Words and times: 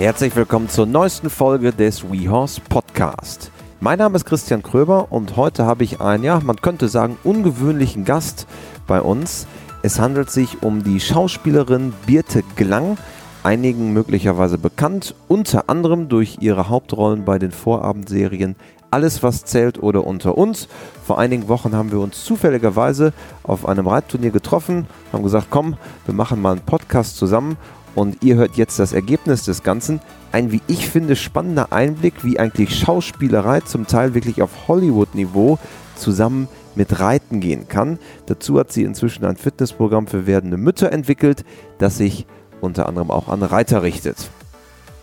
Herzlich 0.00 0.34
willkommen 0.34 0.70
zur 0.70 0.86
neuesten 0.86 1.28
Folge 1.28 1.74
des 1.74 2.10
WeHorse 2.10 2.62
Podcast. 2.70 3.50
Mein 3.80 3.98
Name 3.98 4.16
ist 4.16 4.24
Christian 4.24 4.62
Kröber 4.62 5.12
und 5.12 5.36
heute 5.36 5.66
habe 5.66 5.84
ich 5.84 6.00
einen, 6.00 6.24
ja, 6.24 6.40
man 6.40 6.56
könnte 6.56 6.88
sagen, 6.88 7.18
ungewöhnlichen 7.22 8.06
Gast 8.06 8.46
bei 8.86 9.02
uns. 9.02 9.46
Es 9.82 10.00
handelt 10.00 10.30
sich 10.30 10.62
um 10.62 10.82
die 10.84 11.00
Schauspielerin 11.00 11.92
Birte 12.06 12.42
Glang, 12.56 12.96
einigen 13.42 13.92
möglicherweise 13.92 14.56
bekannt, 14.56 15.14
unter 15.28 15.68
anderem 15.68 16.08
durch 16.08 16.38
ihre 16.40 16.70
Hauptrollen 16.70 17.26
bei 17.26 17.38
den 17.38 17.52
Vorabendserien 17.52 18.56
Alles, 18.90 19.22
was 19.22 19.44
zählt 19.44 19.82
oder 19.82 20.06
unter 20.06 20.38
uns. 20.38 20.66
Vor 21.06 21.18
einigen 21.18 21.46
Wochen 21.48 21.76
haben 21.76 21.92
wir 21.92 22.00
uns 22.00 22.24
zufälligerweise 22.24 23.12
auf 23.42 23.68
einem 23.68 23.86
Reitturnier 23.86 24.30
getroffen, 24.30 24.86
haben 25.12 25.22
gesagt, 25.22 25.48
komm, 25.50 25.76
wir 26.06 26.14
machen 26.14 26.40
mal 26.40 26.52
einen 26.52 26.62
Podcast 26.62 27.18
zusammen 27.18 27.58
und 27.94 28.22
ihr 28.22 28.36
hört 28.36 28.56
jetzt 28.56 28.78
das 28.78 28.92
Ergebnis 28.92 29.44
des 29.44 29.62
Ganzen. 29.62 30.00
Ein, 30.32 30.52
wie 30.52 30.62
ich 30.66 30.88
finde, 30.88 31.16
spannender 31.16 31.72
Einblick, 31.72 32.24
wie 32.24 32.38
eigentlich 32.38 32.78
Schauspielerei 32.78 33.60
zum 33.60 33.86
Teil 33.86 34.14
wirklich 34.14 34.42
auf 34.42 34.68
Hollywood-Niveau 34.68 35.58
zusammen 35.96 36.48
mit 36.74 37.00
Reiten 37.00 37.40
gehen 37.40 37.68
kann. 37.68 37.98
Dazu 38.26 38.58
hat 38.58 38.72
sie 38.72 38.84
inzwischen 38.84 39.24
ein 39.24 39.36
Fitnessprogramm 39.36 40.06
für 40.06 40.26
werdende 40.26 40.56
Mütter 40.56 40.92
entwickelt, 40.92 41.44
das 41.78 41.96
sich 41.96 42.26
unter 42.60 42.86
anderem 42.86 43.10
auch 43.10 43.28
an 43.28 43.42
Reiter 43.42 43.82
richtet. 43.82 44.30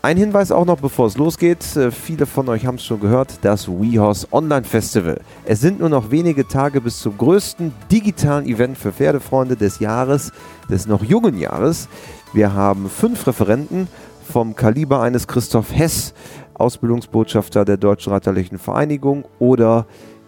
Ein 0.04 0.16
Hinweis 0.16 0.52
auch 0.52 0.66
noch, 0.66 0.80
bevor 0.80 1.08
es 1.08 1.18
losgeht. 1.18 1.76
Äh, 1.76 1.92
viele 1.92 2.28
von 2.28 2.48
euch 2.50 2.66
haben 2.66 2.76
es 2.76 2.86
schon 2.86 3.00
gehört, 3.00 3.40
das 3.42 3.68
WeHorse 3.68 4.28
Online 4.32 4.64
Festival. 4.64 5.20
Es 5.44 5.60
sind 5.60 5.80
nur 5.80 5.90
noch 5.90 6.12
wenige 6.12 6.48
Tage 6.48 6.80
bis 6.80 7.00
zum 7.00 7.18
größten 7.18 7.74
digitalen 7.92 8.46
Event 8.46 8.78
für 8.78 8.94
Pferdefreunde 8.94 9.58
des 9.58 9.80
Jahres, 9.80 10.32
des 10.70 10.86
noch 10.88 11.04
jungen 11.04 11.38
Jahres. 11.38 11.90
Wir 12.34 12.54
haben 12.54 12.90
fünf 12.90 13.26
Referenten 13.26 13.88
vom 14.28 14.56
Kaliber 14.56 15.02
eines 15.02 15.28
Christoph 15.28 15.74
Hess, 15.74 16.14
Ausbildungsbotschafter 16.56 17.66
der 17.66 17.78
Deutschen 17.78 18.12
Reiterlichen 18.12 18.60
Vereinigung 18.60 19.26
oder 19.40 19.86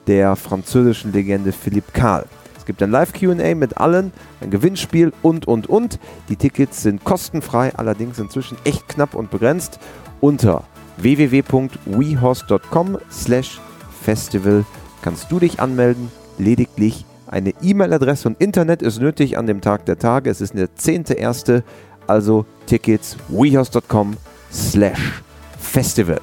der 0.08 0.36
französischen 0.36 1.12
Legende 1.12 1.52
Philippe 1.52 1.92
Karl. 1.92 2.26
Es 2.58 2.66
gibt 2.66 2.82
ein 2.82 2.92
Live-QA 2.92 3.56
mit 3.56 3.78
allen, 3.78 4.12
ein 4.42 4.50
Gewinnspiel 4.50 5.12
und, 5.22 5.48
und, 5.48 5.68
und. 5.68 6.00
Die 6.30 6.36
Tickets 6.36 6.84
sind 6.84 7.04
kostenfrei, 7.04 7.74
allerdings 7.76 8.18
inzwischen 8.18 8.58
echt 8.64 8.88
knapp 8.88 9.14
und 9.14 9.30
begrenzt. 9.30 9.80
Unter 10.22 10.64
www.wehorse.com 10.98 12.98
slash 13.12 13.60
festival 14.02 14.66
kannst 15.02 15.32
du 15.32 15.40
dich 15.40 15.60
anmelden. 15.60 16.12
Lediglich 16.38 17.06
eine 17.28 17.54
E-Mail-Adresse 17.62 18.28
und 18.28 18.42
Internet 18.42 18.82
ist 18.82 19.00
nötig 19.00 19.38
an 19.38 19.46
dem 19.46 19.62
Tag 19.62 19.86
der 19.86 20.00
Tage. 20.00 20.30
Es 20.30 20.42
ist 20.42 20.56
der 20.56 20.70
10.1 20.70 21.64
also 22.10 22.46
Tickets 22.66 23.16
wehouse.com 23.30 24.18
slash 24.52 25.22
festival. 25.58 26.20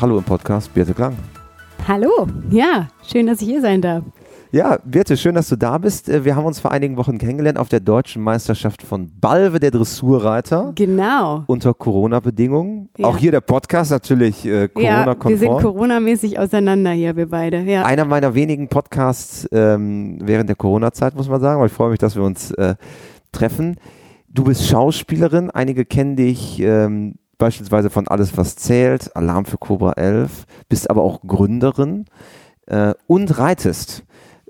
Hallo 0.00 0.16
im 0.18 0.24
Podcast, 0.24 0.72
Birte 0.72 0.94
Klang. 0.94 1.16
Hallo, 1.86 2.26
ja, 2.50 2.88
schön, 3.06 3.26
dass 3.26 3.42
ich 3.42 3.48
hier 3.48 3.60
sein 3.60 3.82
darf. 3.82 4.04
Ja, 4.52 4.78
Birte, 4.84 5.16
schön, 5.16 5.36
dass 5.36 5.48
du 5.48 5.54
da 5.54 5.78
bist. 5.78 6.08
Äh, 6.08 6.24
wir 6.24 6.34
haben 6.34 6.44
uns 6.44 6.58
vor 6.58 6.72
einigen 6.72 6.96
Wochen 6.96 7.18
kennengelernt 7.18 7.56
auf 7.56 7.68
der 7.68 7.78
deutschen 7.78 8.20
Meisterschaft 8.20 8.82
von 8.82 9.08
Balve, 9.20 9.60
der 9.60 9.70
Dressurreiter. 9.70 10.72
Genau. 10.74 11.44
Unter 11.46 11.72
Corona-Bedingungen. 11.72 12.88
Ja. 12.98 13.06
Auch 13.06 13.16
hier 13.16 13.30
der 13.30 13.42
Podcast 13.42 13.92
natürlich 13.92 14.44
äh, 14.44 14.66
Corona-konform. 14.66 15.34
Ja, 15.34 15.40
wir 15.40 15.48
sind 15.50 15.62
Corona-mäßig 15.62 16.38
auseinander 16.40 16.90
hier, 16.90 17.14
wir 17.14 17.28
beide. 17.28 17.60
Ja. 17.60 17.84
Einer 17.84 18.04
meiner 18.04 18.34
wenigen 18.34 18.66
Podcasts 18.66 19.48
ähm, 19.52 20.18
während 20.20 20.48
der 20.48 20.56
Corona-Zeit, 20.56 21.14
muss 21.14 21.28
man 21.28 21.40
sagen, 21.40 21.60
weil 21.60 21.68
ich 21.68 21.72
freue 21.72 21.90
mich, 21.90 22.00
dass 22.00 22.16
wir 22.16 22.24
uns 22.24 22.50
äh, 22.50 22.74
treffen. 23.30 23.76
Du 24.28 24.42
bist 24.42 24.66
Schauspielerin, 24.66 25.50
einige 25.50 25.84
kennen 25.84 26.16
dich 26.16 26.60
ähm, 26.60 27.14
beispielsweise 27.38 27.88
von 27.88 28.08
Alles, 28.08 28.36
was 28.36 28.56
zählt, 28.56 29.14
Alarm 29.14 29.44
für 29.44 29.58
Cobra 29.58 29.92
11, 29.92 30.44
bist 30.68 30.90
aber 30.90 31.02
auch 31.02 31.20
Gründerin 31.22 32.06
äh, 32.66 32.94
und 33.06 33.38
reitest. 33.38 34.04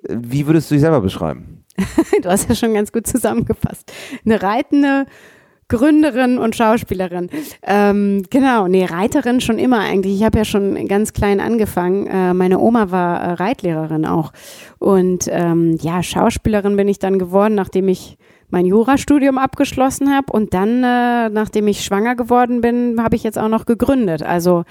Wie 0.08 0.46
würdest 0.46 0.70
du 0.70 0.74
dich 0.74 0.82
selber 0.82 1.00
beschreiben? 1.00 1.64
du 2.22 2.28
hast 2.28 2.48
ja 2.48 2.54
schon 2.54 2.74
ganz 2.74 2.92
gut 2.92 3.06
zusammengefasst. 3.06 3.92
Eine 4.24 4.42
reitende 4.42 5.06
Gründerin 5.70 6.38
und 6.38 6.56
Schauspielerin. 6.56 7.30
Ähm, 7.62 8.24
genau, 8.28 8.66
nee, 8.66 8.84
Reiterin 8.84 9.40
schon 9.40 9.58
immer 9.58 9.78
eigentlich. 9.78 10.16
Ich 10.16 10.24
habe 10.24 10.38
ja 10.38 10.44
schon 10.44 10.88
ganz 10.88 11.12
klein 11.12 11.40
angefangen. 11.40 12.08
Äh, 12.08 12.34
meine 12.34 12.58
Oma 12.58 12.90
war 12.90 13.20
äh, 13.20 13.32
Reitlehrerin 13.34 14.04
auch. 14.04 14.32
Und 14.78 15.28
ähm, 15.30 15.78
ja, 15.80 16.02
Schauspielerin 16.02 16.76
bin 16.76 16.88
ich 16.88 16.98
dann 16.98 17.18
geworden, 17.18 17.54
nachdem 17.54 17.86
ich 17.88 18.18
mein 18.50 18.66
Jurastudium 18.66 19.38
abgeschlossen 19.38 20.12
habe. 20.12 20.32
Und 20.32 20.54
dann, 20.54 20.82
äh, 20.82 21.28
nachdem 21.30 21.68
ich 21.68 21.84
schwanger 21.84 22.16
geworden 22.16 22.60
bin, 22.60 23.00
habe 23.00 23.14
ich 23.14 23.22
jetzt 23.22 23.38
auch 23.38 23.48
noch 23.48 23.64
gegründet. 23.64 24.24
Also 24.24 24.64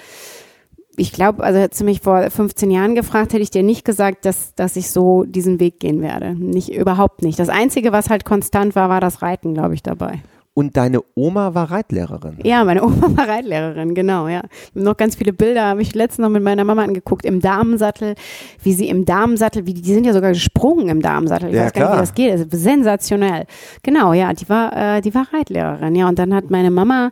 ich 0.99 1.11
glaube, 1.11 1.43
also 1.43 1.59
hättest 1.59 1.81
du 1.81 1.85
mich 1.85 2.01
vor 2.01 2.29
15 2.29 2.69
Jahren 2.69 2.95
gefragt, 2.95 3.33
hätte 3.33 3.41
ich 3.41 3.51
dir 3.51 3.63
nicht 3.63 3.85
gesagt, 3.85 4.25
dass, 4.25 4.53
dass 4.55 4.75
ich 4.75 4.91
so 4.91 5.23
diesen 5.23 5.59
Weg 5.59 5.79
gehen 5.79 6.01
werde. 6.01 6.35
Nicht, 6.35 6.69
überhaupt 6.69 7.21
nicht. 7.21 7.39
Das 7.39 7.49
Einzige, 7.49 7.91
was 7.91 8.09
halt 8.09 8.25
konstant 8.25 8.75
war, 8.75 8.89
war 8.89 9.01
das 9.01 9.21
Reiten, 9.21 9.53
glaube 9.53 9.73
ich, 9.73 9.83
dabei. 9.83 10.21
Und 10.59 10.75
deine 10.75 10.99
Oma 11.15 11.53
war 11.55 11.71
Reitlehrerin? 11.71 12.39
Ja, 12.43 12.65
meine 12.65 12.83
Oma 12.83 13.15
war 13.15 13.29
Reitlehrerin, 13.29 13.95
genau, 13.95 14.27
ja. 14.27 14.41
Noch 14.73 14.97
ganz 14.97 15.15
viele 15.15 15.31
Bilder 15.31 15.63
habe 15.67 15.81
ich 15.81 15.95
letztens 15.95 16.25
noch 16.25 16.29
mit 16.29 16.43
meiner 16.43 16.65
Mama 16.65 16.83
angeguckt, 16.83 17.23
im 17.23 17.39
Damensattel, 17.39 18.15
wie 18.61 18.73
sie 18.73 18.89
im 18.89 19.05
Damensattel, 19.05 19.65
wie 19.65 19.73
die, 19.73 19.81
die 19.81 19.93
sind 19.93 20.05
ja 20.05 20.11
sogar 20.11 20.31
gesprungen 20.31 20.89
im 20.89 21.01
Damensattel. 21.01 21.47
Ich 21.47 21.55
ja, 21.55 21.63
weiß 21.63 21.71
gar 21.71 21.85
nicht, 21.85 21.95
wie 21.95 22.01
das 22.01 22.13
geht. 22.13 22.51
Das 22.51 22.59
sensationell. 22.59 23.45
Genau, 23.83 24.11
ja, 24.11 24.33
die 24.33 24.49
war, 24.49 24.97
äh, 24.97 24.99
die 24.99 25.15
war 25.15 25.27
Reitlehrerin, 25.31 25.95
ja. 25.95 26.09
Und 26.09 26.19
dann 26.19 26.35
hat 26.35 26.49
meine 26.49 26.71
Mama, 26.71 27.11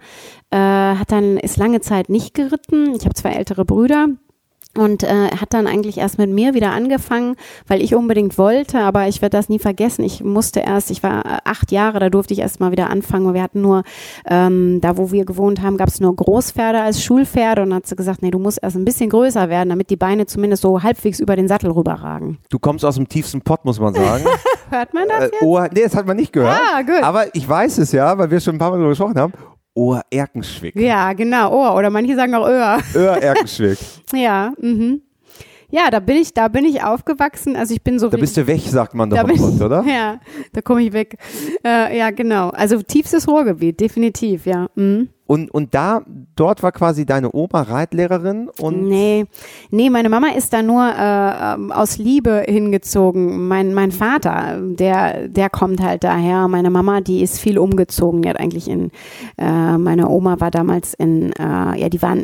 äh, 0.49 0.57
hat 0.57 1.13
dann, 1.13 1.37
ist 1.37 1.55
lange 1.55 1.79
Zeit 1.79 2.09
nicht 2.09 2.33
geritten. 2.33 2.95
Ich 2.97 3.05
habe 3.05 3.13
zwei 3.13 3.31
ältere 3.31 3.63
Brüder 3.63 4.09
und 4.77 5.03
äh, 5.03 5.29
hat 5.31 5.53
dann 5.53 5.67
eigentlich 5.67 5.97
erst 5.97 6.17
mit 6.17 6.29
mir 6.29 6.53
wieder 6.53 6.71
angefangen, 6.71 7.35
weil 7.67 7.81
ich 7.81 7.95
unbedingt 7.95 8.37
wollte, 8.37 8.79
aber 8.79 9.07
ich 9.07 9.21
werde 9.21 9.37
das 9.37 9.49
nie 9.49 9.59
vergessen. 9.59 10.03
Ich 10.03 10.23
musste 10.23 10.59
erst, 10.61 10.91
ich 10.91 11.03
war 11.03 11.25
äh, 11.25 11.37
acht 11.43 11.71
Jahre, 11.71 11.99
da 11.99 12.09
durfte 12.09 12.33
ich 12.33 12.39
erst 12.39 12.59
mal 12.59 12.71
wieder 12.71 12.89
anfangen. 12.89 13.33
Wir 13.33 13.41
hatten 13.41 13.61
nur, 13.61 13.83
ähm, 14.29 14.79
da 14.81 14.97
wo 14.97 15.11
wir 15.11 15.25
gewohnt 15.25 15.61
haben, 15.61 15.77
gab 15.77 15.89
es 15.89 15.99
nur 15.99 16.15
Großpferde 16.15 16.81
als 16.81 17.03
Schulpferde 17.03 17.63
und 17.63 17.69
dann 17.69 17.77
hat 17.77 17.87
sie 17.87 17.95
gesagt, 17.95 18.21
nee, 18.21 18.31
du 18.31 18.39
musst 18.39 18.59
erst 18.61 18.75
ein 18.75 18.85
bisschen 18.85 19.09
größer 19.09 19.49
werden, 19.49 19.69
damit 19.69 19.89
die 19.89 19.95
Beine 19.97 20.25
zumindest 20.25 20.61
so 20.61 20.83
halbwegs 20.83 21.19
über 21.19 21.35
den 21.35 21.47
Sattel 21.47 21.71
rüberragen. 21.71 22.37
Du 22.49 22.59
kommst 22.59 22.85
aus 22.85 22.95
dem 22.95 23.07
tiefsten 23.07 23.41
Pott, 23.41 23.65
muss 23.65 23.79
man 23.79 23.93
sagen. 23.93 24.23
Hört 24.69 24.93
man 24.93 25.07
das 25.07 25.19
äh, 25.19 25.23
jetzt? 25.25 25.41
oh, 25.41 25.59
nee, 25.73 25.83
das 25.83 25.95
hat 25.95 26.05
man 26.05 26.17
nicht 26.17 26.33
gehört. 26.33 26.59
Ah, 26.59 26.81
gut. 26.81 27.01
Aber 27.01 27.35
ich 27.35 27.47
weiß 27.47 27.77
es 27.79 27.91
ja, 27.91 28.17
weil 28.17 28.29
wir 28.29 28.39
schon 28.39 28.55
ein 28.55 28.59
paar 28.59 28.69
Mal 28.69 28.77
darüber 28.77 28.89
gesprochen 28.89 29.17
haben. 29.19 29.33
Ohr-Erkenschwick. 29.77 30.75
Ja, 30.75 31.13
genau, 31.13 31.53
Ohr. 31.53 31.75
Oder 31.75 31.89
manche 31.89 32.15
sagen 32.15 32.33
auch 32.33 32.47
Öhr. 32.47 32.79
Öhr-Erkenschwick. 32.95 33.77
ja, 34.13 34.51
mhm. 34.59 35.01
Ja, 35.69 35.91
da 35.91 35.99
bin 35.99 36.15
ich, 36.17 36.33
da 36.33 36.47
bin 36.47 36.65
ich 36.65 36.81
aufgewachsen. 36.81 37.55
Also 37.55 37.73
ich 37.73 37.83
bin 37.83 37.99
so. 37.99 38.09
Da 38.09 38.17
bist 38.17 38.37
du 38.37 38.47
weg, 38.47 38.61
sagt 38.61 38.95
man 38.95 39.09
doch 39.09 39.17
Pott, 39.17 39.61
oder? 39.61 39.83
Ja, 39.87 40.19
da 40.53 40.61
komme 40.61 40.81
ich 40.81 40.93
weg. 40.93 41.17
Äh, 41.63 41.97
ja, 41.97 42.09
genau. 42.11 42.49
Also 42.49 42.81
tiefstes 42.81 43.27
Ruhrgebiet, 43.27 43.79
definitiv, 43.79 44.45
ja. 44.45 44.69
Mhm. 44.75 45.09
Und, 45.27 45.51
und 45.51 45.75
da, 45.75 46.03
dort 46.35 46.63
war 46.63 46.71
quasi 46.71 47.05
deine 47.05 47.33
Oma 47.33 47.61
Reitlehrerin 47.61 48.49
und. 48.61 48.87
Nee, 48.87 49.25
nee, 49.69 49.89
meine 49.89 50.09
Mama 50.09 50.29
ist 50.29 50.53
da 50.53 50.63
nur 50.63 50.87
äh, 50.87 51.53
ähm, 51.53 51.71
aus 51.71 51.97
Liebe 51.97 52.45
hingezogen. 52.47 53.47
Mein, 53.47 53.73
mein 53.73 53.91
Vater, 53.91 54.57
der, 54.61 55.27
der 55.27 55.49
kommt 55.49 55.81
halt 55.81 56.05
daher. 56.05 56.47
Meine 56.47 56.69
Mama, 56.69 57.01
die 57.01 57.21
ist 57.21 57.39
viel 57.39 57.57
umgezogen. 57.59 58.21
Die 58.21 58.29
hat 58.29 58.39
eigentlich 58.39 58.69
in, 58.69 58.91
äh, 59.37 59.77
meine 59.77 60.07
Oma 60.07 60.39
war 60.39 60.49
damals 60.49 60.93
in, 60.93 61.33
äh, 61.33 61.79
ja, 61.79 61.89
die 61.89 62.01
waren 62.01 62.23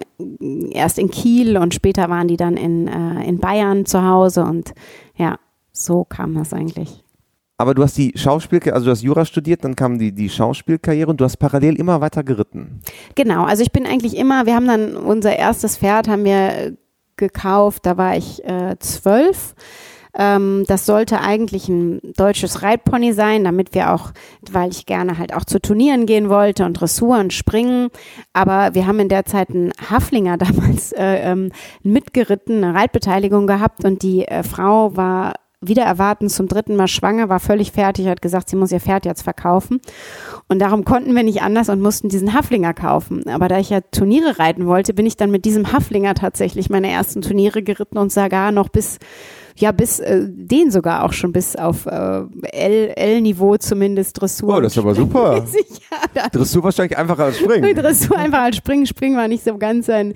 erst 0.72 0.98
in 0.98 1.12
Kiel 1.12 1.58
und 1.58 1.74
später 1.74 2.10
waren 2.10 2.30
die 2.30 2.38
dann 2.38 2.56
in, 2.56 2.88
äh, 2.88 3.28
in 3.28 3.40
Bayern 3.40 3.86
zu 3.86 4.04
Hause 4.04 4.46
und 4.46 4.74
ja, 5.16 5.38
so 5.74 6.06
kam 6.06 6.36
das 6.36 6.54
eigentlich. 6.54 7.03
Aber 7.64 7.76
du 7.76 7.82
hast 7.82 7.98
die 7.98 8.12
Schauspielkarriere, 8.14 8.76
also 8.76 8.88
du 8.88 8.92
hast 8.92 9.04
Jura 9.04 9.24
studiert, 9.24 9.64
dann 9.64 9.78
kam 9.78 9.98
die, 9.98 10.12
die 10.12 10.30
Schauspielkarriere 10.30 11.10
und 11.10 11.22
du 11.22 11.24
hast 11.24 11.38
parallel 11.38 11.78
immer 11.80 12.02
weiter 12.02 12.22
geritten. 12.22 12.82
Genau, 13.16 13.46
also 13.46 13.64
ich 13.64 13.72
bin 13.72 13.86
eigentlich 13.88 14.18
immer, 14.18 14.46
wir 14.46 14.54
haben 14.54 14.68
dann 14.68 14.98
unser 14.98 15.34
erstes 15.38 15.78
Pferd 15.78 16.10
haben 16.10 16.26
wir 16.26 16.76
gekauft, 17.16 17.86
da 17.86 17.96
war 17.96 18.18
ich 18.18 18.44
äh, 18.44 18.76
zwölf. 18.80 19.56
Ähm, 20.14 20.66
das 20.68 20.86
sollte 20.86 21.22
eigentlich 21.22 21.70
ein 21.70 22.02
deutsches 22.18 22.64
Reitpony 22.64 23.14
sein, 23.14 23.46
damit 23.46 23.74
wir 23.74 23.94
auch, 23.94 24.12
weil 24.52 24.70
ich 24.70 24.86
gerne 24.86 25.18
halt 25.18 25.34
auch 25.34 25.46
zu 25.46 25.62
Turnieren 25.62 26.06
gehen 26.06 26.28
wollte 26.28 26.66
und 26.66 26.74
Dressur 26.74 27.24
Springen. 27.30 27.92
Aber 28.34 28.76
wir 28.76 28.88
haben 28.88 29.00
in 29.00 29.08
der 29.08 29.24
Zeit 29.26 29.52
einen 29.52 29.72
Haflinger 29.90 30.38
damals 30.38 30.92
äh, 30.92 31.32
ähm, 31.32 31.54
mitgeritten, 31.82 32.62
eine 32.62 32.78
Reitbeteiligung 32.78 33.48
gehabt 33.48 33.86
und 33.86 34.04
die 34.04 34.28
äh, 34.28 34.44
Frau 34.44 34.98
war 34.98 35.36
wieder 35.68 35.84
erwarten 35.84 36.30
zum 36.30 36.48
dritten 36.48 36.76
Mal 36.76 36.88
schwanger, 36.88 37.30
war 37.30 37.40
völlig 37.40 37.72
fertig, 37.72 38.08
hat 38.08 38.22
gesagt, 38.22 38.50
sie 38.50 38.56
muss 38.56 38.72
ihr 38.72 38.80
Pferd 38.80 39.06
jetzt 39.06 39.22
verkaufen. 39.22 39.82
Und 40.48 40.60
darum 40.60 40.86
konnten 40.86 41.16
wir 41.16 41.24
nicht 41.24 41.42
anders 41.42 41.70
und 41.70 41.82
mussten 41.82 42.10
diesen 42.10 42.34
Haflinger 42.34 42.74
kaufen. 42.74 43.28
Aber 43.28 43.48
da 43.48 43.60
ich 43.60 43.70
ja 43.70 43.82
Turniere 43.82 44.40
reiten 44.40 44.66
wollte, 44.66 44.94
bin 44.94 45.06
ich 45.06 45.18
dann 45.18 45.32
mit 45.32 45.46
diesem 45.46 45.72
Haflinger 45.72 46.14
tatsächlich 46.16 46.70
meine 46.70 46.90
ersten 46.90 47.22
Turniere 47.22 47.64
geritten 47.64 47.98
und 47.98 48.12
sogar 48.12 48.52
noch 48.52 48.70
bis 48.70 49.00
Ja, 49.56 49.72
bis 49.72 50.00
äh, 50.00 50.26
den 50.28 50.72
sogar 50.72 51.04
auch 51.04 51.14
schon 51.14 51.32
bis 51.32 51.56
auf 51.56 51.86
äh, 51.86 52.24
L-Niveau 52.52 53.58
zumindest 53.58 54.20
Dressur. 54.20 54.58
Oh, 54.58 54.62
das 54.62 54.74
ist 54.74 54.80
aber 54.80 54.96
super. 54.96 55.46
ja, 56.16 56.30
Dressur 56.32 56.64
wahrscheinlich 56.64 56.98
einfacher 56.98 57.26
als 57.26 57.40
Springen. 57.40 57.76
Dressur 57.76 58.18
einfach 58.18 58.42
als 58.42 58.58
Springen. 58.58 58.86
Springen 58.88 59.16
war 59.16 59.28
nicht 59.28 59.44
so 59.44 59.58
ganz 59.58 59.86
sein, 59.86 60.14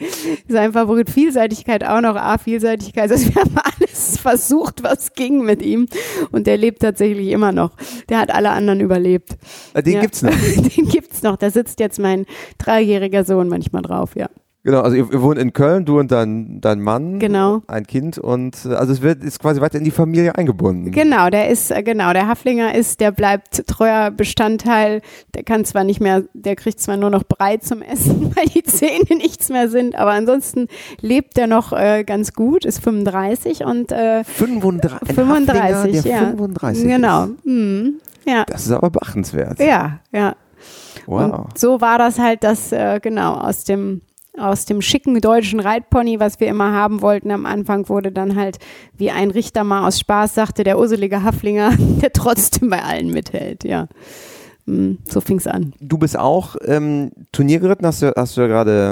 sein 0.48 0.74
Favorit. 0.74 1.10
Vielseitigkeit 1.10 1.86
auch 1.86 2.01
noch. 2.01 2.16
A, 2.16 2.38
Vielseitigkeit. 2.38 3.12
Also 3.12 3.34
wir 3.34 3.42
haben 3.42 3.56
alles 3.57 4.18
versucht, 4.18 4.84
was 4.84 5.13
ging 5.13 5.44
mit 5.44 5.62
ihm. 5.62 5.88
Und 6.31 6.48
der 6.48 6.57
lebt 6.57 6.81
tatsächlich 6.81 7.30
immer 7.30 7.51
noch. 7.51 7.72
Der 8.10 8.19
hat 8.19 8.34
alle 8.34 8.50
anderen 8.51 8.80
überlebt. 8.80 9.38
Äh, 9.74 9.84
den 9.84 9.94
ja. 9.94 10.01
gibt's 10.01 10.24
noch. 10.24 10.31
Den 10.31 10.89
gibt's 10.89 11.22
noch. 11.22 11.38
Da 11.38 11.51
sitzt 11.51 11.80
jetzt 11.80 12.00
mein 12.00 12.25
dreijähriger 12.57 13.24
Sohn 13.24 13.50
manchmal 13.50 13.84
drauf, 13.84 14.16
ja. 14.16 14.30
Genau, 14.63 14.81
also 14.81 14.98
ihr, 14.98 15.07
ihr 15.12 15.21
wohnt 15.21 15.39
in 15.39 15.54
Köln, 15.54 15.86
du 15.86 15.98
und 15.98 16.12
dein, 16.12 16.59
dein 16.59 16.81
Mann, 16.81 17.19
genau. 17.19 17.62
ein 17.68 17.88
Kind 17.88 18.18
und 18.18 18.65
äh, 18.65 18.74
also 18.74 18.92
es 18.92 19.01
wird 19.01 19.24
ist 19.24 19.39
quasi 19.39 19.62
weiter 19.62 19.77
in 19.77 19.86
die 19.86 19.92
Familie 19.92 20.36
eingebunden. 20.36 20.92
Genau, 20.92 21.30
der 21.30 21.50
ist 21.50 21.71
äh, 21.71 21.83
genau, 21.83 22.12
der 22.12 22.27
Haflinger 22.27 22.75
ist, 22.75 23.00
der 23.00 23.12
bleibt 23.12 23.65
treuer 23.68 24.12
Bestandteil. 24.12 25.01
Der 25.36 25.44
kann 25.44 25.63
zwar 25.63 25.86
nicht 25.86 26.01
mehr, 26.01 26.24
der 26.33 26.57
kriegt 26.57 26.81
zwar 26.81 26.98
nur 26.98 27.09
noch 27.09 27.24
Brei 27.24 27.57
zum 27.57 27.81
Essen, 27.81 28.33
weil 28.36 28.48
die 28.48 28.63
Zähne 28.63 29.15
nichts 29.15 29.48
mehr 29.48 29.69
sind, 29.69 29.95
aber 29.95 30.12
ansonsten 30.12 30.68
lebt 31.00 31.38
er 31.38 31.48
noch 31.48 31.71
äh, 31.71 32.03
ganz 32.03 32.33
gut, 32.33 32.65
ist 32.65 32.83
35 32.83 33.63
und 33.63 33.94
äh, 33.94 34.25
35, 34.25 35.15
35, 35.15 36.03
ja, 36.03 36.18
35 36.31 36.83
genau, 36.83 37.27
mhm. 37.45 38.01
ja. 38.25 38.44
Das 38.48 38.65
ist 38.65 38.71
aber 38.71 38.89
beachtenswert. 38.89 39.60
Ja, 39.60 40.00
ja. 40.12 40.36
Wow. 41.06 41.45
Und 41.45 41.57
so 41.57 41.80
war 41.80 41.98
das 41.98 42.19
halt, 42.19 42.44
dass 42.44 42.74
äh, 42.74 43.00
genau 43.01 43.36
aus 43.36 43.63
dem 43.63 44.01
aus 44.38 44.66
dem 44.66 44.81
schicken 44.81 45.19
deutschen 45.19 45.60
Reitpony, 45.60 46.19
was 46.19 46.39
wir 46.39 46.48
immer 46.48 46.72
haben 46.72 47.01
wollten. 47.01 47.31
Am 47.31 47.45
Anfang 47.45 47.89
wurde 47.89 48.12
dann 48.12 48.36
halt, 48.36 48.60
wie 48.95 49.12
ein 49.12 49.31
Richter 49.31 49.63
mal 49.63 49.88
aus 49.88 50.00
Spaß 50.00 50.36
sagte, 50.36 50.63
der 50.63 50.78
urselige 50.80 51.24
Haflinger, 51.24 51.72
der 52.01 52.13
trotzdem 52.13 52.69
bei 52.69 52.84
allen 52.84 53.12
mithält, 53.12 53.63
ja. 53.63 53.88
Hm, 54.66 55.00
so 55.07 55.22
fing 55.22 55.38
es 55.38 55.48
an. 55.48 55.74
Du 55.80 55.98
bist 55.98 56.18
auch 56.18 56.56
ähm, 56.66 57.12
Turnier 57.31 57.60
geritten, 57.60 57.86
hast 57.86 58.01
du, 58.01 58.13
hast 58.16 58.38
du 58.38 58.42
ja 58.42 58.48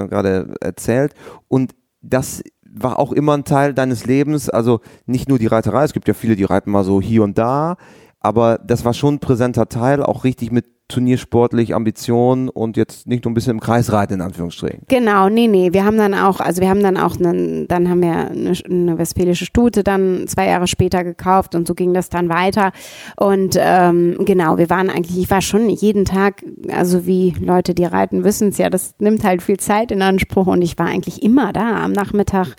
gerade 0.06 0.56
erzählt. 0.62 1.14
Und 1.48 1.76
das 2.02 2.42
war 2.64 3.00
auch 3.00 3.12
immer 3.12 3.34
ein 3.36 3.44
Teil 3.44 3.74
deines 3.74 4.06
Lebens. 4.06 4.50
Also 4.50 4.80
nicht 5.06 5.30
nur 5.30 5.40
die 5.40 5.48
Reiterei, 5.48 5.84
es 5.84 5.94
gibt 5.94 6.08
ja 6.08 6.14
viele, 6.14 6.36
die 6.36 6.44
reiten 6.44 6.72
mal 6.72 6.84
so 6.84 7.02
hier 7.02 7.24
und 7.24 7.38
da. 7.38 7.78
Aber 8.20 8.58
das 8.58 8.86
war 8.86 8.94
schon 8.94 9.16
ein 9.16 9.20
präsenter 9.20 9.70
Teil, 9.70 10.02
auch 10.02 10.24
richtig 10.24 10.52
mit 10.52 10.66
turniersportlich 10.88 11.74
Ambitionen 11.74 12.48
und 12.48 12.78
jetzt 12.78 13.08
nicht 13.08 13.26
nur 13.26 13.32
ein 13.32 13.34
bisschen 13.34 13.54
im 13.54 13.60
Kreis 13.60 13.92
reiten, 13.92 14.14
in 14.14 14.22
Anführungsstrichen. 14.22 14.84
Genau, 14.88 15.30
nee, 15.30 15.48
nee. 15.48 15.74
Wir 15.74 15.84
haben 15.84 15.98
dann 15.98 16.14
auch, 16.14 16.40
also 16.40 16.62
wir 16.62 16.70
haben 16.70 16.84
dann 16.84 16.96
auch, 16.96 17.18
einen, 17.18 17.68
dann 17.68 17.90
haben 17.90 18.04
wir 18.04 18.30
eine, 18.30 18.54
eine 18.70 18.98
westfälische 19.00 19.46
Stute 19.46 19.84
dann 19.84 20.28
zwei 20.28 20.46
Jahre 20.48 20.68
später 20.68 21.04
gekauft 21.04 21.56
und 21.56 21.68
so 21.68 21.74
ging 21.74 21.96
das 21.96 22.10
dann 22.10 22.30
weiter. 22.30 22.72
Und 23.18 23.58
ähm, 23.60 24.18
genau, 24.20 24.60
wir 24.60 24.70
waren 24.70 24.92
eigentlich, 24.92 25.18
ich 25.18 25.32
war 25.32 25.42
schon 25.42 25.70
jeden 25.70 26.06
Tag, 26.06 26.44
also 26.72 27.08
wie 27.08 27.34
Leute, 27.40 27.74
die 27.74 27.86
reiten, 27.86 28.24
wissen 28.24 28.50
es 28.50 28.60
ja, 28.60 28.70
das 28.70 28.94
nimmt 29.00 29.24
halt 29.24 29.42
viel 29.42 29.58
Zeit 29.58 29.92
in 29.92 30.04
Anspruch 30.04 30.46
und 30.46 30.62
ich 30.62 30.78
war 30.78 30.86
eigentlich 30.86 31.24
immer 31.24 31.52
da 31.52 31.84
am 31.84 31.94
Nachmittag 31.94 32.56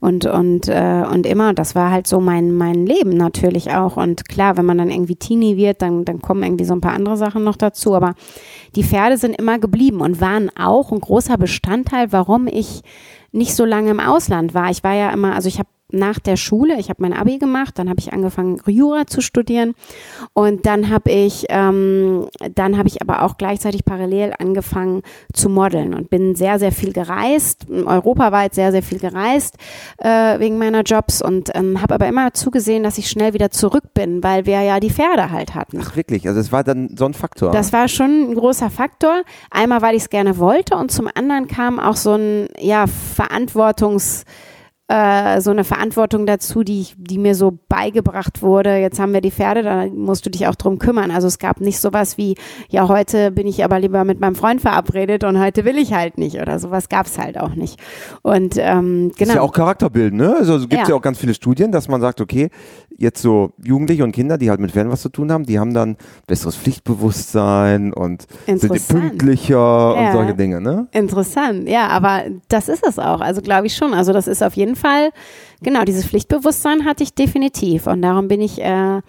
und, 0.00 0.26
und, 0.26 0.66
äh, 0.66 1.04
und 1.08 1.26
immer, 1.26 1.54
das 1.54 1.76
war 1.76 1.92
halt 1.92 2.08
so 2.08 2.18
mein, 2.18 2.52
mein 2.52 2.86
Leben 2.86 3.10
natürlich 3.10 3.70
auch. 3.70 3.96
Und 3.96 4.28
klar, 4.28 4.56
wenn 4.56 4.66
man 4.66 4.78
dann 4.78 4.90
irgendwie 4.90 5.14
Teenie 5.14 5.56
wird, 5.56 5.80
dann, 5.80 6.04
dann 6.04 6.20
kommen 6.20 6.42
irgendwie 6.42 6.64
so 6.64 6.74
ein 6.74 6.80
paar 6.80 6.94
andere 6.94 7.16
Sachen 7.16 7.44
noch 7.44 7.54
dazu 7.54 7.67
dazu, 7.68 7.94
aber 7.94 8.14
die 8.76 8.84
Pferde 8.84 9.16
sind 9.16 9.34
immer 9.34 9.58
geblieben 9.58 10.00
und 10.00 10.20
waren 10.20 10.50
auch 10.56 10.92
ein 10.92 11.00
großer 11.00 11.38
Bestandteil, 11.38 12.12
warum 12.12 12.46
ich 12.46 12.82
nicht 13.32 13.54
so 13.54 13.64
lange 13.64 13.90
im 13.90 14.00
Ausland 14.00 14.54
war. 14.54 14.70
Ich 14.70 14.82
war 14.84 14.94
ja 14.94 15.10
immer, 15.10 15.34
also 15.34 15.48
ich 15.48 15.58
habe 15.58 15.68
nach 15.90 16.18
der 16.18 16.36
Schule, 16.36 16.78
ich 16.78 16.90
habe 16.90 17.02
mein 17.02 17.12
Abi 17.14 17.38
gemacht, 17.38 17.78
dann 17.78 17.88
habe 17.88 17.98
ich 18.00 18.12
angefangen 18.12 18.60
Jura 18.66 19.06
zu 19.06 19.20
studieren 19.20 19.74
und 20.34 20.66
dann 20.66 20.90
habe 20.90 21.10
ich, 21.10 21.46
ähm, 21.48 22.26
dann 22.54 22.76
habe 22.76 22.88
ich 22.88 23.00
aber 23.00 23.22
auch 23.22 23.38
gleichzeitig 23.38 23.84
parallel 23.84 24.34
angefangen 24.38 25.02
zu 25.32 25.48
modeln 25.48 25.94
und 25.94 26.10
bin 26.10 26.34
sehr 26.34 26.58
sehr 26.58 26.72
viel 26.72 26.92
gereist, 26.92 27.66
europaweit 27.70 28.54
sehr 28.54 28.70
sehr 28.72 28.82
viel 28.82 28.98
gereist 28.98 29.56
äh, 29.98 30.38
wegen 30.38 30.58
meiner 30.58 30.82
Jobs 30.82 31.22
und 31.22 31.50
ähm, 31.54 31.80
habe 31.80 31.94
aber 31.94 32.06
immer 32.06 32.32
zugesehen, 32.34 32.82
dass 32.82 32.98
ich 32.98 33.08
schnell 33.08 33.32
wieder 33.32 33.50
zurück 33.50 33.94
bin, 33.94 34.22
weil 34.22 34.44
wir 34.44 34.60
ja 34.60 34.80
die 34.80 34.90
Pferde 34.90 35.30
halt 35.30 35.54
hatten. 35.54 35.80
Ach 35.82 35.96
wirklich, 35.96 36.28
also 36.28 36.38
es 36.38 36.52
war 36.52 36.64
dann 36.64 36.90
so 36.96 37.06
ein 37.06 37.14
Faktor. 37.14 37.52
Das 37.52 37.72
war 37.72 37.88
schon 37.88 38.30
ein 38.30 38.34
großer 38.34 38.70
Faktor. 38.70 39.22
Einmal, 39.50 39.80
weil 39.82 39.94
ich 39.94 40.02
es 40.02 40.10
gerne 40.10 40.38
wollte 40.38 40.76
und 40.76 40.90
zum 40.90 41.08
anderen 41.14 41.48
kam 41.48 41.80
auch 41.80 41.96
so 41.96 42.14
ein 42.14 42.48
ja 42.58 42.86
Verantwortungs 42.86 44.24
äh, 44.88 45.42
so 45.42 45.50
eine 45.50 45.64
Verantwortung 45.64 46.24
dazu, 46.24 46.64
die, 46.64 46.86
die 46.96 47.18
mir 47.18 47.34
so 47.34 47.58
beigebracht 47.68 48.40
wurde. 48.40 48.76
Jetzt 48.76 48.98
haben 48.98 49.12
wir 49.12 49.20
die 49.20 49.30
Pferde, 49.30 49.62
da 49.62 49.86
musst 49.86 50.24
du 50.24 50.30
dich 50.30 50.46
auch 50.46 50.54
drum 50.54 50.78
kümmern. 50.78 51.10
Also 51.10 51.28
es 51.28 51.38
gab 51.38 51.60
nicht 51.60 51.78
sowas 51.78 52.16
wie, 52.16 52.36
ja, 52.70 52.88
heute 52.88 53.30
bin 53.30 53.46
ich 53.46 53.62
aber 53.62 53.78
lieber 53.80 54.04
mit 54.04 54.18
meinem 54.18 54.34
Freund 54.34 54.62
verabredet 54.62 55.24
und 55.24 55.38
heute 55.38 55.66
will 55.66 55.76
ich 55.76 55.92
halt 55.92 56.16
nicht 56.16 56.40
oder 56.40 56.58
sowas 56.58 56.88
gab 56.88 57.04
es 57.04 57.18
halt 57.18 57.38
auch 57.38 57.54
nicht. 57.54 57.78
Und 58.22 58.56
ähm, 58.56 58.58
genau. 58.58 59.18
Das 59.18 59.20
ist 59.20 59.28
ja 59.28 59.34
genau. 59.34 59.44
auch 59.44 59.52
Charakterbild, 59.52 60.14
ne? 60.14 60.36
Also 60.38 60.56
es 60.56 60.62
gibt 60.62 60.82
ja. 60.82 60.88
ja 60.88 60.94
auch 60.94 61.02
ganz 61.02 61.18
viele 61.18 61.34
Studien, 61.34 61.70
dass 61.70 61.88
man 61.88 62.00
sagt, 62.00 62.22
okay, 62.22 62.48
jetzt 62.98 63.22
so 63.22 63.52
Jugendliche 63.62 64.02
und 64.02 64.12
Kinder, 64.12 64.36
die 64.38 64.50
halt 64.50 64.58
mit 64.58 64.72
Pferden 64.72 64.90
was 64.92 65.02
zu 65.02 65.08
tun 65.08 65.30
haben, 65.30 65.44
die 65.44 65.58
haben 65.58 65.72
dann 65.72 65.96
besseres 66.26 66.56
Pflichtbewusstsein 66.56 67.92
und 67.92 68.26
sind 68.46 68.88
pünktlicher 68.88 69.56
ja. 69.56 70.06
und 70.08 70.12
solche 70.12 70.34
Dinge, 70.34 70.60
ne? 70.60 70.88
Interessant, 70.90 71.68
ja, 71.68 71.86
aber 71.86 72.24
das 72.48 72.68
ist 72.68 72.84
es 72.84 72.98
auch. 72.98 73.20
Also 73.20 73.40
glaube 73.40 73.68
ich 73.68 73.76
schon. 73.76 73.94
Also 73.94 74.12
das 74.12 74.26
ist 74.26 74.42
auf 74.42 74.54
jeden 74.54 74.74
Fall, 74.74 75.10
genau, 75.62 75.84
dieses 75.84 76.06
Pflichtbewusstsein 76.06 76.84
hatte 76.84 77.04
ich 77.04 77.14
definitiv 77.14 77.86
und 77.86 78.02
darum 78.02 78.26
bin 78.26 78.40
ich 78.40 78.60
äh, 78.60 79.00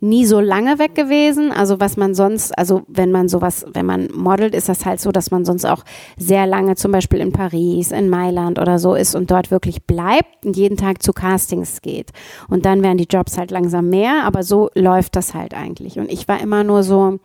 nie 0.00 0.26
so 0.26 0.40
lange 0.40 0.78
weg 0.78 0.94
gewesen. 0.94 1.52
Also 1.52 1.80
was 1.80 1.96
man 1.96 2.14
sonst, 2.14 2.56
also 2.58 2.82
wenn 2.88 3.10
man 3.10 3.28
sowas, 3.28 3.64
wenn 3.72 3.86
man 3.86 4.08
modelt, 4.12 4.54
ist 4.54 4.68
das 4.68 4.84
halt 4.84 5.00
so, 5.00 5.12
dass 5.12 5.30
man 5.30 5.44
sonst 5.44 5.64
auch 5.64 5.84
sehr 6.16 6.46
lange 6.46 6.76
zum 6.76 6.92
Beispiel 6.92 7.20
in 7.20 7.32
Paris, 7.32 7.92
in 7.92 8.08
Mailand 8.08 8.58
oder 8.58 8.78
so 8.78 8.94
ist 8.94 9.14
und 9.14 9.30
dort 9.30 9.50
wirklich 9.50 9.84
bleibt 9.84 10.44
und 10.44 10.56
jeden 10.56 10.76
Tag 10.76 11.02
zu 11.02 11.12
Castings 11.12 11.82
geht. 11.82 12.10
Und 12.48 12.64
dann 12.64 12.82
werden 12.82 12.98
die 12.98 13.08
Jobs 13.08 13.38
halt 13.38 13.50
langsam 13.50 13.88
mehr, 13.88 14.24
aber 14.24 14.42
so 14.42 14.70
läuft 14.74 15.16
das 15.16 15.34
halt 15.34 15.54
eigentlich. 15.54 15.98
Und 15.98 16.10
ich 16.10 16.28
war 16.28 16.40
immer 16.40 16.64
nur 16.64 16.82
so, 16.82 17.18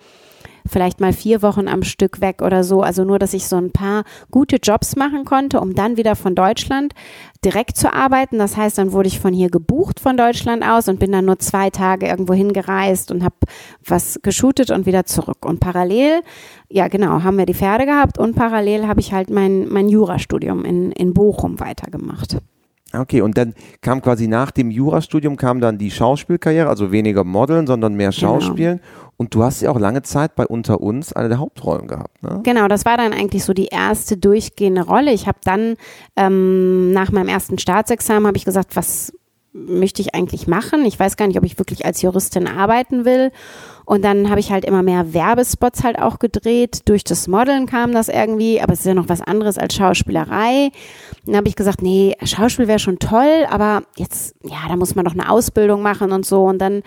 vielleicht 0.72 1.02
mal 1.02 1.14
vier 1.14 1.42
Wochen 1.42 1.68
am 1.68 1.84
Stück 1.84 2.22
weg 2.22 2.42
oder 2.42 2.64
so. 2.64 2.82
Also 2.82 3.04
nur, 3.04 3.20
dass 3.20 3.34
ich 3.34 3.48
so 3.48 3.58
ein 3.58 3.72
paar 3.72 4.04
gute 4.32 4.56
Jobs 4.56 4.96
machen 4.96 5.26
konnte, 5.26 5.60
um 5.60 5.76
dann 5.76 5.98
wieder 5.98 6.16
von 6.16 6.34
Deutschland 6.34 6.94
direkt 7.44 7.78
zu 7.78 7.94
arbeiten. 7.94 8.38
Das 8.38 8.56
heißt, 8.56 8.78
dann 8.78 8.92
wurde 8.92 9.08
ich 9.08 9.20
von 9.20 9.34
hier 9.34 9.50
gebucht 9.50 10.00
von 10.00 10.16
Deutschland 10.18 10.64
aus 10.64 10.88
und 10.88 11.00
bin 11.00 11.12
dann 11.12 11.26
nur 11.26 11.40
zwei 11.40 11.70
Tage 11.70 12.08
irgendwo 12.08 12.34
hingereist 12.34 13.12
und 13.12 13.24
habe 13.24 13.36
was 13.86 14.20
geshootet 14.22 14.72
und 14.72 14.86
wieder 14.86 15.06
zurück. 15.06 15.46
Und 15.46 15.60
parallel, 15.60 16.22
ja 16.70 16.88
genau, 16.88 17.24
haben 17.24 17.38
wir 17.38 17.46
die 17.46 17.54
Pferde 17.54 17.86
gehabt 17.86 18.18
und 18.18 18.36
parallel 18.36 18.88
habe 18.88 19.00
ich 19.00 19.14
halt 19.14 19.30
mein, 19.30 19.68
mein 19.68 19.90
Jurastudium 19.90 20.64
in, 20.66 20.92
in 20.92 21.14
Bochum 21.14 21.60
weitergemacht. 21.60 22.38
Okay, 22.94 23.22
und 23.22 23.38
dann 23.38 23.54
kam 23.82 24.02
quasi 24.02 24.28
nach 24.28 24.52
dem 24.52 24.70
Jurastudium 24.70 25.38
kam 25.38 25.62
dann 25.62 25.78
die 25.78 25.92
Schauspielkarriere, 25.92 26.68
also 26.68 26.92
weniger 26.92 27.24
Modeln, 27.24 27.68
sondern 27.68 27.94
mehr 27.94 28.10
genau. 28.10 28.40
Schauspielen. 28.40 28.78
Genau. 28.78 29.12
Und 29.18 29.36
du 29.36 29.44
hast 29.44 29.62
ja 29.62 29.70
auch 29.70 29.80
lange 29.80 30.02
Zeit 30.02 30.36
bei 30.36 30.48
Unter 30.48 30.82
uns 30.82 31.14
eine 31.14 31.30
der 31.30 31.38
Hauptrollen 31.38 31.88
gehabt. 31.88 32.24
Ne? 32.24 32.42
Genau, 32.44 32.68
das 32.68 32.86
war 32.86 32.98
dann 32.98 33.14
eigentlich 33.14 33.44
so 33.44 33.54
die 33.54 33.68
erste 33.68 34.18
durchgehende 34.18 34.82
Rolle. 34.82 35.14
Ich 35.14 35.28
habe 35.28 35.38
dann 35.44 35.76
ähm, 36.16 36.92
nach 36.92 37.12
meinem 37.12 37.28
ersten 37.28 37.60
Staatsexamen 37.60 38.26
habe 38.26 38.38
ich 38.38 38.46
gesagt, 38.46 38.76
was 38.76 39.14
möchte 39.54 40.02
ich 40.02 40.16
eigentlich 40.16 40.48
machen? 40.48 40.86
Ich 40.86 40.98
weiß 40.98 41.18
gar 41.18 41.28
nicht, 41.28 41.38
ob 41.38 41.44
ich 41.44 41.60
wirklich 41.60 41.86
als 41.86 42.02
Juristin 42.02 42.48
arbeiten 42.48 43.04
will. 43.04 43.32
Und 43.86 44.04
dann 44.06 44.30
habe 44.30 44.40
ich 44.40 44.52
halt 44.52 44.64
immer 44.64 44.84
mehr 44.84 45.14
Werbespots 45.14 45.84
halt 45.84 46.00
auch 46.00 46.20
gedreht. 46.20 46.82
Durch 46.86 47.04
das 47.04 47.28
Modeln 47.28 47.66
kam 47.66 47.92
das 47.92 48.08
irgendwie, 48.08 48.62
aber 48.62 48.74
es 48.74 48.80
ist 48.80 48.86
ja 48.86 48.94
noch 48.94 49.10
was 49.10 49.22
anderes 49.22 49.58
als 49.58 49.76
Schauspielerei. 49.76 50.72
Dann 51.26 51.36
habe 51.36 51.50
ich 51.50 51.56
gesagt, 51.56 51.82
nee, 51.82 52.16
Schauspiel 52.24 52.68
wäre 52.68 52.80
schon 52.80 53.00
toll, 53.00 53.46
aber 53.50 53.84
jetzt, 53.98 54.36
ja, 54.44 54.60
da 54.70 54.78
muss 54.78 54.96
man 54.96 55.04
doch 55.04 55.14
eine 55.14 55.30
Ausbildung 55.30 55.82
machen 55.82 56.14
und 56.14 56.26
so. 56.26 56.44
Und 56.44 56.60
dann, 56.60 56.84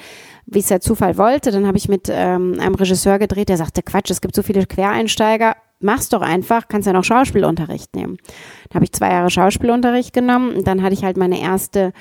wie 0.47 0.61
es 0.61 0.69
der 0.69 0.81
Zufall 0.81 1.19
wollte, 1.19 1.51
dann 1.51 1.67
habe 1.67 1.77
ich 1.77 1.89
mit 1.89 2.09
ähm, 2.11 2.59
einem 2.59 2.75
Regisseur 2.75 3.19
gedreht, 3.19 3.51
der 3.51 3.59
sagte, 3.59 3.83
Quatsch, 3.83 4.11
es 4.11 4.23
gibt 4.23 4.35
so 4.35 4.43
viele 4.43 4.65
Quereinsteiger, 4.65 5.57
mach's 5.81 6.09
doch 6.09 6.23
einfach, 6.23 6.69
kannst 6.69 6.87
ja 6.87 6.95
noch 6.95 7.05
Schauspielunterricht 7.05 7.95
nehmen. 7.95 8.17
Dann 8.71 8.77
habe 8.77 8.85
ich 8.85 8.93
zwei 8.93 9.11
Jahre 9.11 9.29
Schauspielunterricht 9.29 10.15
genommen 10.15 10.55
und 10.55 10.67
dann 10.67 10.83
hatte 10.83 10.95
ich 10.95 11.05
halt 11.05 11.19
meine 11.19 11.41
erste 11.41 11.93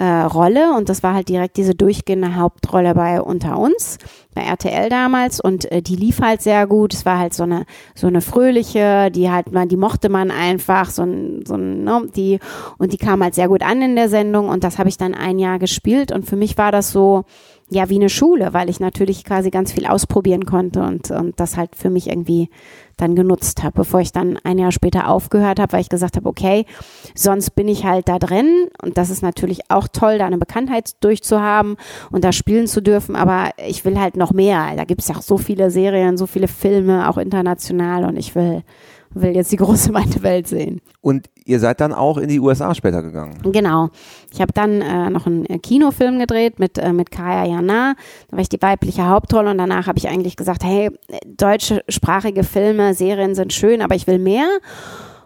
äh, 0.00 0.22
Rolle. 0.22 0.72
Und 0.72 0.88
das 0.88 1.02
war 1.02 1.12
halt 1.12 1.28
direkt 1.28 1.58
diese 1.58 1.74
durchgehende 1.74 2.34
Hauptrolle 2.34 2.94
bei 2.94 3.20
Unter 3.20 3.58
uns, 3.58 3.98
bei 4.34 4.40
RTL 4.42 4.88
damals. 4.88 5.40
Und 5.40 5.70
äh, 5.70 5.82
die 5.82 5.94
lief 5.94 6.20
halt 6.22 6.40
sehr 6.40 6.66
gut. 6.66 6.94
Es 6.94 7.04
war 7.04 7.18
halt 7.18 7.34
so 7.34 7.42
eine, 7.42 7.66
so 7.94 8.06
eine 8.06 8.22
fröhliche, 8.22 9.10
die 9.10 9.30
halt 9.30 9.52
man, 9.52 9.68
die 9.68 9.76
mochte 9.76 10.08
man 10.08 10.30
einfach, 10.30 10.88
so 10.88 11.02
ein, 11.02 11.44
so 11.46 11.54
ein, 11.54 11.84
ne, 11.84 12.08
die, 12.16 12.40
und 12.78 12.94
die 12.94 12.96
kam 12.96 13.22
halt 13.22 13.34
sehr 13.34 13.48
gut 13.48 13.62
an 13.62 13.82
in 13.82 13.94
der 13.94 14.08
Sendung. 14.08 14.48
Und 14.48 14.64
das 14.64 14.78
habe 14.78 14.88
ich 14.88 14.96
dann 14.96 15.14
ein 15.14 15.38
Jahr 15.38 15.58
gespielt. 15.58 16.12
Und 16.12 16.24
für 16.24 16.36
mich 16.36 16.56
war 16.56 16.72
das 16.72 16.90
so, 16.90 17.24
ja, 17.70 17.88
wie 17.88 17.96
eine 17.96 18.08
Schule, 18.08 18.52
weil 18.52 18.68
ich 18.68 18.80
natürlich 18.80 19.24
quasi 19.24 19.50
ganz 19.50 19.72
viel 19.72 19.86
ausprobieren 19.86 20.44
konnte 20.44 20.82
und, 20.82 21.10
und 21.12 21.38
das 21.38 21.56
halt 21.56 21.76
für 21.76 21.88
mich 21.88 22.08
irgendwie 22.08 22.50
dann 22.96 23.14
genutzt 23.14 23.62
habe, 23.62 23.76
bevor 23.76 24.00
ich 24.00 24.12
dann 24.12 24.38
ein 24.42 24.58
Jahr 24.58 24.72
später 24.72 25.08
aufgehört 25.08 25.60
habe, 25.60 25.72
weil 25.72 25.80
ich 25.80 25.88
gesagt 25.88 26.16
habe, 26.16 26.28
okay, 26.28 26.66
sonst 27.14 27.50
bin 27.50 27.68
ich 27.68 27.84
halt 27.84 28.08
da 28.08 28.18
drin. 28.18 28.68
Und 28.82 28.98
das 28.98 29.08
ist 29.08 29.22
natürlich 29.22 29.70
auch 29.70 29.88
toll, 29.88 30.18
da 30.18 30.26
eine 30.26 30.36
Bekanntheit 30.36 31.02
durchzuhaben 31.02 31.76
und 32.10 32.24
da 32.24 32.32
spielen 32.32 32.66
zu 32.66 32.82
dürfen, 32.82 33.16
aber 33.16 33.50
ich 33.66 33.84
will 33.84 33.98
halt 33.98 34.16
noch 34.16 34.32
mehr. 34.32 34.74
Da 34.76 34.84
gibt 34.84 35.00
es 35.00 35.08
ja 35.08 35.16
auch 35.16 35.22
so 35.22 35.38
viele 35.38 35.70
Serien, 35.70 36.18
so 36.18 36.26
viele 36.26 36.48
Filme, 36.48 37.08
auch 37.08 37.18
international. 37.18 38.04
Und 38.04 38.16
ich 38.16 38.34
will 38.34 38.64
will 39.14 39.34
jetzt 39.34 39.52
die 39.52 39.56
große 39.56 39.92
weite 39.94 40.22
Welt 40.22 40.46
sehen. 40.46 40.80
Und 41.00 41.28
ihr 41.44 41.60
seid 41.60 41.80
dann 41.80 41.92
auch 41.92 42.18
in 42.18 42.28
die 42.28 42.40
USA 42.40 42.74
später 42.74 43.02
gegangen? 43.02 43.38
Genau. 43.42 43.88
Ich 44.32 44.40
habe 44.40 44.52
dann 44.52 44.80
äh, 44.80 45.10
noch 45.10 45.26
einen 45.26 45.46
äh, 45.46 45.58
Kinofilm 45.58 46.18
gedreht 46.18 46.58
mit, 46.58 46.78
äh, 46.78 46.92
mit 46.92 47.10
Kaya 47.10 47.44
Jana. 47.44 47.94
Da 48.28 48.36
war 48.36 48.42
ich 48.42 48.48
die 48.48 48.62
weibliche 48.62 49.08
Hauptrolle 49.08 49.50
und 49.50 49.58
danach 49.58 49.86
habe 49.86 49.98
ich 49.98 50.08
eigentlich 50.08 50.36
gesagt, 50.36 50.64
hey, 50.64 50.90
deutschsprachige 51.26 52.44
Filme, 52.44 52.94
Serien 52.94 53.34
sind 53.34 53.52
schön, 53.52 53.82
aber 53.82 53.94
ich 53.94 54.06
will 54.06 54.18
mehr. 54.18 54.48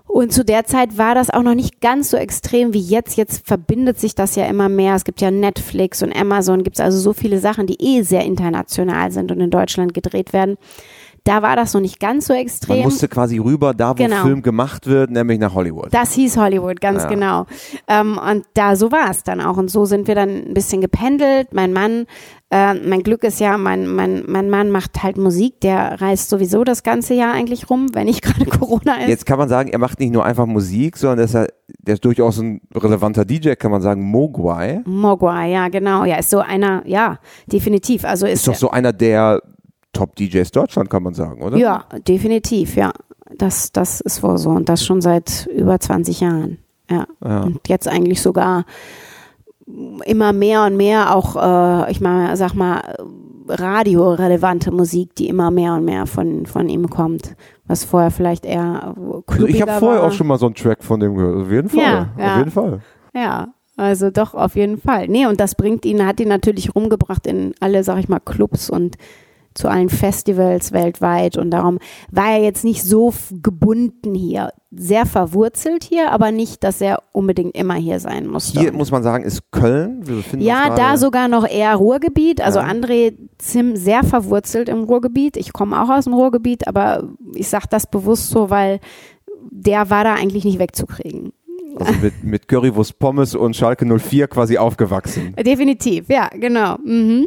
Und 0.06 0.32
zu 0.32 0.44
der 0.44 0.64
Zeit 0.64 0.96
war 0.96 1.16
das 1.16 1.30
auch 1.30 1.42
noch 1.42 1.56
nicht 1.56 1.80
ganz 1.80 2.10
so 2.10 2.16
extrem 2.16 2.72
wie 2.72 2.80
jetzt. 2.80 3.16
Jetzt 3.16 3.44
verbindet 3.46 3.98
sich 3.98 4.14
das 4.14 4.36
ja 4.36 4.46
immer 4.46 4.68
mehr. 4.68 4.94
Es 4.94 5.04
gibt 5.04 5.20
ja 5.20 5.32
Netflix 5.32 6.04
und 6.04 6.14
Amazon, 6.14 6.62
gibt 6.62 6.76
es 6.76 6.80
also 6.80 7.00
so 7.00 7.12
viele 7.12 7.40
Sachen, 7.40 7.66
die 7.66 7.82
eh 7.82 8.02
sehr 8.02 8.24
international 8.24 9.10
sind 9.10 9.32
und 9.32 9.40
in 9.40 9.50
Deutschland 9.50 9.92
gedreht 9.92 10.32
werden. 10.32 10.56
Da 11.24 11.40
war 11.40 11.56
das 11.56 11.72
noch 11.72 11.80
nicht 11.80 12.00
ganz 12.00 12.26
so 12.26 12.34
extrem. 12.34 12.76
Man 12.76 12.84
musste 12.84 13.08
quasi 13.08 13.38
rüber, 13.38 13.72
da 13.72 13.90
wo 13.90 13.94
genau. 13.94 14.22
Film 14.22 14.42
gemacht 14.42 14.86
wird, 14.86 15.10
nämlich 15.10 15.38
nach 15.38 15.54
Hollywood. 15.54 15.88
Das 15.90 16.12
hieß 16.12 16.36
Hollywood, 16.36 16.82
ganz 16.82 17.04
ja. 17.04 17.08
genau. 17.08 17.46
Ähm, 17.88 18.18
und 18.18 18.44
da 18.52 18.76
so 18.76 18.92
war 18.92 19.10
es 19.10 19.22
dann 19.22 19.40
auch. 19.40 19.56
Und 19.56 19.70
so 19.70 19.86
sind 19.86 20.06
wir 20.06 20.14
dann 20.14 20.28
ein 20.28 20.52
bisschen 20.52 20.82
gependelt. 20.82 21.54
Mein 21.54 21.72
Mann, 21.72 22.04
äh, 22.50 22.74
mein 22.74 23.02
Glück 23.02 23.24
ist 23.24 23.40
ja, 23.40 23.56
mein, 23.56 23.86
mein, 23.86 24.24
mein 24.26 24.50
Mann 24.50 24.70
macht 24.70 25.02
halt 25.02 25.16
Musik, 25.16 25.60
der 25.62 26.00
reist 26.02 26.28
sowieso 26.28 26.62
das 26.62 26.82
ganze 26.82 27.14
Jahr 27.14 27.32
eigentlich 27.32 27.70
rum, 27.70 27.86
wenn 27.94 28.04
nicht 28.04 28.20
gerade 28.20 28.44
Corona 28.44 28.96
ist. 29.00 29.08
Jetzt 29.08 29.24
kann 29.24 29.38
man 29.38 29.48
sagen, 29.48 29.70
er 29.70 29.78
macht 29.78 30.00
nicht 30.00 30.12
nur 30.12 30.26
einfach 30.26 30.44
Musik, 30.44 30.98
sondern 30.98 31.20
er 31.20 31.24
ist, 31.24 31.34
ja, 31.34 31.46
der 31.78 31.94
ist 31.94 32.04
durchaus 32.04 32.38
ein 32.38 32.60
relevanter 32.74 33.24
DJ, 33.24 33.54
kann 33.54 33.70
man 33.70 33.80
sagen, 33.80 34.02
Mogwai. 34.02 34.82
Mogwai, 34.84 35.50
ja, 35.50 35.68
genau. 35.68 36.04
Ja, 36.04 36.16
ist 36.16 36.28
so 36.28 36.40
einer, 36.40 36.82
ja, 36.86 37.18
definitiv. 37.46 38.04
Also 38.04 38.26
ist, 38.26 38.40
ist 38.40 38.48
doch 38.48 38.54
so 38.54 38.70
einer 38.70 38.92
der 38.92 39.40
Top-DJs 39.94 40.50
Deutschland, 40.50 40.90
kann 40.90 41.02
man 41.02 41.14
sagen, 41.14 41.42
oder? 41.42 41.56
Ja, 41.56 41.84
definitiv, 42.06 42.76
ja. 42.76 42.92
Das, 43.36 43.72
das 43.72 44.00
ist 44.00 44.22
wohl 44.22 44.38
so. 44.38 44.50
Und 44.50 44.68
das 44.68 44.84
schon 44.84 45.00
seit 45.00 45.46
über 45.46 45.80
20 45.80 46.20
Jahren. 46.20 46.58
Ja. 46.90 47.06
ja. 47.24 47.42
Und 47.42 47.68
jetzt 47.68 47.88
eigentlich 47.88 48.20
sogar 48.20 48.64
immer 50.04 50.32
mehr 50.32 50.64
und 50.64 50.76
mehr 50.76 51.14
auch, 51.16 51.36
äh, 51.36 51.90
ich 51.90 52.00
mal, 52.00 52.36
sag 52.36 52.54
mal, 52.54 52.82
radiorelevante 53.48 54.70
Musik, 54.70 55.14
die 55.16 55.28
immer 55.28 55.50
mehr 55.50 55.74
und 55.74 55.84
mehr 55.84 56.06
von, 56.06 56.46
von 56.46 56.68
ihm 56.68 56.88
kommt. 56.90 57.36
Was 57.66 57.84
vorher 57.84 58.10
vielleicht 58.10 58.44
eher 58.44 58.94
also 59.26 59.46
Ich 59.46 59.60
habe 59.62 59.72
vorher 59.72 60.02
auch 60.04 60.12
schon 60.12 60.26
mal 60.26 60.38
so 60.38 60.46
einen 60.46 60.54
Track 60.54 60.82
von 60.82 61.00
dem 61.00 61.14
gehört. 61.14 61.46
Auf 61.46 61.50
jeden 61.50 61.68
Fall. 61.68 61.82
Ja, 61.82 62.08
ja. 62.18 62.32
Auf 62.32 62.38
jeden 62.38 62.50
Fall. 62.50 62.80
Ja, 63.14 63.48
also 63.76 64.10
doch, 64.10 64.34
auf 64.34 64.56
jeden 64.56 64.78
Fall. 64.78 65.08
Nee, 65.08 65.26
und 65.26 65.40
das 65.40 65.54
bringt 65.54 65.84
ihn, 65.84 66.06
hat 66.06 66.20
ihn 66.20 66.28
natürlich 66.28 66.74
rumgebracht 66.74 67.26
in 67.26 67.54
alle, 67.60 67.82
sag 67.84 67.98
ich 67.98 68.08
mal, 68.08 68.20
Clubs 68.20 68.70
und 68.70 68.96
zu 69.54 69.68
allen 69.68 69.88
Festivals 69.88 70.72
weltweit 70.72 71.36
und 71.36 71.50
darum 71.52 71.78
war 72.10 72.32
er 72.32 72.42
jetzt 72.42 72.64
nicht 72.64 72.82
so 72.82 73.14
gebunden 73.30 74.14
hier. 74.14 74.52
Sehr 74.76 75.06
verwurzelt 75.06 75.84
hier, 75.84 76.10
aber 76.10 76.32
nicht, 76.32 76.64
dass 76.64 76.80
er 76.80 77.02
unbedingt 77.12 77.54
immer 77.54 77.74
hier 77.74 78.00
sein 78.00 78.26
muss. 78.26 78.46
Hier 78.48 78.72
muss 78.72 78.90
man 78.90 79.04
sagen, 79.04 79.22
ist 79.24 79.52
Köln. 79.52 80.02
ja, 80.38 80.74
da 80.74 80.96
sogar 80.96 81.28
noch 81.28 81.48
eher 81.48 81.76
Ruhrgebiet. 81.76 82.40
Also 82.40 82.58
ja. 82.58 82.66
André 82.66 83.14
Zim 83.38 83.76
sehr 83.76 84.02
verwurzelt 84.02 84.68
im 84.68 84.82
Ruhrgebiet. 84.82 85.36
Ich 85.36 85.52
komme 85.52 85.80
auch 85.80 85.88
aus 85.88 86.04
dem 86.04 86.14
Ruhrgebiet, 86.14 86.66
aber 86.66 87.08
ich 87.34 87.46
sage 87.48 87.66
das 87.70 87.86
bewusst 87.86 88.30
so, 88.30 88.50
weil 88.50 88.80
der 89.52 89.90
war 89.90 90.02
da 90.02 90.14
eigentlich 90.14 90.44
nicht 90.44 90.58
wegzukriegen. 90.58 91.32
Also 91.76 91.92
mit, 92.02 92.24
mit 92.24 92.48
Currywurst 92.48 92.98
Pommes 92.98 93.34
und 93.36 93.54
Schalke 93.54 93.86
04 93.86 94.26
quasi 94.28 94.58
aufgewachsen. 94.58 95.34
Definitiv, 95.36 96.08
ja, 96.08 96.28
genau. 96.28 96.76
Mhm 96.84 97.26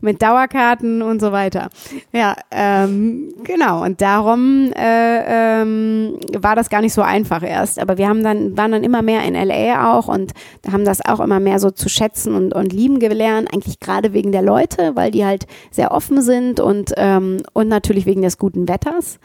mit 0.00 0.22
Dauerkarten 0.22 1.02
und 1.02 1.20
so 1.20 1.32
weiter. 1.32 1.70
Ja, 2.12 2.36
ähm, 2.50 3.34
genau. 3.42 3.84
Und 3.84 4.00
darum 4.00 4.72
äh, 4.76 5.60
ähm, 5.62 6.18
war 6.38 6.54
das 6.54 6.70
gar 6.70 6.80
nicht 6.80 6.94
so 6.94 7.02
einfach 7.02 7.42
erst. 7.42 7.78
Aber 7.80 7.98
wir 7.98 8.08
haben 8.08 8.22
dann, 8.22 8.56
waren 8.56 8.72
dann 8.72 8.84
immer 8.84 9.02
mehr 9.02 9.22
in 9.24 9.34
LA 9.34 9.96
auch 9.96 10.08
und 10.08 10.32
haben 10.70 10.84
das 10.84 11.04
auch 11.04 11.20
immer 11.20 11.40
mehr 11.40 11.58
so 11.58 11.70
zu 11.70 11.88
schätzen 11.88 12.34
und, 12.34 12.54
und 12.54 12.72
lieben 12.72 13.00
gelernt. 13.00 13.52
Eigentlich 13.52 13.80
gerade 13.80 14.12
wegen 14.12 14.30
der 14.32 14.42
Leute, 14.42 14.92
weil 14.94 15.10
die 15.10 15.24
halt 15.24 15.46
sehr 15.70 15.90
offen 15.92 16.22
sind 16.22 16.60
und, 16.60 16.92
ähm, 16.96 17.42
und 17.52 17.68
natürlich 17.68 18.06
wegen 18.06 18.22
des 18.22 18.38
guten 18.38 18.68
Wetters. 18.68 19.18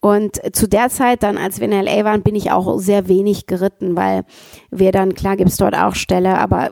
Und 0.00 0.40
zu 0.54 0.66
der 0.66 0.88
Zeit 0.88 1.22
dann, 1.22 1.36
als 1.36 1.60
wir 1.60 1.70
in 1.70 1.84
LA 1.84 2.04
waren, 2.04 2.22
bin 2.22 2.34
ich 2.34 2.50
auch 2.50 2.78
sehr 2.78 3.06
wenig 3.06 3.46
geritten, 3.46 3.96
weil 3.96 4.22
wir 4.70 4.92
dann, 4.92 5.14
klar 5.14 5.36
gibt 5.36 5.50
es 5.50 5.58
dort 5.58 5.76
auch 5.76 5.94
Ställe, 5.94 6.38
aber 6.38 6.70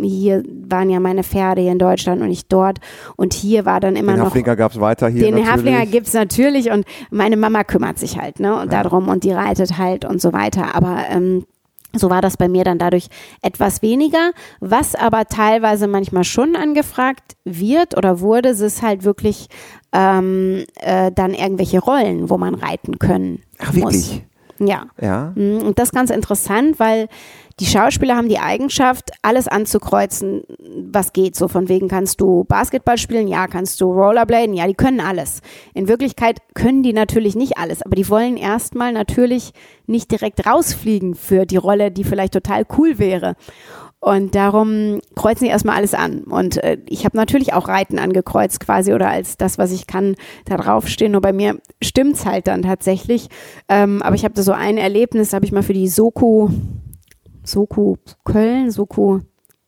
hier 0.00 0.44
waren 0.68 0.88
ja 0.88 1.00
meine 1.00 1.24
Pferde 1.24 1.60
hier 1.60 1.72
in 1.72 1.80
Deutschland 1.80 2.22
und 2.22 2.28
nicht 2.28 2.52
dort. 2.52 2.78
Und 3.16 3.34
hier 3.34 3.64
war 3.64 3.80
dann 3.80 3.96
immer 3.96 4.12
den 4.12 4.18
noch. 4.18 4.26
Den 4.26 4.30
Haflinger 4.30 4.56
gab 4.56 4.72
es 4.72 4.80
weiter 4.80 5.08
hier. 5.08 5.22
Den 5.22 5.34
natürlich. 5.34 5.52
Haflinger 5.52 5.86
gibt 5.86 6.06
es 6.06 6.14
natürlich 6.14 6.70
und 6.70 6.84
meine 7.10 7.36
Mama 7.36 7.64
kümmert 7.64 7.98
sich 7.98 8.16
halt, 8.16 8.38
ne? 8.38 8.54
Und 8.54 8.72
ja. 8.72 8.82
darum 8.82 9.08
und 9.08 9.24
die 9.24 9.32
reitet 9.32 9.76
halt 9.76 10.04
und 10.04 10.20
so 10.20 10.32
weiter. 10.32 10.76
Aber 10.76 11.04
ähm, 11.10 11.46
so 11.94 12.10
war 12.10 12.20
das 12.20 12.36
bei 12.36 12.48
mir 12.48 12.64
dann 12.64 12.78
dadurch 12.78 13.08
etwas 13.42 13.82
weniger. 13.82 14.32
Was 14.60 14.94
aber 14.94 15.24
teilweise 15.26 15.86
manchmal 15.86 16.24
schon 16.24 16.54
angefragt 16.54 17.36
wird 17.44 17.96
oder 17.96 18.20
wurde, 18.20 18.50
ist 18.50 18.82
halt 18.82 19.04
wirklich 19.04 19.48
ähm, 19.92 20.64
äh, 20.76 21.10
dann 21.12 21.32
irgendwelche 21.32 21.80
Rollen, 21.80 22.28
wo 22.28 22.36
man 22.36 22.54
reiten 22.54 22.98
können 22.98 23.42
Ach, 23.58 23.74
wirklich? 23.74 24.22
muss. 24.58 24.68
Ja. 24.68 24.86
Ja. 25.00 25.32
Mhm, 25.34 25.62
und 25.62 25.78
das 25.78 25.88
ist 25.88 25.94
ganz 25.94 26.10
interessant, 26.10 26.78
weil 26.78 27.08
die 27.60 27.66
Schauspieler 27.66 28.16
haben 28.16 28.28
die 28.28 28.38
Eigenschaft, 28.38 29.10
alles 29.22 29.48
anzukreuzen, 29.48 30.42
was 30.90 31.12
geht. 31.12 31.34
So 31.36 31.48
von 31.48 31.68
wegen 31.68 31.88
kannst 31.88 32.20
du 32.20 32.44
Basketball 32.44 32.98
spielen, 32.98 33.28
ja, 33.28 33.46
kannst 33.46 33.80
du 33.80 33.92
Rollerbladen, 33.92 34.54
ja, 34.54 34.66
die 34.66 34.74
können 34.74 35.00
alles. 35.00 35.40
In 35.74 35.88
Wirklichkeit 35.88 36.38
können 36.54 36.82
die 36.82 36.92
natürlich 36.92 37.34
nicht 37.34 37.58
alles, 37.58 37.82
aber 37.82 37.96
die 37.96 38.08
wollen 38.08 38.36
erstmal 38.36 38.92
natürlich 38.92 39.52
nicht 39.86 40.10
direkt 40.10 40.46
rausfliegen 40.46 41.14
für 41.14 41.46
die 41.46 41.56
Rolle, 41.56 41.90
die 41.90 42.04
vielleicht 42.04 42.34
total 42.34 42.64
cool 42.76 42.98
wäre. 42.98 43.34
Und 44.00 44.36
darum 44.36 45.00
kreuzen 45.16 45.46
sie 45.46 45.50
erstmal 45.50 45.76
alles 45.76 45.92
an. 45.92 46.22
Und 46.22 46.62
äh, 46.62 46.78
ich 46.88 47.04
habe 47.04 47.16
natürlich 47.16 47.52
auch 47.52 47.66
Reiten 47.66 47.98
angekreuzt 47.98 48.60
quasi 48.60 48.92
oder 48.92 49.08
als 49.08 49.36
das, 49.36 49.58
was 49.58 49.72
ich 49.72 49.88
kann, 49.88 50.14
da 50.44 50.56
draufstehen. 50.56 51.12
Nur 51.12 51.20
bei 51.20 51.32
mir 51.32 51.58
stimmt's 51.82 52.24
halt 52.24 52.46
dann 52.46 52.62
tatsächlich. 52.62 53.28
Ähm, 53.68 54.00
aber 54.02 54.14
ich 54.14 54.24
habe 54.24 54.34
da 54.34 54.42
so 54.42 54.52
ein 54.52 54.78
Erlebnis, 54.78 55.32
habe 55.32 55.44
ich 55.44 55.52
mal 55.52 55.64
für 55.64 55.72
die 55.72 55.88
Soko 55.88 56.50
Soko 57.48 57.96
Köln, 58.24 58.70
Soko 58.70 59.20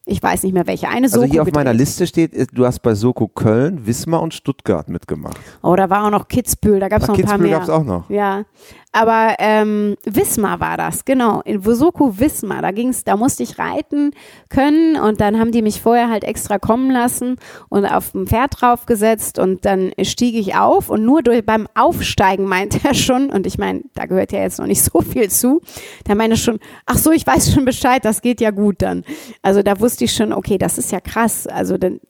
ich 0.07 0.23
weiß 0.23 0.43
nicht 0.43 0.55
mehr 0.55 0.67
welche. 0.67 0.89
Eine 0.89 1.09
Soko 1.09 1.23
also 1.23 1.33
hier 1.33 1.43
auf 1.43 1.53
meiner 1.53 1.73
Liste 1.73 2.07
steht, 2.07 2.33
du 2.53 2.67
hast 2.67 2.81
bei 2.81 2.95
Soko 2.95 3.29
Köln, 3.29 3.87
Wismar 3.87 4.23
und 4.23 4.35
Stuttgart 4.35 4.89
mitgemacht. 4.89 5.39
Oh, 5.63 5.77
da 5.77 5.89
war 5.89 6.05
auch 6.05 6.11
noch 6.11 6.27
Kitzbühel, 6.27 6.81
da 6.81 6.89
gab 6.89 7.03
es 7.03 7.09
noch 7.09 7.15
ein 7.15 7.21
Kitzbühel 7.21 7.39
paar 7.39 7.47
mehr. 7.47 7.59
gab 7.59 7.63
es 7.63 7.71
auch 7.71 7.85
noch. 7.85 8.11
Ja, 8.11 8.45
aber 8.93 9.37
ähm, 9.39 9.97
Wismar 10.05 10.59
war 10.59 10.77
das, 10.77 11.05
genau. 11.05 11.43
In 11.45 11.63
Soko 11.63 12.19
Wismar, 12.19 12.61
da 12.61 12.73
ging's, 12.73 13.05
da 13.05 13.17
musste 13.17 13.45
ich 13.45 13.59
reiten 13.59 14.11
können 14.49 14.97
und 14.97 15.21
dann 15.21 15.39
haben 15.39 15.53
die 15.53 15.63
mich 15.63 15.81
vorher 15.81 16.11
halt 16.11 16.25
extra 16.25 16.59
kommen 16.59 16.91
lassen 16.91 17.37
und 17.69 17.85
auf 17.85 18.11
dem 18.13 18.27
Pferd 18.27 18.61
draufgesetzt 18.61 19.39
und 19.39 19.65
dann 19.65 19.93
stieg 20.03 20.35
ich 20.35 20.57
auf 20.57 20.91
und 20.91 21.05
nur 21.05 21.23
durch, 21.23 21.47
beim 21.47 21.69
Aufsteigen 21.75 22.47
meinte 22.47 22.81
er 22.83 22.95
schon, 22.95 23.31
und 23.31 23.47
ich 23.47 23.59
meine, 23.59 23.83
da 23.95 24.07
gehört 24.07 24.33
ja 24.33 24.41
jetzt 24.41 24.59
noch 24.59 24.67
nicht 24.67 24.83
so 24.83 25.01
viel 25.01 25.31
zu, 25.31 25.61
da 26.05 26.17
meinte 26.17 26.37
schon, 26.37 26.59
ach 26.87 26.99
so, 26.99 27.13
ich 27.13 27.27
weiß 27.27 27.55
schon 27.55 27.65
Bescheid, 27.65 28.05
das 28.05 28.23
geht 28.23 28.41
ja 28.41 28.51
gut 28.51 28.83
dann. 28.83 29.05
Also 29.43 29.63
da 29.63 29.79
wusste 29.79 30.05
ich 30.05 30.13
schon, 30.13 30.33
okay, 30.33 30.59
das 30.59 30.79
ist 30.79 30.91
ja 30.91 31.01
krass. 31.01 31.47
Also 31.47 31.79
dann, 31.79 32.01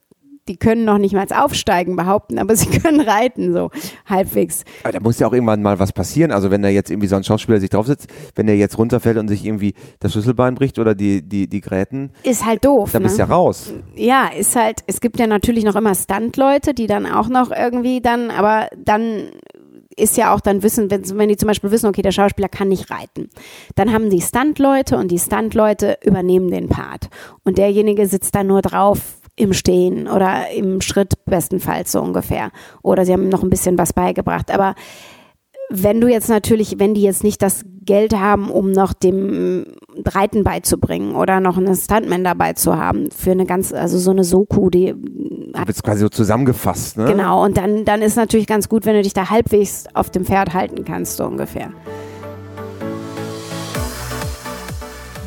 die 0.51 0.57
können 0.57 0.85
noch 0.85 0.99
nicht 0.99 1.15
mal 1.15 1.25
aufsteigen 1.33 1.95
behaupten, 1.95 2.41
aber 2.41 2.57
sie 2.57 2.67
können 2.81 3.01
reiten, 3.01 3.53
so 3.53 3.71
halbwegs. 4.05 4.65
Aber 4.83 4.93
da 4.93 4.99
muss 4.99 5.21
ja 5.21 5.29
auch 5.29 5.33
irgendwann 5.33 5.63
mal 5.63 5.79
was 5.79 5.93
passieren. 5.93 6.33
Also 6.33 6.51
wenn 6.51 6.61
da 6.61 6.69
jetzt 6.69 6.91
irgendwie 6.91 7.07
so 7.07 7.15
ein 7.15 7.23
Schauspieler 7.23 7.61
sich 7.61 7.71
draufsetzt, 7.71 8.09
wenn 8.35 8.49
der 8.49 8.57
jetzt 8.57 8.77
runterfällt 8.77 9.17
und 9.17 9.29
sich 9.29 9.47
irgendwie 9.47 9.75
das 10.01 10.13
Schlüsselbein 10.13 10.57
bricht 10.57 10.81
oder 10.81 10.97
die, 10.97 11.23
die, 11.23 11.47
die 11.47 11.61
Gräten. 11.61 12.11
Ist 12.25 12.45
halt 12.45 12.65
doof. 12.65 12.91
Dann 12.91 13.05
bist 13.05 13.17
du 13.17 13.23
ne? 13.23 13.29
ja 13.29 13.35
raus. 13.35 13.73
Ja, 13.95 14.27
ist 14.37 14.57
halt, 14.57 14.81
es 14.89 15.01
gibt 15.01 15.21
ja 15.21 15.29
natürlich 15.29 15.63
noch 15.63 15.77
immer 15.77 15.95
Stunt-Leute, 15.95 16.75
die 16.75 16.89
dann 16.89 17.07
auch 17.07 17.29
noch 17.29 17.53
irgendwie 17.53 18.01
dann, 18.01 18.33
aber 18.33 18.69
dann 18.77 19.31
ist 19.97 20.17
ja 20.17 20.35
auch 20.35 20.41
dann 20.41 20.65
wissen, 20.65 20.91
wenn, 20.91 21.09
wenn 21.17 21.29
die 21.29 21.37
zum 21.37 21.47
Beispiel 21.47 21.71
wissen, 21.71 21.87
okay, 21.87 22.03
der 22.03 22.11
Schauspieler 22.11 22.49
kann 22.49 22.69
nicht 22.69 22.91
reiten, 22.91 23.29
dann 23.77 23.93
haben 23.93 24.11
die 24.11 24.21
Stunt-Leute 24.21 24.97
und 24.97 25.13
die 25.13 25.19
Stunt-Leute 25.19 25.99
übernehmen 26.05 26.51
den 26.51 26.69
Part. 26.69 27.09
Und 27.45 27.59
derjenige 27.59 28.07
sitzt 28.07 28.35
dann 28.35 28.49
nur 28.49 28.63
drauf 28.63 29.20
im 29.41 29.53
Stehen 29.53 30.07
oder 30.07 30.51
im 30.55 30.81
Schritt 30.81 31.15
bestenfalls 31.25 31.93
so 31.93 32.01
ungefähr. 32.01 32.51
Oder 32.83 33.05
sie 33.05 33.13
haben 33.13 33.29
noch 33.29 33.43
ein 33.43 33.51
bisschen 33.51 33.79
was 33.79 33.93
beigebracht. 33.93 34.53
Aber 34.53 34.75
wenn 35.71 36.01
du 36.01 36.09
jetzt 36.09 36.29
natürlich, 36.29 36.79
wenn 36.79 36.95
die 36.95 37.03
jetzt 37.03 37.25
nicht 37.25 37.41
das 37.43 37.63
Geld 37.83 38.13
haben, 38.13 38.51
um 38.51 38.73
noch 38.73 38.93
dem 38.93 39.65
Reiten 40.05 40.45
beizubringen 40.45 41.15
oder 41.15 41.41
noch 41.41 41.57
einen 41.57 41.75
Stuntman 41.75 42.25
dabei 42.25 42.53
zu 42.53 42.77
haben 42.77 43.09
für 43.11 43.31
eine 43.31 43.47
ganz, 43.47 43.73
also 43.73 43.99
so 43.99 44.11
eine 44.11 44.25
Soku, 44.25 44.69
die 44.69 44.95
Du 44.95 45.65
bist 45.65 45.83
quasi 45.83 46.01
so 46.01 46.09
zusammengefasst, 46.09 46.97
ne? 46.97 47.07
Genau, 47.07 47.45
und 47.45 47.57
dann, 47.57 47.85
dann 47.85 48.03
ist 48.03 48.17
natürlich 48.17 48.47
ganz 48.47 48.69
gut, 48.69 48.85
wenn 48.85 48.95
du 48.95 49.03
dich 49.03 49.15
da 49.15 49.31
halbwegs 49.31 49.85
auf 49.95 50.11
dem 50.11 50.25
Pferd 50.25 50.55
halten 50.55 50.85
kannst, 50.85 51.17
so 51.17 51.25
ungefähr. 51.25 51.71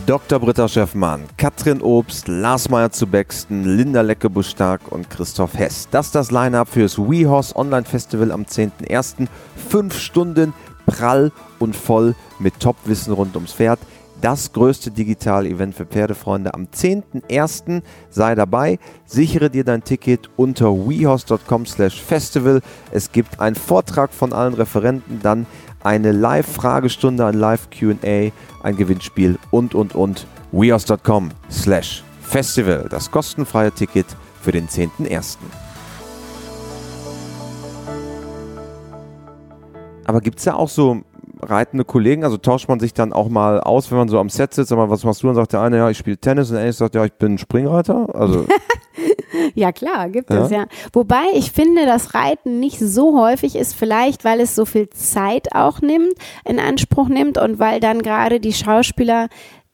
Dr. 0.06 0.38
Britta 0.40 0.68
Schäffmann, 0.68 1.24
Katrin 1.38 1.82
Obst, 1.82 2.28
Lars 2.28 2.68
Meyer 2.68 2.92
zu 2.92 3.08
Bexten, 3.08 3.64
Linda 3.64 4.02
Leckebusch-Stark 4.02 4.92
und 4.92 5.10
Christoph 5.10 5.54
Hess. 5.54 5.88
Das 5.92 6.08
ist 6.08 6.16
das 6.16 6.30
Line-Up 6.30 6.68
fürs 6.68 6.98
WeHorse 6.98 7.56
Online 7.56 7.86
Festival 7.86 8.34
am 8.34 8.44
10.01. 8.44 9.28
Fünf 9.70 9.98
Stunden 9.98 10.54
prall 10.86 11.32
und 11.60 11.74
voll 11.74 12.16
mit 12.40 12.60
Top-Wissen 12.60 13.14
rund 13.14 13.36
ums 13.36 13.54
Pferd. 13.54 13.80
Das 14.20 14.52
größte 14.52 14.92
Digital-Event 14.92 15.76
für 15.76 15.86
Pferdefreunde 15.86 16.54
am 16.54 16.66
10.01. 16.66 17.82
Sei 18.10 18.36
dabei, 18.36 18.80
sichere 19.06 19.50
dir 19.50 19.64
dein 19.64 19.86
Ticket 19.86 20.30
unter 20.36 20.68
wehorse.com 20.74 21.66
slash 21.66 22.02
festival. 22.02 22.62
Es 22.92 23.12
gibt 23.12 23.40
einen 23.40 23.56
Vortrag 23.56 24.14
von 24.14 24.34
allen 24.34 24.54
Referenten, 24.54 25.20
dann 25.22 25.46
eine 25.84 26.12
Live-Fragestunde, 26.12 27.26
ein 27.26 27.36
Live-QA, 27.36 28.32
ein 28.64 28.78
Gewinnspiel 28.78 29.38
und, 29.52 29.76
und, 29.76 29.96
und. 29.96 30.26
weos.com 30.52 31.32
slash 31.50 32.04
festival, 32.22 32.88
das 32.90 33.10
kostenfreie 33.10 33.72
Ticket 33.72 34.06
für 34.42 34.52
den 34.52 34.68
10.01. 34.68 35.38
Aber 40.06 40.22
gibt 40.22 40.40
es 40.40 40.46
ja 40.46 40.56
auch 40.56 40.70
so 40.70 41.02
reitende 41.50 41.86
Kollegen, 41.86 42.24
also 42.24 42.38
tauscht 42.38 42.68
man 42.68 42.80
sich 42.80 42.94
dann 42.94 43.14
auch 43.14 43.30
mal 43.30 43.60
aus, 43.62 43.92
wenn 43.92 43.98
man 43.98 44.08
so 44.08 44.20
am 44.20 44.30
Set 44.30 44.54
sitzt, 44.54 44.72
aber 44.72 44.90
was 44.90 45.04
machst 45.04 45.24
du? 45.24 45.28
Dann 45.28 45.36
sagt 45.36 45.54
der 45.54 45.62
eine, 45.62 45.78
ja, 45.78 45.90
ich 45.90 45.98
spiele 45.98 46.18
Tennis 46.18 46.50
und 46.50 46.56
der 46.56 46.62
andere 46.62 46.74
sagt, 46.74 46.96
ja, 46.96 47.06
ich 47.06 47.14
bin 47.14 47.38
Springreiter. 47.38 48.08
Also 48.16 48.46
ja, 49.56 49.72
klar, 49.72 50.10
gibt 50.10 50.30
ja. 50.30 50.46
es 50.46 50.52
ja. 50.52 50.66
Wobei 50.92 51.24
ich 51.34 51.52
finde, 51.52 51.86
dass 51.86 52.14
Reiten 52.14 52.60
nicht 52.60 52.80
so 52.80 53.20
häufig 53.20 53.56
ist, 53.56 53.76
vielleicht 53.76 54.26
weil 54.26 54.40
es 54.40 54.56
so 54.56 54.66
viel 54.66 54.90
Zeit 54.90 55.56
auch 55.56 55.82
nimmt, 55.82 56.14
in 56.46 56.60
Anspruch 56.60 57.08
nimmt 57.08 57.38
und 57.38 57.60
weil 57.60 57.80
dann 57.80 58.02
gerade 58.02 58.40
die 58.40 58.54
Schauspieler 58.54 59.28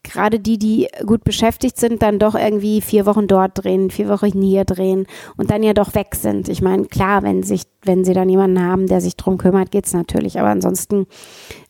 gerade 0.09 0.39
die, 0.39 0.57
die 0.57 0.87
gut 1.05 1.23
beschäftigt 1.23 1.77
sind, 1.77 2.01
dann 2.01 2.19
doch 2.19 2.35
irgendwie 2.35 2.81
vier 2.81 3.05
Wochen 3.05 3.27
dort 3.27 3.63
drehen, 3.63 3.89
vier 3.89 4.09
Wochen 4.09 4.41
hier 4.41 4.65
drehen 4.65 5.05
und 5.37 5.51
dann 5.51 5.63
ja 5.63 5.73
doch 5.73 5.95
weg 5.95 6.15
sind. 6.15 6.49
Ich 6.49 6.61
meine, 6.61 6.85
klar, 6.85 7.23
wenn 7.23 7.43
sich, 7.43 7.63
wenn 7.83 8.03
sie 8.03 8.13
dann 8.13 8.29
jemanden 8.29 8.61
haben, 8.61 8.87
der 8.87 9.01
sich 9.01 9.15
drum 9.15 9.37
kümmert, 9.37 9.71
geht's 9.71 9.93
natürlich. 9.93 10.39
Aber 10.39 10.49
ansonsten 10.49 11.05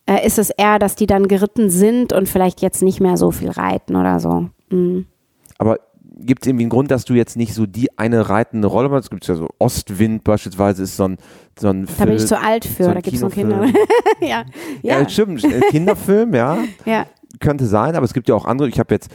äh, 0.05 0.25
ist 0.25 0.39
es 0.39 0.49
eher, 0.49 0.79
dass 0.79 0.95
die 0.95 1.07
dann 1.07 1.27
geritten 1.27 1.69
sind 1.69 2.13
und 2.13 2.27
vielleicht 2.27 2.61
jetzt 2.61 2.81
nicht 2.81 2.99
mehr 2.99 3.17
so 3.17 3.31
viel 3.31 3.49
reiten 3.49 3.95
oder 3.95 4.19
so. 4.19 4.47
Mhm. 4.69 5.05
Aber 5.57 5.77
gibt 6.21 6.43
es 6.43 6.47
irgendwie 6.47 6.63
einen 6.63 6.69
Grund, 6.69 6.91
dass 6.91 7.05
du 7.05 7.13
jetzt 7.13 7.37
nicht 7.37 7.53
so 7.53 7.65
die 7.65 7.97
eine 7.97 8.29
reitende 8.29 8.67
Rolle 8.67 8.89
machst? 8.89 9.05
Es 9.05 9.09
gibt 9.09 9.27
ja 9.27 9.35
so 9.35 9.49
Ostwind 9.59 10.23
beispielsweise, 10.23 10.83
ist 10.83 10.97
so 10.97 11.05
ein, 11.05 11.17
so 11.59 11.69
ein 11.69 11.87
Film. 11.87 11.97
Da 11.97 12.05
bin 12.05 12.15
ich 12.15 12.25
zu 12.25 12.39
alt 12.39 12.65
für, 12.65 12.85
so 12.85 12.93
da 12.93 13.01
gibt 13.01 13.15
es 13.15 13.21
noch 13.21 13.31
Kinder. 13.31 13.65
ja. 14.21 14.43
ja. 14.81 14.99
ja, 14.99 15.09
stimmt. 15.09 15.45
Kinderfilm, 15.69 16.33
ja. 16.33 16.57
ja. 16.85 17.05
Könnte 17.39 17.65
sein, 17.65 17.95
aber 17.95 18.05
es 18.05 18.13
gibt 18.13 18.29
ja 18.29 18.35
auch 18.35 18.45
andere. 18.45 18.69
Ich 18.69 18.79
habe 18.79 18.93
jetzt, 18.93 19.09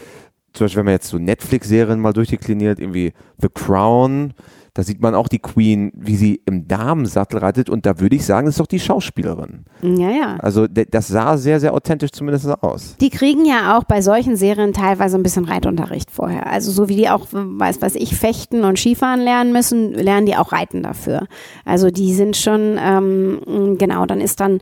zum 0.53 0.65
Beispiel, 0.65 0.79
wenn 0.79 0.87
man 0.87 0.95
jetzt 0.95 1.09
so 1.09 1.19
Netflix-Serien 1.19 2.01
mal 2.01 2.13
durchdekliniert, 2.13 2.79
irgendwie 2.79 3.13
The 3.39 3.49
Crown, 3.53 4.35
da 4.77 4.83
sieht 4.83 5.01
man 5.01 5.15
auch 5.15 5.29
die 5.29 5.39
Queen, 5.39 5.93
wie 5.95 6.17
sie 6.17 6.43
im 6.47 6.67
Damensattel 6.67 7.39
reitet 7.39 7.71
und 7.71 7.87
da 7.87 8.01
würde 8.01 8.17
ich 8.17 8.27
sagen, 8.27 8.47
das 8.47 8.55
ist 8.55 8.61
doch 8.61 8.67
die 8.67 8.81
Schauspielerin. 8.81 9.67
Ja, 9.83 10.11
ja. 10.11 10.37
Also 10.41 10.67
das 10.67 11.07
sah 11.07 11.37
sehr, 11.37 11.61
sehr 11.61 11.73
authentisch 11.75 12.11
zumindest 12.11 12.49
aus. 12.61 12.97
Die 13.01 13.11
kriegen 13.11 13.45
ja 13.45 13.79
auch 13.79 13.85
bei 13.85 14.03
solchen 14.03 14.35
Serien 14.35 14.73
teilweise 14.73 15.17
ein 15.17 15.23
bisschen 15.23 15.45
Reitunterricht 15.45 16.11
vorher. 16.11 16.49
Also 16.49 16.73
so 16.73 16.89
wie 16.89 16.97
die 16.97 17.09
auch, 17.09 17.29
weiß 17.31 17.83
was 17.83 17.95
ich, 17.95 18.17
fechten 18.17 18.65
und 18.65 18.77
Skifahren 18.77 19.21
lernen 19.21 19.53
müssen, 19.53 19.93
lernen 19.93 20.27
die 20.27 20.35
auch 20.35 20.51
Reiten 20.51 20.83
dafür. 20.83 21.29
Also 21.65 21.93
die 21.93 22.13
sind 22.13 22.37
schon, 22.37 22.77
ähm, 22.83 23.77
genau, 23.79 24.07
dann 24.07 24.21
ist 24.21 24.41
dann, 24.41 24.59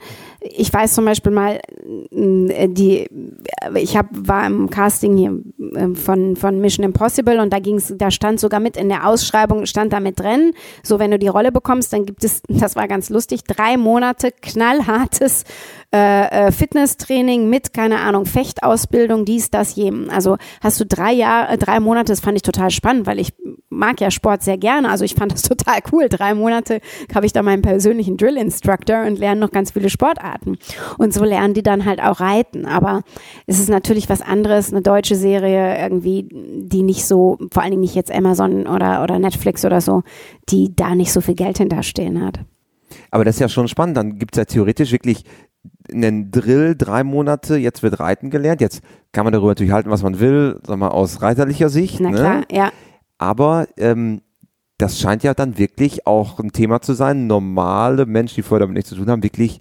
ich 0.50 0.72
weiß 0.72 0.94
zum 0.94 1.04
Beispiel 1.04 1.32
mal, 1.32 1.60
äh, 2.10 2.68
die, 2.68 3.08
ich 3.74 3.96
hab, 3.96 4.06
war 4.12 4.46
im 4.46 4.70
Casting 4.70 5.16
hier 5.16 5.38
äh, 5.74 5.94
von, 5.94 6.36
von 6.36 6.60
Mission 6.60 6.84
Impossible 6.84 7.40
und 7.40 7.52
da 7.52 7.58
ging's, 7.58 7.92
da 7.96 8.10
stand 8.10 8.40
sogar 8.40 8.60
mit 8.60 8.76
in 8.76 8.88
der 8.88 9.06
Ausschreibung, 9.06 9.66
stand 9.66 9.92
da 9.92 10.00
mit 10.00 10.18
drin. 10.18 10.52
So, 10.82 10.98
wenn 10.98 11.10
du 11.10 11.18
die 11.18 11.28
Rolle 11.28 11.52
bekommst, 11.52 11.92
dann 11.92 12.06
gibt 12.06 12.24
es, 12.24 12.42
das 12.48 12.76
war 12.76 12.88
ganz 12.88 13.10
lustig, 13.10 13.44
drei 13.44 13.76
Monate 13.76 14.32
knallhartes 14.32 15.44
äh, 15.94 16.46
äh, 16.46 16.52
Fitnesstraining 16.52 17.50
mit, 17.50 17.74
keine 17.74 18.00
Ahnung, 18.00 18.24
Fechtausbildung, 18.24 19.26
dies, 19.26 19.50
das, 19.50 19.76
jedem. 19.76 20.08
Also 20.08 20.38
hast 20.62 20.80
du 20.80 20.86
drei 20.86 21.12
Jahre, 21.12 21.58
drei 21.58 21.80
Monate, 21.80 22.12
das 22.12 22.20
fand 22.20 22.36
ich 22.36 22.42
total 22.42 22.70
spannend, 22.70 23.06
weil 23.06 23.18
ich 23.18 23.34
mag 23.68 24.00
ja 24.00 24.10
Sport 24.10 24.42
sehr 24.42 24.56
gerne. 24.56 24.88
Also 24.88 25.04
ich 25.04 25.14
fand 25.14 25.32
das 25.32 25.42
total 25.42 25.80
cool. 25.92 26.08
Drei 26.08 26.32
Monate 26.32 26.80
habe 27.14 27.26
ich 27.26 27.34
da 27.34 27.42
meinen 27.42 27.60
persönlichen 27.60 28.16
Drill-Instructor 28.16 29.04
und 29.04 29.18
lerne 29.18 29.40
noch 29.42 29.50
ganz 29.50 29.72
viele 29.72 29.90
Sportarten. 29.90 30.56
Und 30.96 31.12
so 31.12 31.24
lernen 31.24 31.52
die 31.52 31.62
dann 31.62 31.84
halt 31.84 32.02
auch 32.02 32.20
reiten. 32.20 32.64
Aber 32.64 33.02
es 33.46 33.58
ist 33.58 33.68
natürlich 33.68 34.08
was 34.08 34.22
anderes, 34.22 34.72
eine 34.72 34.80
deutsche 34.80 35.16
Serie 35.16 35.78
irgendwie, 35.78 36.26
die 36.30 36.82
nicht 36.82 37.04
so, 37.04 37.36
vor 37.52 37.62
allen 37.62 37.72
Dingen 37.72 37.82
nicht 37.82 37.94
jetzt 37.94 38.10
Amazon 38.10 38.66
oder, 38.66 39.02
oder 39.02 39.18
Netflix 39.18 39.62
oder 39.62 39.82
so, 39.82 40.04
die 40.48 40.74
da 40.74 40.94
nicht 40.94 41.12
so 41.12 41.20
viel 41.20 41.34
Geld 41.34 41.58
hinterstehen 41.58 42.24
hat. 42.24 42.40
Aber 43.10 43.24
das 43.24 43.36
ist 43.36 43.40
ja 43.40 43.48
schon 43.48 43.68
spannend. 43.68 43.96
Dann 43.96 44.18
gibt 44.18 44.34
es 44.34 44.38
ja 44.38 44.44
theoretisch 44.44 44.92
wirklich 44.92 45.24
einen 45.92 46.30
Drill, 46.30 46.74
drei 46.76 47.04
Monate, 47.04 47.56
jetzt 47.56 47.82
wird 47.82 48.00
Reiten 48.00 48.30
gelernt. 48.30 48.60
Jetzt 48.60 48.82
kann 49.12 49.24
man 49.24 49.32
darüber 49.32 49.50
natürlich 49.50 49.72
halten, 49.72 49.90
was 49.90 50.02
man 50.02 50.20
will, 50.20 50.60
sag 50.66 50.78
mal, 50.78 50.88
aus 50.88 51.22
reiterlicher 51.22 51.68
Sicht. 51.68 52.00
Na 52.00 52.10
ne? 52.10 52.16
klar, 52.16 52.42
ja. 52.50 52.72
Aber 53.18 53.68
ähm, 53.76 54.22
das 54.78 54.98
scheint 54.98 55.22
ja 55.22 55.34
dann 55.34 55.58
wirklich 55.58 56.06
auch 56.06 56.38
ein 56.40 56.52
Thema 56.52 56.80
zu 56.80 56.94
sein. 56.94 57.26
Normale 57.26 58.06
Menschen, 58.06 58.36
die 58.36 58.42
vorher 58.42 58.60
damit 58.60 58.76
nichts 58.76 58.90
zu 58.90 58.96
tun 58.96 59.08
haben, 59.08 59.22
wirklich 59.22 59.60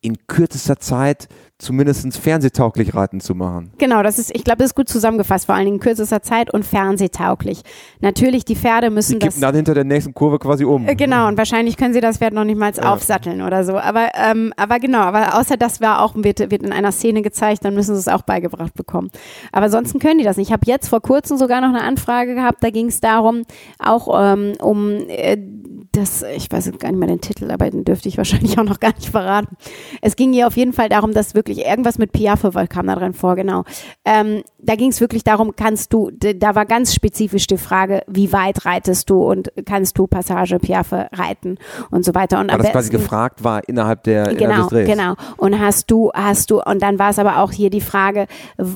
in 0.00 0.26
kürzester 0.26 0.78
Zeit 0.78 1.28
zumindest 1.62 2.16
fernsehtauglich 2.18 2.94
reiten 2.94 3.20
zu 3.20 3.34
machen. 3.34 3.70
Genau, 3.78 4.02
das 4.02 4.18
ist, 4.18 4.34
ich 4.34 4.44
glaube, 4.44 4.58
das 4.58 4.68
ist 4.68 4.74
gut 4.74 4.88
zusammengefasst, 4.88 5.46
vor 5.46 5.54
allen 5.54 5.64
Dingen 5.64 5.76
in 5.76 5.80
kürzester 5.80 6.22
Zeit 6.22 6.52
und 6.52 6.64
fernsehtauglich. 6.64 7.62
Natürlich, 8.00 8.44
die 8.44 8.56
Pferde 8.56 8.90
müssen 8.90 9.18
die 9.18 9.26
das. 9.26 9.40
dann 9.40 9.54
hinter 9.54 9.74
der 9.74 9.84
nächsten 9.84 10.14
Kurve 10.14 10.38
quasi 10.38 10.64
um. 10.64 10.86
Äh, 10.86 10.94
genau, 10.94 11.28
und 11.28 11.38
wahrscheinlich 11.38 11.76
können 11.76 11.94
sie 11.94 12.00
das 12.00 12.18
Pferd 12.18 12.34
noch 12.34 12.44
nicht 12.44 12.58
mal 12.58 12.72
ja. 12.74 12.92
aufsatteln 12.92 13.42
oder 13.42 13.64
so. 13.64 13.78
Aber, 13.78 14.08
ähm, 14.14 14.52
aber 14.56 14.78
genau, 14.78 15.00
aber 15.00 15.38
außer 15.38 15.56
das 15.56 15.80
war 15.80 16.02
auch, 16.02 16.14
wird, 16.16 16.38
wird 16.50 16.62
in 16.62 16.72
einer 16.72 16.92
Szene 16.92 17.22
gezeigt, 17.22 17.64
dann 17.64 17.74
müssen 17.74 17.94
sie 17.94 18.00
es 18.00 18.08
auch 18.08 18.22
beigebracht 18.22 18.74
bekommen. 18.74 19.10
Aber 19.52 19.66
ansonsten 19.66 19.98
können 19.98 20.18
die 20.18 20.24
das 20.24 20.36
nicht. 20.36 20.48
Ich 20.48 20.52
habe 20.52 20.66
jetzt 20.66 20.88
vor 20.88 21.00
kurzem 21.00 21.38
sogar 21.38 21.60
noch 21.60 21.68
eine 21.68 21.82
Anfrage 21.82 22.34
gehabt, 22.34 22.62
da 22.62 22.70
ging 22.70 22.88
es 22.88 23.00
darum, 23.00 23.42
auch 23.78 24.08
ähm, 24.20 24.54
um 24.60 24.90
äh, 25.08 25.38
das, 25.92 26.22
ich 26.22 26.50
weiß 26.50 26.70
gar 26.78 26.90
nicht 26.90 26.98
mehr 26.98 27.08
den 27.08 27.20
Titel, 27.20 27.50
aber 27.50 27.70
den 27.70 27.84
dürfte 27.84 28.08
ich 28.08 28.16
wahrscheinlich 28.16 28.58
auch 28.58 28.64
noch 28.64 28.80
gar 28.80 28.94
nicht 28.94 29.10
verraten. 29.10 29.56
Es 30.00 30.16
ging 30.16 30.32
hier 30.32 30.46
auf 30.46 30.56
jeden 30.56 30.72
Fall 30.72 30.88
darum, 30.88 31.12
dass 31.12 31.34
wirklich 31.34 31.66
irgendwas 31.66 31.98
mit 31.98 32.12
Piaffe 32.12 32.52
kam 32.68 32.86
da 32.86 32.94
drin 32.94 33.12
vor, 33.12 33.36
genau. 33.36 33.64
Ähm, 34.04 34.42
da 34.58 34.74
ging 34.76 34.90
es 34.90 35.00
wirklich 35.00 35.24
darum, 35.24 35.54
kannst 35.54 35.92
du, 35.92 36.10
da 36.10 36.54
war 36.54 36.66
ganz 36.66 36.94
spezifisch 36.94 37.46
die 37.46 37.58
Frage, 37.58 38.02
wie 38.06 38.32
weit 38.32 38.64
reitest 38.64 39.10
du 39.10 39.22
und 39.22 39.52
kannst 39.66 39.98
du 39.98 40.06
Passage 40.06 40.58
Piaffe 40.58 41.08
reiten 41.12 41.58
und 41.90 42.04
so 42.04 42.14
weiter. 42.14 42.40
Und 42.40 42.50
Weil 42.50 42.58
das 42.58 42.70
quasi 42.70 42.90
gefragt 42.90 43.44
war 43.44 43.68
innerhalb 43.68 44.02
der 44.04 44.34
genau, 44.34 44.68
innerhalb 44.68 44.86
genau. 44.86 45.14
Und 45.36 45.60
hast 45.60 45.90
du, 45.90 46.10
hast 46.14 46.50
du, 46.50 46.62
und 46.62 46.80
dann 46.80 46.98
war 46.98 47.10
es 47.10 47.18
aber 47.18 47.38
auch 47.38 47.52
hier 47.52 47.70
die 47.70 47.80
Frage, 47.80 48.26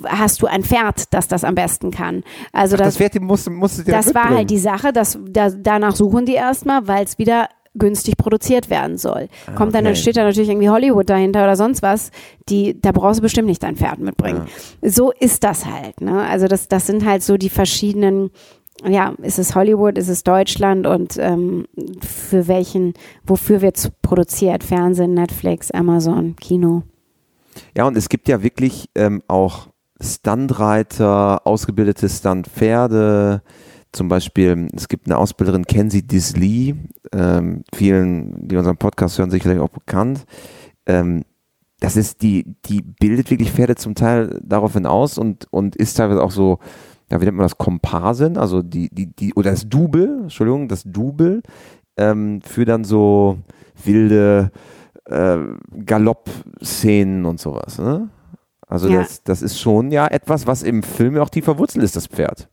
hast 0.06 0.42
du 0.42 0.46
ein 0.46 0.64
Pferd, 0.64 1.14
das 1.14 1.28
das 1.28 1.44
am 1.44 1.54
besten 1.54 1.90
kann? 1.90 2.24
Also 2.52 2.74
Ach, 2.74 2.80
das, 2.80 2.88
das 2.88 2.96
Pferd 2.98 3.20
musste, 3.20 3.50
musste 3.50 3.84
Das 3.84 4.14
war 4.14 4.30
halt 4.30 4.50
die 4.50 4.58
Sache, 4.58 4.92
dass 4.92 5.18
da, 5.26 5.50
danach 5.50 5.94
suchen 5.94 6.26
die 6.26 6.34
erstmal, 6.34 6.86
weil 6.86 7.05
es 7.08 7.18
wieder 7.18 7.48
günstig 7.78 8.16
produziert 8.16 8.70
werden 8.70 8.98
soll. 8.98 9.28
Ah, 9.46 9.52
Kommt 9.52 9.74
dann, 9.74 9.84
dann 9.84 9.96
steht 9.96 10.16
da 10.16 10.24
natürlich 10.24 10.48
irgendwie 10.48 10.70
Hollywood 10.70 11.08
dahinter 11.08 11.44
oder 11.44 11.56
sonst 11.56 11.82
was, 11.82 12.10
die, 12.48 12.80
da 12.80 12.92
brauchst 12.92 13.18
du 13.18 13.22
bestimmt 13.22 13.48
nicht 13.48 13.62
dein 13.62 13.76
Pferd 13.76 13.98
mitbringen. 13.98 14.46
Ja. 14.82 14.90
So 14.90 15.12
ist 15.12 15.44
das 15.44 15.66
halt, 15.66 16.00
ne? 16.00 16.26
Also 16.26 16.48
das, 16.48 16.68
das 16.68 16.86
sind 16.86 17.04
halt 17.04 17.22
so 17.22 17.36
die 17.36 17.50
verschiedenen, 17.50 18.30
ja, 18.84 19.14
ist 19.22 19.38
es 19.38 19.54
Hollywood, 19.54 19.98
ist 19.98 20.08
es 20.08 20.24
Deutschland 20.24 20.86
und 20.86 21.16
ähm, 21.18 21.66
für 22.00 22.48
welchen, 22.48 22.94
wofür 23.24 23.60
wird 23.60 23.92
produziert? 24.02 24.64
Fernsehen, 24.64 25.14
Netflix, 25.14 25.70
Amazon, 25.70 26.36
Kino. 26.36 26.82
Ja, 27.76 27.86
und 27.86 27.96
es 27.96 28.08
gibt 28.08 28.28
ja 28.28 28.42
wirklich 28.42 28.88
ähm, 28.94 29.22
auch 29.28 29.68
Stuntreiter, 30.00 31.46
ausgebildete 31.46 32.08
Stuntpferde, 32.08 33.42
zum 33.96 34.08
Beispiel, 34.08 34.68
es 34.76 34.88
gibt 34.88 35.06
eine 35.06 35.16
Ausbilderin, 35.16 35.64
Kenzie 35.64 36.02
Disley, 36.02 36.74
ähm, 37.12 37.64
vielen, 37.74 38.46
die 38.46 38.56
unseren 38.56 38.76
Podcast 38.76 39.18
hören, 39.18 39.30
sicherlich 39.30 39.58
auch 39.58 39.70
bekannt. 39.70 40.24
Ähm, 40.86 41.24
das 41.80 41.96
ist 41.96 42.22
die, 42.22 42.56
die 42.66 42.82
bildet 42.82 43.30
wirklich 43.30 43.50
Pferde 43.50 43.74
zum 43.74 43.94
Teil 43.94 44.40
daraufhin 44.42 44.86
aus 44.86 45.18
und, 45.18 45.46
und 45.50 45.76
ist 45.76 45.94
teilweise 45.94 46.22
auch 46.22 46.30
so, 46.30 46.58
ja, 47.10 47.20
wie 47.20 47.24
nennt 47.24 47.36
man 47.36 47.44
das, 47.44 47.58
Komparsen, 47.58 48.36
also 48.36 48.62
die, 48.62 48.88
die, 48.90 49.14
die, 49.14 49.34
oder 49.34 49.50
das 49.50 49.68
Double, 49.68 50.20
Entschuldigung, 50.22 50.68
das 50.68 50.84
Double, 50.84 51.42
ähm, 51.96 52.40
für 52.42 52.64
dann 52.64 52.84
so 52.84 53.38
wilde 53.84 54.50
äh, 55.06 55.38
Galopp-Szenen 55.84 57.24
und 57.24 57.40
sowas, 57.40 57.78
ne? 57.78 58.10
Also 58.68 58.88
ja. 58.88 58.98
das, 58.98 59.22
das 59.22 59.42
ist 59.42 59.60
schon 59.60 59.92
ja 59.92 60.08
etwas, 60.08 60.46
was 60.46 60.64
im 60.64 60.82
Film 60.82 61.16
auch 61.18 61.30
tiefer 61.30 61.56
Wurzel 61.58 61.82
ist, 61.82 61.94
das 61.94 62.08
Pferd. 62.08 62.48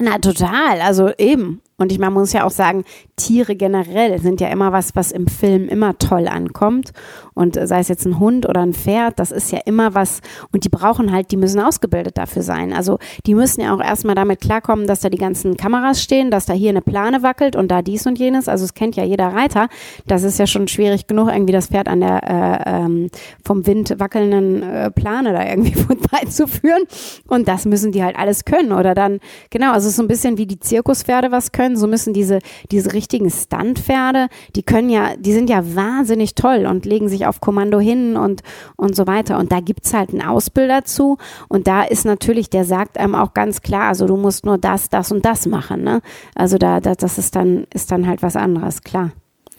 Na, 0.00 0.18
total. 0.18 0.80
Also 0.80 1.12
eben. 1.18 1.60
Und 1.78 1.92
ich, 1.92 1.98
man 2.00 2.12
muss 2.12 2.32
ja 2.32 2.44
auch 2.44 2.50
sagen, 2.50 2.84
Tiere 3.16 3.54
generell 3.54 4.20
sind 4.20 4.40
ja 4.40 4.48
immer 4.48 4.72
was, 4.72 4.96
was 4.96 5.12
im 5.12 5.28
Film 5.28 5.68
immer 5.68 5.96
toll 5.96 6.26
ankommt. 6.26 6.92
Und 7.34 7.54
sei 7.54 7.78
es 7.78 7.86
jetzt 7.86 8.04
ein 8.04 8.18
Hund 8.18 8.48
oder 8.48 8.62
ein 8.62 8.72
Pferd, 8.72 9.20
das 9.20 9.30
ist 9.30 9.52
ja 9.52 9.60
immer 9.64 9.94
was. 9.94 10.20
Und 10.52 10.64
die 10.64 10.68
brauchen 10.68 11.12
halt, 11.12 11.30
die 11.30 11.36
müssen 11.36 11.60
ausgebildet 11.60 12.18
dafür 12.18 12.42
sein. 12.42 12.72
Also 12.72 12.98
die 13.26 13.36
müssen 13.36 13.60
ja 13.60 13.72
auch 13.72 13.80
erstmal 13.80 14.16
damit 14.16 14.40
klarkommen, 14.40 14.88
dass 14.88 15.00
da 15.00 15.08
die 15.08 15.18
ganzen 15.18 15.56
Kameras 15.56 16.02
stehen, 16.02 16.32
dass 16.32 16.46
da 16.46 16.52
hier 16.52 16.70
eine 16.70 16.82
Plane 16.82 17.22
wackelt 17.22 17.54
und 17.54 17.70
da 17.70 17.80
dies 17.80 18.06
und 18.06 18.18
jenes. 18.18 18.48
Also 18.48 18.64
es 18.64 18.74
kennt 18.74 18.96
ja 18.96 19.04
jeder 19.04 19.28
Reiter. 19.28 19.68
Das 20.08 20.24
ist 20.24 20.40
ja 20.40 20.48
schon 20.48 20.66
schwierig 20.66 21.06
genug, 21.06 21.28
irgendwie 21.28 21.52
das 21.52 21.68
Pferd 21.68 21.86
an 21.86 22.00
der 22.00 22.22
äh, 22.24 22.70
ähm, 22.70 23.08
vom 23.44 23.66
Wind 23.68 23.94
wackelnden 23.98 24.64
äh, 24.64 24.90
Plane 24.90 25.32
da 25.32 25.46
irgendwie 25.48 25.74
vorbeizuführen. 25.74 26.82
Und 27.28 27.46
das 27.46 27.66
müssen 27.66 27.92
die 27.92 28.02
halt 28.02 28.18
alles 28.18 28.44
können. 28.44 28.72
Oder 28.72 28.96
dann, 28.96 29.20
genau, 29.50 29.72
also 29.72 29.90
so 29.90 30.02
ein 30.02 30.08
bisschen 30.08 30.38
wie 30.38 30.46
die 30.46 30.58
Zirkuspferde 30.58 31.30
was 31.30 31.52
können, 31.52 31.67
so 31.76 31.86
müssen 31.86 32.12
diese, 32.12 32.40
diese 32.70 32.92
richtigen 32.92 33.30
Stuntpferde, 33.30 34.28
die 34.54 34.62
können 34.62 34.90
ja, 34.90 35.16
die 35.16 35.32
sind 35.32 35.50
ja 35.50 35.74
wahnsinnig 35.74 36.34
toll 36.34 36.66
und 36.66 36.86
legen 36.86 37.08
sich 37.08 37.26
auf 37.26 37.40
Kommando 37.40 37.80
hin 37.80 38.16
und, 38.16 38.42
und 38.76 38.94
so 38.94 39.06
weiter. 39.06 39.38
Und 39.38 39.52
da 39.52 39.60
gibt's 39.60 39.94
halt 39.94 40.10
einen 40.10 40.22
Ausbilder 40.22 40.84
zu. 40.84 41.18
Und 41.48 41.66
da 41.66 41.82
ist 41.82 42.04
natürlich, 42.04 42.50
der 42.50 42.64
sagt 42.64 42.98
einem 42.98 43.14
auch 43.14 43.34
ganz 43.34 43.62
klar, 43.62 43.88
also 43.88 44.06
du 44.06 44.16
musst 44.16 44.44
nur 44.44 44.58
das, 44.58 44.88
das 44.90 45.10
und 45.12 45.24
das 45.24 45.46
machen. 45.46 45.82
Ne? 45.82 46.00
Also 46.34 46.58
da, 46.58 46.80
da 46.80 46.94
das 46.94 47.18
ist 47.18 47.36
dann, 47.36 47.66
ist 47.72 47.90
dann 47.90 48.06
halt 48.06 48.22
was 48.22 48.36
anderes, 48.36 48.82
klar. 48.82 49.12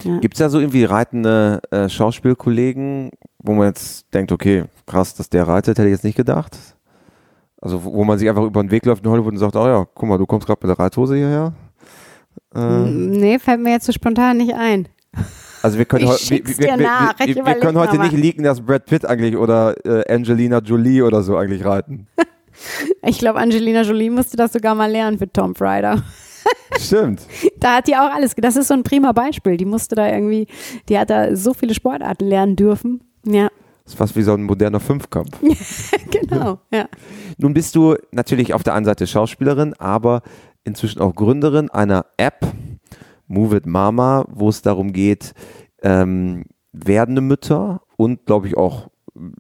Ja. 0.03 0.17
Gibt 0.19 0.35
es 0.35 0.39
da 0.39 0.49
so 0.49 0.59
irgendwie 0.59 0.85
reitende 0.85 1.61
äh, 1.71 1.89
Schauspielkollegen, 1.89 3.11
wo 3.39 3.53
man 3.53 3.67
jetzt 3.67 4.13
denkt, 4.13 4.31
okay, 4.31 4.65
krass, 4.85 5.15
dass 5.15 5.29
der 5.29 5.47
reitet, 5.47 5.77
hätte 5.77 5.87
ich 5.87 5.93
jetzt 5.93 6.03
nicht 6.03 6.15
gedacht? 6.15 6.57
Also 7.61 7.83
wo 7.83 8.03
man 8.05 8.17
sich 8.17 8.29
einfach 8.29 8.43
über 8.43 8.63
den 8.63 8.71
Weg 8.71 8.85
läuft 8.85 9.03
in 9.03 9.11
Hollywood 9.11 9.33
und 9.33 9.39
sagt, 9.39 9.55
oh 9.55 9.67
ja, 9.67 9.85
guck 9.93 10.07
mal, 10.07 10.17
du 10.17 10.25
kommst 10.25 10.47
gerade 10.47 10.65
mit 10.65 10.69
der 10.69 10.83
Reithose 10.83 11.15
hierher. 11.15 11.53
Äh, 12.55 12.59
nee, 12.59 13.39
fällt 13.39 13.61
mir 13.61 13.71
jetzt 13.71 13.85
so 13.85 13.91
spontan 13.91 14.37
nicht 14.37 14.53
ein. 14.53 14.87
Also 15.61 15.77
wir 15.77 15.85
können, 15.85 16.05
ich 16.05 16.29
wir, 16.31 16.45
wir, 16.45 16.57
wir, 16.57 17.35
wir, 17.35 17.45
wir 17.45 17.55
können 17.55 17.77
heute 17.77 17.99
nicht 17.99 18.13
liegen, 18.13 18.43
dass 18.43 18.61
Brad 18.61 18.85
Pitt 18.85 19.05
eigentlich 19.05 19.35
oder 19.35 19.75
äh, 19.85 20.13
Angelina 20.13 20.59
Jolie 20.59 21.01
oder 21.01 21.21
so 21.21 21.35
eigentlich 21.35 21.65
reiten. 21.65 22.07
ich 23.03 23.19
glaube, 23.19 23.39
Angelina 23.39 23.81
Jolie 23.81 24.09
musste 24.09 24.37
das 24.37 24.53
sogar 24.53 24.75
mal 24.75 24.89
lernen 24.89 25.17
für 25.17 25.31
Tom 25.31 25.53
Raider. 25.59 26.01
Stimmt. 26.79 27.21
da 27.59 27.77
hat 27.77 27.87
die 27.87 27.95
auch 27.95 28.13
alles, 28.13 28.35
das 28.37 28.55
ist 28.55 28.69
so 28.69 28.73
ein 28.73 28.83
prima 28.83 29.11
Beispiel. 29.11 29.57
Die 29.57 29.65
musste 29.65 29.95
da 29.95 30.07
irgendwie, 30.07 30.47
die 30.87 30.97
hat 30.97 31.09
da 31.09 31.35
so 31.35 31.53
viele 31.53 31.73
Sportarten 31.73 32.25
lernen 32.25 32.55
dürfen. 32.55 33.01
Ja. 33.25 33.49
Das 33.83 33.93
ist 33.93 33.97
fast 33.97 34.15
wie 34.15 34.21
so 34.21 34.33
ein 34.33 34.43
moderner 34.43 34.79
Fünfkampf. 34.79 35.35
genau, 36.11 36.59
ja. 36.71 36.87
Nun 37.37 37.53
bist 37.53 37.75
du 37.75 37.95
natürlich 38.11 38.53
auf 38.53 38.61
der 38.63 38.75
einen 38.75 38.85
Seite 38.85 39.07
Schauspielerin, 39.07 39.73
aber 39.79 40.21
inzwischen 40.69 41.01
auch 41.01 41.15
Gründerin 41.15 41.69
einer 41.69 42.05
App, 42.17 42.45
Move 43.27 43.57
It 43.57 43.65
Mama, 43.65 44.25
wo 44.29 44.49
es 44.49 44.61
darum 44.61 44.93
geht, 44.93 45.33
ähm, 45.81 46.45
werdende 46.71 47.21
Mütter 47.21 47.81
und 47.97 48.25
glaube 48.25 48.47
ich 48.47 48.57
auch 48.57 48.89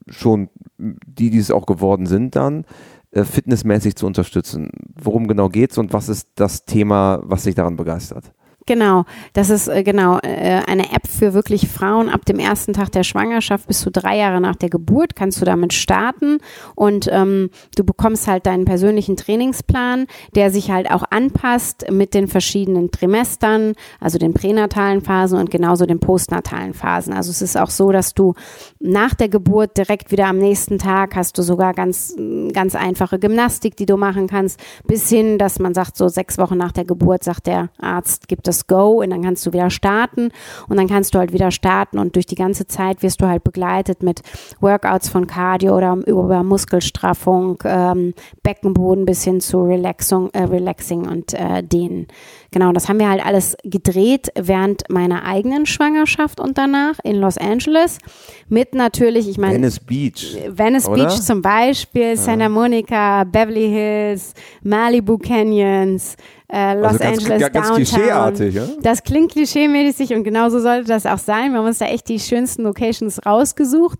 schon 0.07 0.49
die, 0.77 1.29
die 1.29 1.37
es 1.37 1.51
auch 1.51 1.65
geworden 1.65 2.05
sind, 2.05 2.35
dann 2.35 2.65
äh, 3.11 3.23
fitnessmäßig 3.23 3.95
zu 3.95 4.05
unterstützen. 4.05 4.71
Worum 5.01 5.27
genau 5.27 5.49
geht 5.49 5.71
es 5.71 5.77
und 5.77 5.93
was 5.93 6.09
ist 6.09 6.29
das 6.35 6.65
Thema, 6.65 7.21
was 7.23 7.43
dich 7.43 7.55
daran 7.55 7.75
begeistert? 7.75 8.33
Genau, 8.69 9.05
das 9.33 9.49
ist 9.49 9.67
äh, 9.67 9.81
genau 9.81 10.19
äh, 10.19 10.61
eine 10.67 10.91
App 10.93 11.07
für 11.07 11.33
wirklich 11.33 11.67
Frauen. 11.67 12.07
Ab 12.07 12.25
dem 12.25 12.37
ersten 12.37 12.71
Tag 12.73 12.91
der 12.91 13.01
Schwangerschaft 13.01 13.65
bis 13.65 13.79
zu 13.79 13.89
drei 13.89 14.15
Jahre 14.17 14.39
nach 14.39 14.55
der 14.55 14.69
Geburt 14.69 15.15
kannst 15.15 15.41
du 15.41 15.45
damit 15.45 15.73
starten 15.73 16.37
und 16.75 17.09
ähm, 17.11 17.49
du 17.75 17.83
bekommst 17.83 18.27
halt 18.27 18.45
deinen 18.45 18.65
persönlichen 18.65 19.17
Trainingsplan, 19.17 20.05
der 20.35 20.51
sich 20.51 20.69
halt 20.69 20.91
auch 20.91 21.01
anpasst 21.09 21.89
mit 21.89 22.13
den 22.13 22.27
verschiedenen 22.27 22.91
Trimestern, 22.91 23.73
also 23.99 24.19
den 24.19 24.35
pränatalen 24.35 25.01
Phasen 25.01 25.39
und 25.39 25.49
genauso 25.49 25.87
den 25.87 25.99
postnatalen 25.99 26.75
Phasen. 26.75 27.13
Also 27.13 27.31
es 27.31 27.41
ist 27.41 27.57
auch 27.57 27.71
so, 27.71 27.91
dass 27.91 28.13
du 28.13 28.35
nach 28.79 29.15
der 29.15 29.29
Geburt 29.29 29.77
direkt 29.77 30.11
wieder 30.11 30.27
am 30.27 30.37
nächsten 30.37 30.77
Tag 30.77 31.15
hast 31.15 31.39
du 31.39 31.41
sogar 31.41 31.73
ganz 31.73 32.15
ganz 32.53 32.75
einfache 32.75 33.17
Gymnastik, 33.17 33.75
die 33.77 33.87
du 33.87 33.97
machen 33.97 34.27
kannst, 34.27 34.59
bis 34.85 35.09
hin, 35.09 35.39
dass 35.39 35.57
man 35.57 35.73
sagt, 35.73 35.97
so 35.97 36.07
sechs 36.07 36.37
Wochen 36.37 36.57
nach 36.57 36.71
der 36.71 36.85
Geburt 36.85 37.23
sagt 37.23 37.47
der 37.47 37.69
Arzt, 37.79 38.27
gibt 38.27 38.47
es 38.47 38.58
das 38.59 38.67
Go 38.67 39.01
und 39.01 39.09
dann 39.09 39.21
kannst 39.21 39.45
du 39.45 39.53
wieder 39.53 39.69
starten 39.69 40.31
und 40.67 40.77
dann 40.77 40.87
kannst 40.87 41.13
du 41.13 41.19
halt 41.19 41.33
wieder 41.33 41.51
starten 41.51 41.97
und 41.99 42.15
durch 42.15 42.25
die 42.25 42.35
ganze 42.35 42.67
Zeit 42.67 43.01
wirst 43.03 43.21
du 43.21 43.27
halt 43.27 43.43
begleitet 43.43 44.03
mit 44.03 44.21
Workouts 44.59 45.09
von 45.09 45.27
Cardio 45.27 45.75
oder 45.75 45.97
über 46.05 46.43
Muskelstraffung, 46.43 47.57
ähm, 47.63 48.13
Beckenboden 48.43 49.05
bis 49.05 49.23
hin 49.23 49.41
zu 49.41 49.63
Relaxung, 49.63 50.29
äh, 50.33 50.43
Relaxing 50.43 51.07
und 51.07 51.33
äh, 51.33 51.63
Dehnen. 51.63 52.07
Genau, 52.51 52.71
das 52.71 52.89
haben 52.89 52.99
wir 52.99 53.09
halt 53.09 53.23
alles 53.25 53.55
gedreht 53.63 54.29
während 54.35 54.89
meiner 54.89 55.23
eigenen 55.23 55.65
Schwangerschaft 55.65 56.39
und 56.39 56.57
danach 56.57 56.97
in 57.03 57.15
Los 57.15 57.37
Angeles 57.37 57.99
mit 58.47 58.73
natürlich, 58.73 59.29
ich 59.29 59.37
meine 59.37 59.55
Venice 59.55 59.79
Beach, 59.79 60.37
Venice 60.49 60.87
oder? 60.87 61.03
Beach 61.03 61.21
zum 61.21 61.41
Beispiel, 61.41 62.09
ja. 62.09 62.15
Santa 62.15 62.49
Monica, 62.49 63.23
Beverly 63.23 63.69
Hills, 63.69 64.33
Malibu 64.63 65.17
Canyons, 65.17 66.15
äh, 66.51 66.73
Los 66.75 66.85
also 66.85 66.99
ganz, 66.99 67.17
Angeles 67.19 67.41
ganz 67.41 67.53
Downtown. 67.53 67.75
Klischeeartig, 67.75 68.55
ja? 68.55 68.63
Das 68.81 69.03
klingt 69.03 69.31
klischeemäßig 69.31 70.13
und 70.13 70.23
genauso 70.23 70.59
sollte 70.59 70.87
das 70.87 71.05
auch 71.05 71.17
sein. 71.17 71.51
Wir 71.51 71.59
haben 71.59 71.67
uns 71.67 71.77
da 71.77 71.85
echt 71.85 72.09
die 72.09 72.19
schönsten 72.19 72.63
Locations 72.63 73.25
rausgesucht 73.25 73.99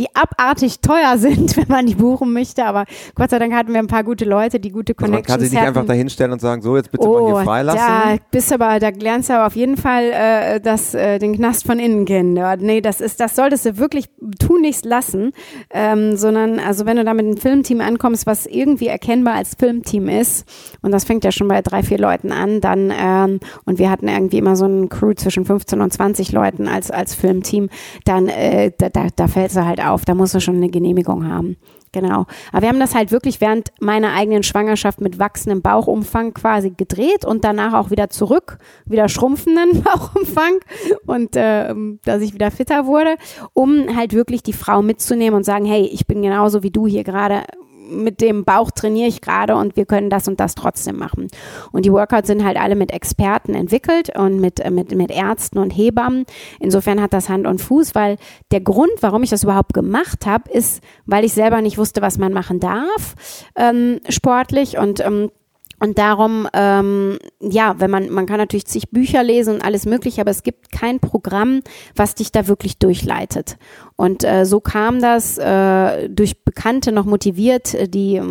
die 0.00 0.06
abartig 0.14 0.80
teuer 0.80 1.18
sind, 1.18 1.56
wenn 1.56 1.68
man 1.68 1.86
die 1.86 1.94
buchen 1.94 2.32
möchte. 2.32 2.64
Aber 2.64 2.84
Gott 3.14 3.30
sei 3.30 3.38
Dank 3.38 3.54
hatten 3.54 3.72
wir 3.72 3.78
ein 3.78 3.86
paar 3.86 4.04
gute 4.04 4.24
Leute, 4.24 4.60
die 4.60 4.70
gute 4.70 4.94
Connections 4.94 5.28
also 5.28 5.32
Man 5.32 5.38
kann 5.38 5.40
sich 5.40 5.52
nicht 5.52 5.66
einfach 5.66 5.86
da 5.86 5.92
hinstellen 5.92 6.32
und 6.32 6.40
sagen, 6.40 6.62
so, 6.62 6.76
jetzt 6.76 6.90
bitte 6.90 7.06
oh, 7.06 7.20
mal 7.20 7.34
hier 7.34 7.44
freilassen. 7.44 7.80
Da 7.80 8.16
bist 8.30 8.52
aber, 8.52 8.78
da 8.78 8.88
lernst 8.88 9.28
du 9.28 9.34
aber 9.34 9.46
auf 9.46 9.56
jeden 9.56 9.76
Fall 9.76 10.04
äh, 10.04 10.60
das, 10.60 10.94
äh, 10.94 11.18
den 11.18 11.34
Knast 11.34 11.66
von 11.66 11.78
innen 11.78 12.04
kennen. 12.04 12.40
Nee, 12.60 12.80
das 12.80 13.00
ist, 13.00 13.20
das 13.20 13.36
solltest 13.36 13.66
du 13.66 13.78
wirklich 13.78 14.06
tunlichst 14.38 14.84
lassen. 14.84 15.32
Ähm, 15.70 16.16
sondern, 16.16 16.58
also 16.58 16.86
wenn 16.86 16.96
du 16.96 17.04
da 17.04 17.14
mit 17.14 17.26
einem 17.26 17.36
Filmteam 17.36 17.80
ankommst, 17.80 18.26
was 18.26 18.46
irgendwie 18.46 18.86
erkennbar 18.86 19.34
als 19.34 19.54
Filmteam 19.54 20.08
ist, 20.08 20.46
und 20.82 20.92
das 20.92 21.04
fängt 21.04 21.24
ja 21.24 21.32
schon 21.32 21.48
bei 21.48 21.62
drei, 21.62 21.82
vier 21.82 21.98
Leuten 21.98 22.32
an, 22.32 22.60
dann, 22.60 22.92
ähm, 22.96 23.40
und 23.66 23.78
wir 23.78 23.90
hatten 23.90 24.08
irgendwie 24.08 24.38
immer 24.38 24.56
so 24.56 24.66
ein 24.66 24.88
Crew 24.88 25.12
zwischen 25.14 25.44
15 25.44 25.80
und 25.80 25.92
20 25.92 26.32
Leuten 26.32 26.68
als, 26.68 26.90
als 26.90 27.14
Filmteam, 27.14 27.68
dann, 28.04 28.28
äh, 28.28 28.72
da, 28.78 28.88
da, 28.88 29.08
da 29.14 29.28
fällst 29.28 29.56
du 29.56 29.64
halt 29.64 29.80
halt 29.80 29.89
auf, 29.90 30.04
da 30.04 30.14
musst 30.14 30.34
du 30.34 30.40
schon 30.40 30.56
eine 30.56 30.70
Genehmigung 30.70 31.26
haben. 31.26 31.56
Genau. 31.92 32.26
Aber 32.52 32.62
wir 32.62 32.68
haben 32.68 32.78
das 32.78 32.94
halt 32.94 33.10
wirklich 33.10 33.40
während 33.40 33.72
meiner 33.80 34.12
eigenen 34.12 34.44
Schwangerschaft 34.44 35.00
mit 35.00 35.18
wachsendem 35.18 35.60
Bauchumfang 35.60 36.34
quasi 36.34 36.70
gedreht 36.70 37.24
und 37.24 37.44
danach 37.44 37.72
auch 37.72 37.90
wieder 37.90 38.10
zurück, 38.10 38.58
wieder 38.84 39.08
schrumpfenden 39.08 39.82
Bauchumfang 39.84 40.60
und 41.06 41.34
äh, 41.34 41.74
dass 42.04 42.22
ich 42.22 42.32
wieder 42.32 42.50
fitter 42.50 42.86
wurde, 42.86 43.16
um 43.54 43.96
halt 43.96 44.12
wirklich 44.12 44.42
die 44.42 44.52
Frau 44.52 44.82
mitzunehmen 44.82 45.34
und 45.34 45.44
sagen, 45.44 45.64
hey, 45.64 45.82
ich 45.82 46.06
bin 46.06 46.22
genauso 46.22 46.62
wie 46.62 46.70
du 46.70 46.86
hier 46.86 47.02
gerade 47.02 47.42
mit 47.90 48.20
dem 48.20 48.44
Bauch 48.44 48.70
trainiere 48.70 49.08
ich 49.08 49.20
gerade 49.20 49.56
und 49.56 49.76
wir 49.76 49.86
können 49.86 50.10
das 50.10 50.28
und 50.28 50.40
das 50.40 50.54
trotzdem 50.54 50.96
machen. 50.96 51.28
Und 51.72 51.84
die 51.84 51.92
Workouts 51.92 52.28
sind 52.28 52.44
halt 52.44 52.56
alle 52.56 52.76
mit 52.76 52.92
Experten 52.92 53.54
entwickelt 53.54 54.16
und 54.16 54.40
mit, 54.40 54.60
äh, 54.60 54.70
mit, 54.70 54.94
mit 54.94 55.10
Ärzten 55.10 55.58
und 55.58 55.70
Hebammen. 55.70 56.24
Insofern 56.58 57.00
hat 57.00 57.12
das 57.12 57.28
Hand 57.28 57.46
und 57.46 57.60
Fuß, 57.60 57.94
weil 57.94 58.16
der 58.50 58.60
Grund, 58.60 58.92
warum 59.00 59.22
ich 59.22 59.30
das 59.30 59.44
überhaupt 59.44 59.74
gemacht 59.74 60.26
habe, 60.26 60.50
ist, 60.50 60.82
weil 61.06 61.24
ich 61.24 61.32
selber 61.32 61.60
nicht 61.60 61.78
wusste, 61.78 62.02
was 62.02 62.18
man 62.18 62.32
machen 62.32 62.60
darf, 62.60 63.14
ähm, 63.56 64.00
sportlich 64.08 64.78
und 64.78 65.00
ähm, 65.00 65.30
und 65.80 65.98
darum, 65.98 66.46
ähm, 66.52 67.18
ja, 67.40 67.76
wenn 67.78 67.90
man, 67.90 68.10
man 68.10 68.26
kann 68.26 68.36
natürlich 68.36 68.66
zig 68.66 68.90
Bücher 68.90 69.22
lesen 69.22 69.54
und 69.54 69.64
alles 69.64 69.86
mögliche, 69.86 70.20
aber 70.20 70.30
es 70.30 70.42
gibt 70.42 70.70
kein 70.70 71.00
Programm, 71.00 71.62
was 71.96 72.14
dich 72.14 72.32
da 72.32 72.48
wirklich 72.48 72.78
durchleitet. 72.78 73.56
Und 73.96 74.22
äh, 74.22 74.44
so 74.44 74.60
kam 74.60 75.00
das 75.00 75.38
äh, 75.38 76.10
durch 76.10 76.44
Bekannte 76.44 76.92
noch 76.92 77.06
motiviert, 77.06 77.74
die 77.94 78.16
äh, 78.16 78.24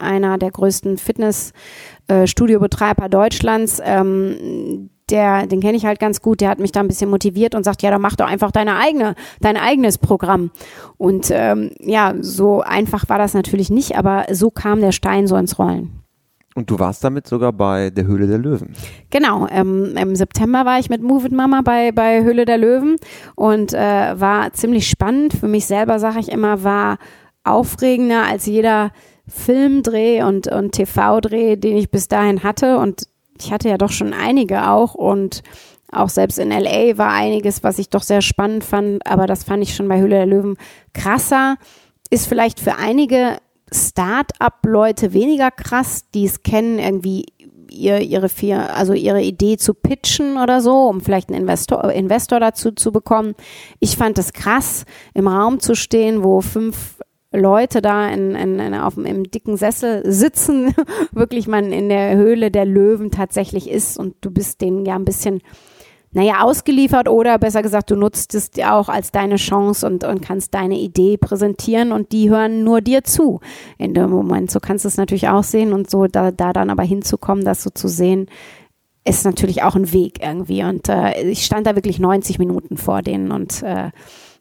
einer 0.00 0.38
der 0.38 0.50
größten 0.50 0.96
Fitnessstudiobetreiber 0.96 3.04
äh, 3.04 3.10
Deutschlands, 3.10 3.78
ähm, 3.84 4.88
der, 5.10 5.46
den 5.46 5.60
kenne 5.60 5.76
ich 5.76 5.84
halt 5.84 6.00
ganz 6.00 6.22
gut, 6.22 6.40
der 6.40 6.48
hat 6.48 6.58
mich 6.58 6.72
da 6.72 6.80
ein 6.80 6.88
bisschen 6.88 7.10
motiviert 7.10 7.54
und 7.54 7.62
sagt, 7.62 7.82
ja, 7.82 7.90
dann 7.90 8.00
mach 8.00 8.16
doch 8.16 8.26
einfach 8.26 8.50
deine 8.50 8.76
eigene, 8.76 9.14
dein 9.40 9.58
eigenes 9.58 9.98
Programm. 9.98 10.50
Und 10.96 11.30
ähm, 11.30 11.72
ja, 11.78 12.14
so 12.20 12.62
einfach 12.62 13.06
war 13.08 13.18
das 13.18 13.34
natürlich 13.34 13.68
nicht, 13.70 13.96
aber 13.96 14.24
so 14.32 14.50
kam 14.50 14.80
der 14.80 14.92
Stein 14.92 15.26
so 15.26 15.36
ins 15.36 15.58
Rollen. 15.58 16.05
Und 16.56 16.70
du 16.70 16.78
warst 16.78 17.04
damit 17.04 17.26
sogar 17.26 17.52
bei 17.52 17.90
der 17.90 18.06
Höhle 18.06 18.26
der 18.26 18.38
Löwen. 18.38 18.74
Genau, 19.10 19.46
ähm, 19.50 19.94
im 19.94 20.16
September 20.16 20.64
war 20.64 20.78
ich 20.78 20.88
mit 20.88 21.02
Move 21.02 21.26
It 21.26 21.32
Mama 21.32 21.60
bei, 21.62 21.92
bei 21.92 22.24
Höhle 22.24 22.46
der 22.46 22.56
Löwen 22.56 22.96
und 23.34 23.74
äh, 23.74 24.18
war 24.18 24.54
ziemlich 24.54 24.88
spannend. 24.88 25.34
Für 25.34 25.48
mich 25.48 25.66
selber, 25.66 25.98
sage 25.98 26.18
ich 26.18 26.30
immer, 26.30 26.64
war 26.64 26.96
aufregender 27.44 28.22
als 28.22 28.46
jeder 28.46 28.90
Filmdreh 29.28 30.22
und, 30.22 30.48
und 30.48 30.72
TV-Dreh, 30.72 31.56
den 31.56 31.76
ich 31.76 31.90
bis 31.90 32.08
dahin 32.08 32.42
hatte. 32.42 32.78
Und 32.78 33.06
ich 33.38 33.52
hatte 33.52 33.68
ja 33.68 33.76
doch 33.76 33.90
schon 33.92 34.14
einige 34.14 34.70
auch 34.70 34.94
und 34.94 35.42
auch 35.92 36.08
selbst 36.08 36.38
in 36.38 36.50
LA 36.50 36.96
war 36.96 37.12
einiges, 37.12 37.62
was 37.64 37.78
ich 37.78 37.90
doch 37.90 38.02
sehr 38.02 38.22
spannend 38.22 38.64
fand, 38.64 39.06
aber 39.06 39.26
das 39.26 39.44
fand 39.44 39.62
ich 39.62 39.74
schon 39.74 39.88
bei 39.88 40.00
Höhle 40.00 40.16
der 40.16 40.26
Löwen 40.26 40.56
krasser. 40.94 41.56
Ist 42.08 42.28
vielleicht 42.28 42.60
für 42.60 42.76
einige 42.76 43.36
Start-up-Leute 43.72 45.12
weniger 45.12 45.50
krass, 45.50 46.04
die 46.14 46.24
es 46.24 46.42
kennen, 46.42 46.78
irgendwie 46.78 47.26
ihr, 47.70 48.00
ihre 48.00 48.28
vier, 48.28 48.74
also 48.74 48.92
ihre 48.92 49.22
Idee 49.22 49.56
zu 49.56 49.74
pitchen 49.74 50.38
oder 50.38 50.60
so, 50.60 50.88
um 50.88 51.00
vielleicht 51.00 51.28
einen 51.28 51.40
Investor, 51.40 51.90
Investor 51.90 52.40
dazu 52.40 52.72
zu 52.72 52.92
bekommen. 52.92 53.34
Ich 53.80 53.96
fand 53.96 54.18
es 54.18 54.32
krass, 54.32 54.84
im 55.14 55.28
Raum 55.28 55.60
zu 55.60 55.74
stehen, 55.74 56.22
wo 56.22 56.40
fünf 56.40 56.98
Leute 57.32 57.82
da 57.82 58.08
in, 58.08 58.34
in, 58.34 58.58
in, 58.58 58.74
auf 58.74 58.94
dem, 58.94 59.04
im 59.04 59.24
dicken 59.24 59.56
Sessel 59.56 60.02
sitzen, 60.10 60.74
wirklich 61.12 61.46
man 61.48 61.72
in 61.72 61.88
der 61.88 62.16
Höhle 62.16 62.50
der 62.50 62.64
Löwen 62.64 63.10
tatsächlich 63.10 63.68
ist 63.68 63.98
und 63.98 64.14
du 64.20 64.30
bist 64.30 64.60
denen 64.60 64.86
ja 64.86 64.94
ein 64.94 65.04
bisschen 65.04 65.42
naja, 66.12 66.42
ausgeliefert 66.42 67.08
oder 67.08 67.38
besser 67.38 67.62
gesagt, 67.62 67.90
du 67.90 67.96
nutzt 67.96 68.34
es 68.34 68.50
auch 68.64 68.88
als 68.88 69.10
deine 69.10 69.36
Chance 69.36 69.86
und, 69.86 70.04
und 70.04 70.22
kannst 70.22 70.54
deine 70.54 70.78
Idee 70.78 71.18
präsentieren 71.18 71.92
und 71.92 72.12
die 72.12 72.30
hören 72.30 72.64
nur 72.64 72.80
dir 72.80 73.04
zu 73.04 73.40
in 73.76 73.92
dem 73.92 74.10
Moment. 74.10 74.50
So 74.50 74.60
kannst 74.60 74.84
du 74.84 74.88
es 74.88 74.96
natürlich 74.96 75.28
auch 75.28 75.42
sehen 75.42 75.72
und 75.72 75.90
so 75.90 76.06
da, 76.06 76.30
da 76.30 76.52
dann 76.52 76.70
aber 76.70 76.84
hinzukommen, 76.84 77.44
das 77.44 77.62
so 77.62 77.70
zu 77.70 77.88
sehen, 77.88 78.28
ist 79.04 79.24
natürlich 79.24 79.62
auch 79.62 79.76
ein 79.76 79.92
Weg 79.92 80.22
irgendwie. 80.22 80.64
Und 80.64 80.88
äh, 80.88 81.22
ich 81.22 81.44
stand 81.44 81.66
da 81.66 81.74
wirklich 81.74 81.98
90 81.98 82.38
Minuten 82.38 82.76
vor 82.76 83.02
denen 83.02 83.30
und 83.30 83.62
äh, 83.62 83.90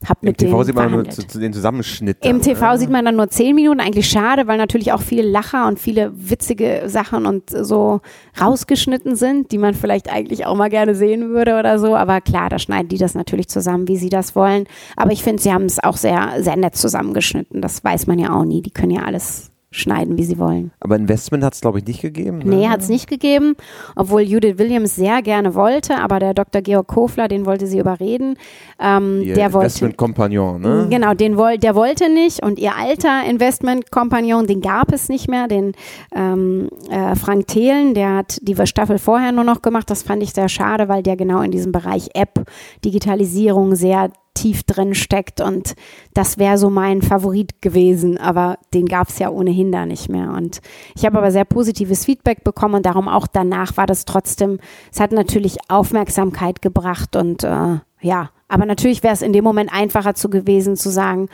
hab 0.08 0.22
Im 0.22 0.30
mit 0.30 0.38
TV 0.38 0.64
sieht 0.64 0.76
man 0.76 0.92
nur 0.92 1.10
zu, 1.10 1.26
zu 1.26 1.40
den 1.40 1.54
Zusammenschnitt. 1.54 2.18
Im 2.22 2.42
TV 2.42 2.72
ne? 2.72 2.78
sieht 2.78 2.90
man 2.90 3.06
dann 3.06 3.16
nur 3.16 3.30
zehn 3.30 3.56
Minuten. 3.56 3.80
Eigentlich 3.80 4.10
schade, 4.10 4.48
weil 4.48 4.58
natürlich 4.58 4.92
auch 4.92 5.02
viele 5.02 5.24
Lacher 5.24 5.68
und 5.68 5.80
viele 5.80 6.12
witzige 6.16 6.84
Sachen 6.88 7.26
und 7.26 7.50
so 7.50 8.02
rausgeschnitten 8.40 9.16
sind, 9.16 9.52
die 9.52 9.58
man 9.58 9.74
vielleicht 9.74 10.12
eigentlich 10.12 10.46
auch 10.46 10.56
mal 10.56 10.70
gerne 10.70 10.96
sehen 10.96 11.30
würde 11.30 11.58
oder 11.60 11.80
so. 11.80 11.96
Aber 11.96 12.22
klar, 12.22 12.50
da 12.50 12.60
schneiden 12.60 12.90
die 12.90 12.98
das 12.98 13.16
natürlich 13.16 13.48
zusammen, 13.48 13.88
wie 13.88 13.98
sie 13.98 14.10
das 14.10 14.36
wollen. 14.36 14.66
Aber 14.96 15.12
ich 15.12 15.24
finde, 15.24 15.42
sie 15.42 15.54
haben 15.54 15.66
es 15.66 15.84
auch 15.84 15.98
sehr, 15.98 16.44
sehr 16.44 16.56
nett 16.56 16.76
zusammengeschnitten. 16.76 17.62
Das 17.62 17.84
weiß 17.84 18.08
man 18.08 18.20
ja 18.20 18.34
auch 18.34 18.46
nie. 18.46 18.62
Die 18.62 18.72
können 18.72 18.92
ja 18.92 19.04
alles 19.04 19.52
schneiden, 19.76 20.18
wie 20.18 20.24
sie 20.24 20.38
wollen. 20.38 20.72
Aber 20.80 20.96
Investment 20.96 21.44
hat 21.44 21.54
es, 21.54 21.62
glaube 21.62 21.80
ich, 21.80 21.86
nicht 21.86 22.02
gegeben. 22.02 22.40
Ne? 22.40 22.46
Nee, 22.46 22.68
hat 22.68 22.82
es 22.82 22.90
nicht 22.90 23.08
gegeben, 23.08 23.56
obwohl 23.96 24.22
Judith 24.22 24.58
Williams 24.58 24.96
sehr 24.96 25.22
gerne 25.22 25.56
wollte, 25.56 25.98
aber 25.98 26.20
der 26.20 26.34
Dr. 26.34 26.62
Georg 26.62 26.88
Kofler, 26.88 27.28
den 27.28 27.46
wollte 27.46 27.68
sie 27.68 27.80
überreden. 27.80 28.38
Ähm, 28.80 29.22
ihr 29.24 29.36
der 29.36 29.48
Investment-Kompagnon, 29.48 30.62
ne? 30.62 30.88
Genau, 30.90 31.14
den 31.14 31.38
woll, 31.38 31.58
der 31.58 31.76
wollte 31.76 32.10
nicht 32.10 32.44
und 32.44 32.60
ihr 32.60 32.76
alter 32.76 33.24
Investment-Kompagnon, 33.30 34.48
den 34.48 34.62
gab 34.62 34.92
es 34.92 35.10
nicht 35.10 35.30
mehr, 35.30 35.48
den 35.48 35.74
ähm, 36.16 36.70
äh, 36.90 37.16
Frank 37.16 37.48
Thelen, 37.48 37.94
der 37.94 38.16
hat 38.16 38.40
die 38.42 38.56
Staffel 38.66 38.98
vorher 38.98 39.32
nur 39.32 39.44
noch 39.44 39.62
gemacht. 39.62 39.90
Das 39.90 40.04
fand 40.04 40.24
ich 40.24 40.32
sehr 40.32 40.50
schade, 40.50 40.88
weil 40.88 41.04
der 41.04 41.16
genau 41.16 41.42
in 41.42 41.52
diesem 41.52 41.72
Bereich 41.72 42.10
App, 42.14 42.46
Digitalisierung 42.84 43.76
sehr 43.76 44.10
tief 44.36 44.64
drin 44.64 44.94
steckt 44.94 45.42
und 45.42 45.74
das 46.14 46.38
wäre 46.38 46.60
so 46.60 46.70
mein 46.70 47.02
Favorit 47.02 47.62
gewesen, 47.62 48.20
aber 48.20 48.60
den 48.74 48.86
gab 48.86 49.10
es 49.10 49.18
ja 49.18 49.30
ohnehin 49.30 49.72
da 49.72 49.88
nicht 49.88 50.10
mehr. 50.10 50.32
Und 50.32 50.62
ich 50.96 51.06
habe 51.06 51.18
aber 51.18 51.32
sehr 51.32 51.46
positives 51.46 52.06
Feedback 52.06 52.44
bekommen 52.44 52.76
und 52.76 52.86
darum 52.86 53.08
auch 53.08 53.26
danach 53.26 53.78
war 53.78 53.88
das 53.88 54.06
trotzdem, 54.06 54.60
es 54.92 55.00
hat 55.00 55.12
natürlich 55.12 55.58
Aufmerksamkeit 55.70 56.62
gebracht 56.62 57.16
und 57.16 57.44
äh, 57.44 57.80
ja, 58.02 58.30
aber 58.48 58.66
natürlich 58.66 59.02
wäre 59.02 59.14
es 59.14 59.24
in 59.24 59.34
dem 59.34 59.44
Moment 59.44 59.74
einfacher 59.74 60.14
zu 60.14 60.30
gewesen 60.30 60.76
zu 60.76 60.92
sagen, 60.92 61.30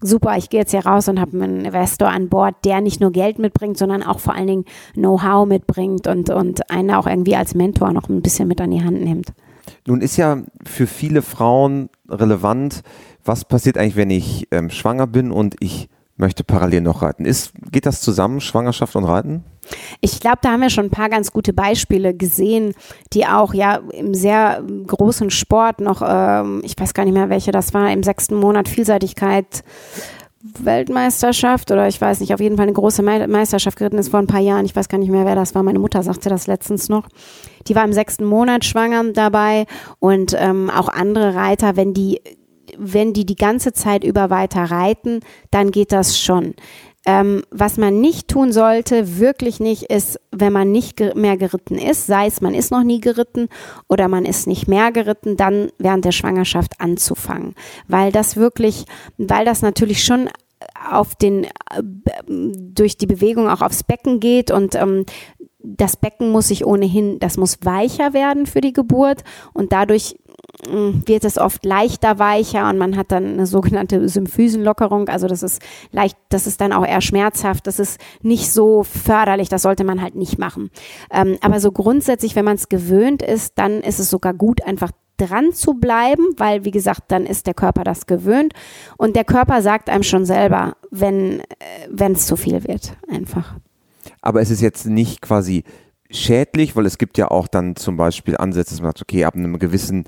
super, 0.00 0.36
ich 0.36 0.50
gehe 0.50 0.60
jetzt 0.60 0.70
hier 0.70 0.86
raus 0.86 1.08
und 1.08 1.20
habe 1.20 1.42
einen 1.42 1.64
Investor 1.64 2.08
an 2.08 2.28
Bord, 2.28 2.54
der 2.64 2.80
nicht 2.80 3.00
nur 3.00 3.12
Geld 3.12 3.38
mitbringt, 3.38 3.76
sondern 3.76 4.02
auch 4.02 4.20
vor 4.20 4.34
allen 4.34 4.46
Dingen 4.46 4.64
Know-how 4.94 5.46
mitbringt 5.46 6.06
und, 6.06 6.30
und 6.30 6.70
einen 6.70 6.90
auch 6.90 7.06
irgendwie 7.06 7.36
als 7.36 7.54
Mentor 7.54 7.92
noch 7.92 8.08
ein 8.08 8.22
bisschen 8.22 8.48
mit 8.48 8.60
an 8.60 8.70
die 8.70 8.82
Hand 8.82 9.02
nimmt. 9.02 9.32
Nun 9.86 10.00
ist 10.00 10.16
ja 10.16 10.42
für 10.64 10.86
viele 10.86 11.22
Frauen 11.22 11.88
relevant, 12.08 12.82
was 13.24 13.44
passiert 13.44 13.78
eigentlich, 13.78 13.96
wenn 13.96 14.10
ich 14.10 14.48
ähm, 14.50 14.70
schwanger 14.70 15.06
bin 15.06 15.30
und 15.30 15.56
ich 15.60 15.88
möchte 16.16 16.44
parallel 16.44 16.80
noch 16.80 17.02
reiten. 17.02 17.24
Ist, 17.24 17.52
geht 17.70 17.86
das 17.86 18.00
zusammen, 18.00 18.40
Schwangerschaft 18.40 18.96
und 18.96 19.04
Reiten? 19.04 19.44
Ich 20.00 20.20
glaube, 20.20 20.38
da 20.40 20.52
haben 20.52 20.62
wir 20.62 20.70
schon 20.70 20.86
ein 20.86 20.90
paar 20.90 21.08
ganz 21.08 21.32
gute 21.32 21.52
Beispiele 21.52 22.14
gesehen, 22.14 22.74
die 23.12 23.26
auch 23.26 23.52
ja 23.52 23.80
im 23.92 24.14
sehr 24.14 24.62
großen 24.86 25.30
Sport 25.30 25.80
noch, 25.80 26.02
ähm, 26.06 26.62
ich 26.64 26.74
weiß 26.78 26.94
gar 26.94 27.04
nicht 27.04 27.14
mehr, 27.14 27.28
welche 27.28 27.52
das 27.52 27.74
war, 27.74 27.90
im 27.90 28.02
sechsten 28.02 28.36
Monat 28.36 28.68
Vielseitigkeit 28.68 29.62
Weltmeisterschaft 30.58 31.70
oder 31.70 31.88
ich 31.88 32.00
weiß 32.00 32.20
nicht, 32.20 32.32
auf 32.34 32.40
jeden 32.40 32.56
Fall 32.56 32.64
eine 32.64 32.72
große 32.72 33.02
Meisterschaft 33.02 33.78
geritten 33.78 33.98
ist 33.98 34.10
vor 34.10 34.20
ein 34.20 34.26
paar 34.26 34.40
Jahren. 34.40 34.64
Ich 34.64 34.76
weiß 34.76 34.88
gar 34.88 34.98
nicht 34.98 35.10
mehr, 35.10 35.24
wer 35.24 35.34
das 35.34 35.54
war. 35.54 35.62
Meine 35.62 35.78
Mutter 35.78 36.02
sagte 36.02 36.28
das 36.28 36.46
letztens 36.46 36.88
noch. 36.88 37.08
Die 37.66 37.74
war 37.74 37.84
im 37.84 37.92
sechsten 37.92 38.24
Monat 38.24 38.64
schwanger 38.64 39.12
dabei 39.12 39.66
und 39.98 40.36
ähm, 40.38 40.70
auch 40.70 40.88
andere 40.88 41.34
Reiter, 41.34 41.76
wenn 41.76 41.94
die 41.94 42.20
wenn 42.78 43.12
die 43.12 43.24
die 43.24 43.36
ganze 43.36 43.72
Zeit 43.72 44.04
über 44.04 44.30
weiter 44.30 44.64
reiten, 44.64 45.20
dann 45.50 45.70
geht 45.70 45.92
das 45.92 46.18
schon. 46.18 46.54
Ähm, 47.06 47.42
was 47.50 47.76
man 47.76 48.00
nicht 48.00 48.28
tun 48.28 48.52
sollte, 48.52 49.18
wirklich 49.18 49.60
nicht, 49.60 49.84
ist, 49.84 50.20
wenn 50.32 50.52
man 50.52 50.72
nicht 50.72 51.00
mehr 51.14 51.36
geritten 51.36 51.78
ist, 51.78 52.06
sei 52.06 52.26
es 52.26 52.40
man 52.40 52.52
ist 52.52 52.72
noch 52.72 52.82
nie 52.82 53.00
geritten 53.00 53.48
oder 53.88 54.08
man 54.08 54.24
ist 54.24 54.48
nicht 54.48 54.66
mehr 54.66 54.90
geritten, 54.90 55.36
dann 55.36 55.70
während 55.78 56.04
der 56.04 56.12
Schwangerschaft 56.12 56.80
anzufangen. 56.80 57.54
Weil 57.86 58.10
das 58.10 58.36
wirklich, 58.36 58.86
weil 59.18 59.44
das 59.44 59.62
natürlich 59.62 60.04
schon 60.04 60.28
auf 60.90 61.14
den, 61.14 61.46
durch 62.26 62.96
die 62.96 63.06
Bewegung 63.06 63.48
auch 63.48 63.60
aufs 63.60 63.84
Becken 63.84 64.20
geht 64.20 64.50
und 64.50 64.74
ähm, 64.74 65.04
das 65.66 65.96
Becken 65.96 66.30
muss 66.30 66.48
sich 66.48 66.64
ohnehin, 66.64 67.18
das 67.18 67.36
muss 67.36 67.58
weicher 67.62 68.12
werden 68.12 68.46
für 68.46 68.60
die 68.60 68.72
Geburt 68.72 69.24
und 69.52 69.72
dadurch 69.72 70.16
wird 70.64 71.24
es 71.24 71.38
oft 71.38 71.64
leichter 71.64 72.18
weicher 72.18 72.68
und 72.68 72.78
man 72.78 72.96
hat 72.96 73.12
dann 73.12 73.34
eine 73.34 73.46
sogenannte 73.46 74.08
Symphysenlockerung. 74.08 75.08
Also 75.08 75.26
das 75.26 75.42
ist 75.42 75.60
leicht, 75.92 76.16
das 76.28 76.46
ist 76.46 76.60
dann 76.60 76.72
auch 76.72 76.86
eher 76.86 77.00
schmerzhaft. 77.00 77.66
Das 77.66 77.78
ist 77.78 78.00
nicht 78.22 78.50
so 78.50 78.82
förderlich. 78.82 79.48
Das 79.48 79.62
sollte 79.62 79.84
man 79.84 80.02
halt 80.02 80.14
nicht 80.14 80.38
machen. 80.38 80.70
Ähm, 81.10 81.36
aber 81.40 81.60
so 81.60 81.72
grundsätzlich, 81.72 82.36
wenn 82.36 82.44
man 82.44 82.56
es 82.56 82.68
gewöhnt 82.68 83.22
ist, 83.22 83.52
dann 83.56 83.80
ist 83.80 84.00
es 84.00 84.10
sogar 84.10 84.34
gut, 84.34 84.62
einfach 84.64 84.92
dran 85.18 85.52
zu 85.52 85.74
bleiben, 85.74 86.24
weil 86.36 86.64
wie 86.64 86.70
gesagt, 86.70 87.04
dann 87.08 87.24
ist 87.24 87.46
der 87.46 87.54
Körper 87.54 87.84
das 87.84 88.06
gewöhnt 88.06 88.52
und 88.98 89.16
der 89.16 89.24
Körper 89.24 89.62
sagt 89.62 89.88
einem 89.88 90.02
schon 90.02 90.26
selber, 90.26 90.76
wenn 90.90 91.40
äh, 91.40 91.44
wenn 91.90 92.12
es 92.12 92.26
zu 92.26 92.36
viel 92.36 92.64
wird, 92.64 92.96
einfach. 93.08 93.54
Aber 94.20 94.42
es 94.42 94.50
ist 94.50 94.60
jetzt 94.60 94.86
nicht 94.86 95.22
quasi 95.22 95.64
schädlich, 96.10 96.76
weil 96.76 96.86
es 96.86 96.98
gibt 96.98 97.18
ja 97.18 97.30
auch 97.30 97.48
dann 97.48 97.76
zum 97.76 97.96
Beispiel 97.96 98.36
Ansätze, 98.36 98.74
dass 98.74 98.80
man 98.80 98.90
sagt, 98.90 99.02
okay, 99.02 99.24
ab 99.24 99.34
einem 99.34 99.58
gewissen 99.58 100.04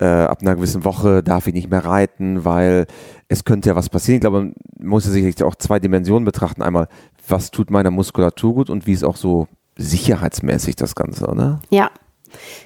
äh, 0.00 0.04
ab 0.04 0.38
einer 0.42 0.56
gewissen 0.56 0.84
Woche 0.84 1.22
darf 1.22 1.46
ich 1.46 1.54
nicht 1.54 1.70
mehr 1.70 1.84
reiten, 1.84 2.44
weil 2.44 2.86
es 3.28 3.44
könnte 3.44 3.70
ja 3.70 3.76
was 3.76 3.88
passieren. 3.88 4.16
Ich 4.16 4.20
glaube, 4.20 4.38
man 4.38 4.54
muss 4.78 5.06
ja 5.06 5.12
sicherlich 5.12 5.42
auch 5.42 5.54
zwei 5.54 5.78
Dimensionen 5.78 6.24
betrachten. 6.24 6.62
Einmal, 6.62 6.88
was 7.28 7.50
tut 7.50 7.70
meiner 7.70 7.90
Muskulatur 7.90 8.54
gut 8.54 8.70
und 8.70 8.86
wie 8.86 8.92
ist 8.92 9.04
auch 9.04 9.16
so 9.16 9.48
sicherheitsmäßig 9.76 10.76
das 10.76 10.94
Ganze, 10.94 11.26
oder? 11.26 11.60
Ja, 11.70 11.90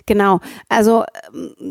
Genau. 0.07 0.40
Also 0.69 1.05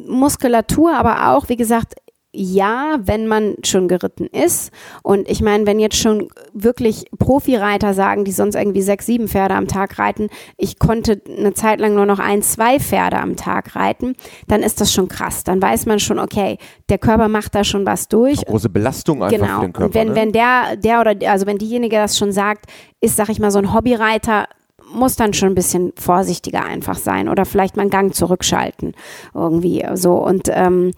Muskulatur, 0.08 0.96
aber 0.96 1.32
auch, 1.36 1.50
wie 1.50 1.56
gesagt, 1.56 1.96
ja, 2.32 3.00
wenn 3.02 3.26
man 3.28 3.56
schon 3.64 3.88
geritten 3.88 4.28
ist. 4.28 4.72
Und 5.02 5.28
ich 5.28 5.42
meine, 5.42 5.66
wenn 5.66 5.80
jetzt 5.80 5.96
schon 5.96 6.30
wirklich 6.54 7.06
Profireiter 7.18 7.96
sagen, 7.96 8.24
die 8.24 8.32
sonst 8.32 8.56
irgendwie 8.56 8.84
sechs, 8.84 9.08
sieben 9.08 9.28
Pferde 9.28 9.56
am 9.56 9.68
Tag 9.68 9.98
reiten, 9.98 10.30
ich 10.56 10.78
konnte 10.78 11.22
eine 11.28 11.54
Zeit 11.54 11.80
lang 11.80 11.96
nur 11.96 12.06
noch 12.06 12.20
ein, 12.20 12.44
zwei 12.44 12.80
Pferde 12.80 13.18
am 13.18 13.36
Tag 13.36 13.76
reiten, 13.76 14.16
dann 14.48 14.62
ist 14.62 14.80
das 14.80 14.94
schon 14.94 15.08
krass. 15.08 15.44
Dann 15.44 15.60
weiß 15.60 15.88
man 15.88 16.00
schon, 16.00 16.20
okay, 16.20 16.60
der 16.90 17.00
Körper 17.00 17.30
macht 17.30 17.56
da 17.56 17.64
schon 17.64 17.86
was 17.88 18.08
durch. 18.08 18.46
Große 18.46 18.70
Belastung 18.70 19.24
einfach 19.24 19.38
genau. 19.38 19.60
für 19.60 19.66
den 19.66 19.74
Körper. 19.74 19.86
Und 19.88 19.94
wenn, 19.96 20.08
ne? 20.10 20.16
wenn 20.16 20.32
der, 20.32 20.76
der 20.76 21.02
oder, 21.02 21.32
also 21.32 21.48
wenn 21.48 21.58
diejenige 21.58 21.96
das 21.96 22.16
schon 22.16 22.32
sagt, 22.32 22.66
ist, 23.02 23.16
sag 23.16 23.30
ich 23.30 23.40
mal, 23.40 23.50
so 23.50 23.58
ein 23.58 23.74
Hobbyreiter, 23.74 24.48
muss 24.92 25.16
dann 25.16 25.34
schon 25.34 25.50
ein 25.50 25.56
bisschen 25.56 25.94
vorsichtiger 25.98 26.64
einfach 26.64 26.98
sein 26.98 27.30
oder 27.30 27.46
vielleicht 27.46 27.76
mal 27.76 27.84
einen 27.84 27.92
Gang 27.92 28.14
zurückschalten 28.14 28.94
irgendwie 29.34 29.86
so 29.94 30.14
und 30.14 30.50
ähm, 30.52 30.92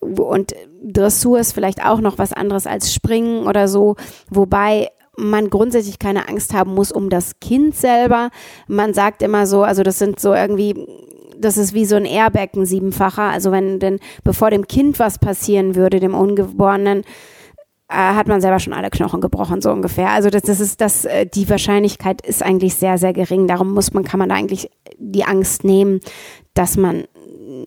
und 0.00 0.54
Dressur 0.82 1.40
ist 1.40 1.52
vielleicht 1.52 1.84
auch 1.84 2.00
noch 2.00 2.18
was 2.18 2.32
anderes 2.32 2.66
als 2.66 2.92
Springen 2.92 3.46
oder 3.46 3.68
so, 3.68 3.96
wobei 4.30 4.88
man 5.16 5.50
grundsätzlich 5.50 5.98
keine 5.98 6.28
Angst 6.28 6.54
haben 6.54 6.74
muss 6.74 6.92
um 6.92 7.10
das 7.10 7.40
Kind 7.40 7.74
selber. 7.74 8.30
Man 8.68 8.94
sagt 8.94 9.22
immer 9.22 9.46
so, 9.46 9.64
also 9.64 9.82
das 9.82 9.98
sind 9.98 10.20
so 10.20 10.32
irgendwie 10.32 10.86
das 11.40 11.56
ist 11.56 11.72
wie 11.72 11.84
so 11.84 11.96
ein 11.96 12.04
Airbag, 12.04 12.54
ein 12.54 12.66
siebenfacher. 12.66 13.22
Also 13.22 13.52
wenn 13.52 13.78
denn 13.78 14.00
bevor 14.24 14.50
dem 14.50 14.66
Kind 14.66 14.98
was 14.98 15.18
passieren 15.18 15.74
würde, 15.74 16.00
dem 16.00 16.14
Ungeborenen, 16.14 17.04
äh, 17.88 17.94
hat 17.94 18.28
man 18.28 18.40
selber 18.40 18.58
schon 18.58 18.72
alle 18.72 18.90
Knochen 18.90 19.20
gebrochen, 19.20 19.60
so 19.62 19.70
ungefähr. 19.70 20.10
Also 20.10 20.30
das, 20.30 20.42
das 20.42 20.60
ist 20.60 20.80
das, 20.80 21.04
äh, 21.04 21.26
die 21.26 21.48
Wahrscheinlichkeit 21.48 22.20
ist 22.20 22.42
eigentlich 22.42 22.74
sehr, 22.74 22.98
sehr 22.98 23.12
gering. 23.12 23.46
Darum 23.46 23.72
muss 23.72 23.92
man, 23.92 24.04
kann 24.04 24.18
man 24.18 24.28
da 24.28 24.34
eigentlich 24.34 24.70
die 24.98 25.24
Angst 25.24 25.64
nehmen, 25.64 26.00
dass 26.54 26.76
man 26.76 27.04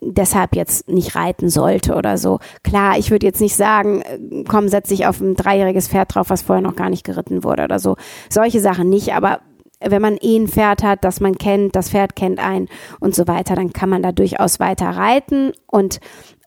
deshalb 0.02 0.56
jetzt 0.56 0.90
nicht 0.90 1.16
reiten 1.16 1.50
sollte 1.50 1.96
oder 1.96 2.18
so. 2.18 2.40
Klar, 2.64 2.98
ich 2.98 3.12
würde 3.12 3.26
jetzt 3.26 3.42
nicht 3.42 3.56
sagen, 3.56 4.02
äh, 4.02 4.44
komm, 4.48 4.68
setz 4.68 4.90
dich 4.90 5.08
auf 5.08 5.20
ein 5.20 5.36
dreijähriges 5.36 5.88
Pferd 5.88 6.14
drauf, 6.14 6.30
was 6.30 6.44
vorher 6.44 6.62
noch 6.62 6.76
gar 6.76 6.90
nicht 6.90 7.04
geritten 7.04 7.44
wurde 7.44 7.64
oder 7.64 7.80
so. 7.80 7.96
Solche 8.30 8.60
Sachen 8.60 8.90
nicht, 8.90 9.14
aber 9.14 9.40
wenn 9.84 10.02
man 10.02 10.18
eh 10.22 10.38
ein 10.38 10.48
Pferd 10.48 10.84
hat, 10.84 11.04
das 11.04 11.20
man 11.20 11.38
kennt, 11.38 11.76
das 11.76 11.90
Pferd 11.90 12.16
kennt 12.16 12.40
einen 12.40 12.68
und 13.00 13.16
so 13.16 13.28
weiter, 13.28 13.56
dann 13.56 13.74
kann 13.74 13.90
man 13.90 14.04
da 14.04 14.12
durchaus 14.12 14.60
weiter 14.60 14.90
reiten 14.90 15.54
und 15.66 16.00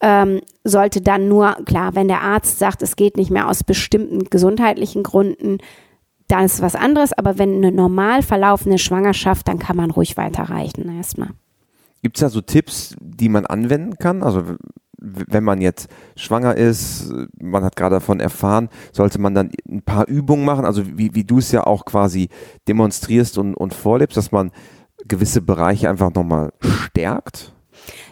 ähm, 0.05 0.43
sollte 0.64 1.01
dann 1.01 1.29
nur, 1.29 1.57
klar, 1.64 1.95
wenn 1.95 2.09
der 2.09 2.21
Arzt 2.21 2.59
sagt, 2.59 2.83
es 2.83 2.95
geht 2.95 3.17
nicht 3.17 3.31
mehr 3.31 3.49
aus 3.49 3.64
bestimmten 3.64 4.25
gesundheitlichen 4.25 5.03
Gründen, 5.03 5.59
dann 6.29 6.45
ist 6.45 6.61
was 6.61 6.75
anderes, 6.75 7.14
aber 7.14 7.38
wenn 7.38 7.57
eine 7.57 7.73
normal 7.73 8.21
verlaufende 8.23 8.77
Schwangerschaft, 8.77 9.49
dann 9.49 9.59
kann 9.59 9.79
man 9.79 9.90
ruhig 9.90 10.19
weiterreichen 10.19 10.95
erstmal. 10.95 11.31
Gibt 12.03 12.19
es 12.19 12.21
da 12.21 12.29
so 12.29 12.43
Tipps, 12.43 12.95
die 13.01 13.31
man 13.31 13.47
anwenden 13.47 13.97
kann? 13.97 14.23
Also 14.23 14.43
wenn 14.99 15.43
man 15.43 15.62
jetzt 15.62 15.88
schwanger 16.17 16.55
ist, 16.55 17.11
man 17.40 17.64
hat 17.64 17.77
gerade 17.77 17.97
davon 17.97 18.21
erfahren, 18.21 18.69
sollte 18.93 19.19
man 19.19 19.35
dann 19.35 19.51
ein 19.67 19.83
paar 19.83 20.07
Übungen 20.07 20.45
machen, 20.45 20.67
also 20.67 20.83
wie, 20.99 21.14
wie 21.14 21.25
du 21.25 21.38
es 21.38 21.51
ja 21.51 21.67
auch 21.67 21.87
quasi 21.87 22.29
demonstrierst 22.69 23.38
und, 23.38 23.55
und 23.55 23.73
vorlebst, 23.73 24.19
dass 24.19 24.33
man 24.33 24.51
gewisse 25.09 25.40
Bereiche 25.40 25.88
einfach 25.88 26.12
nochmal 26.12 26.53
stärkt? 26.61 27.54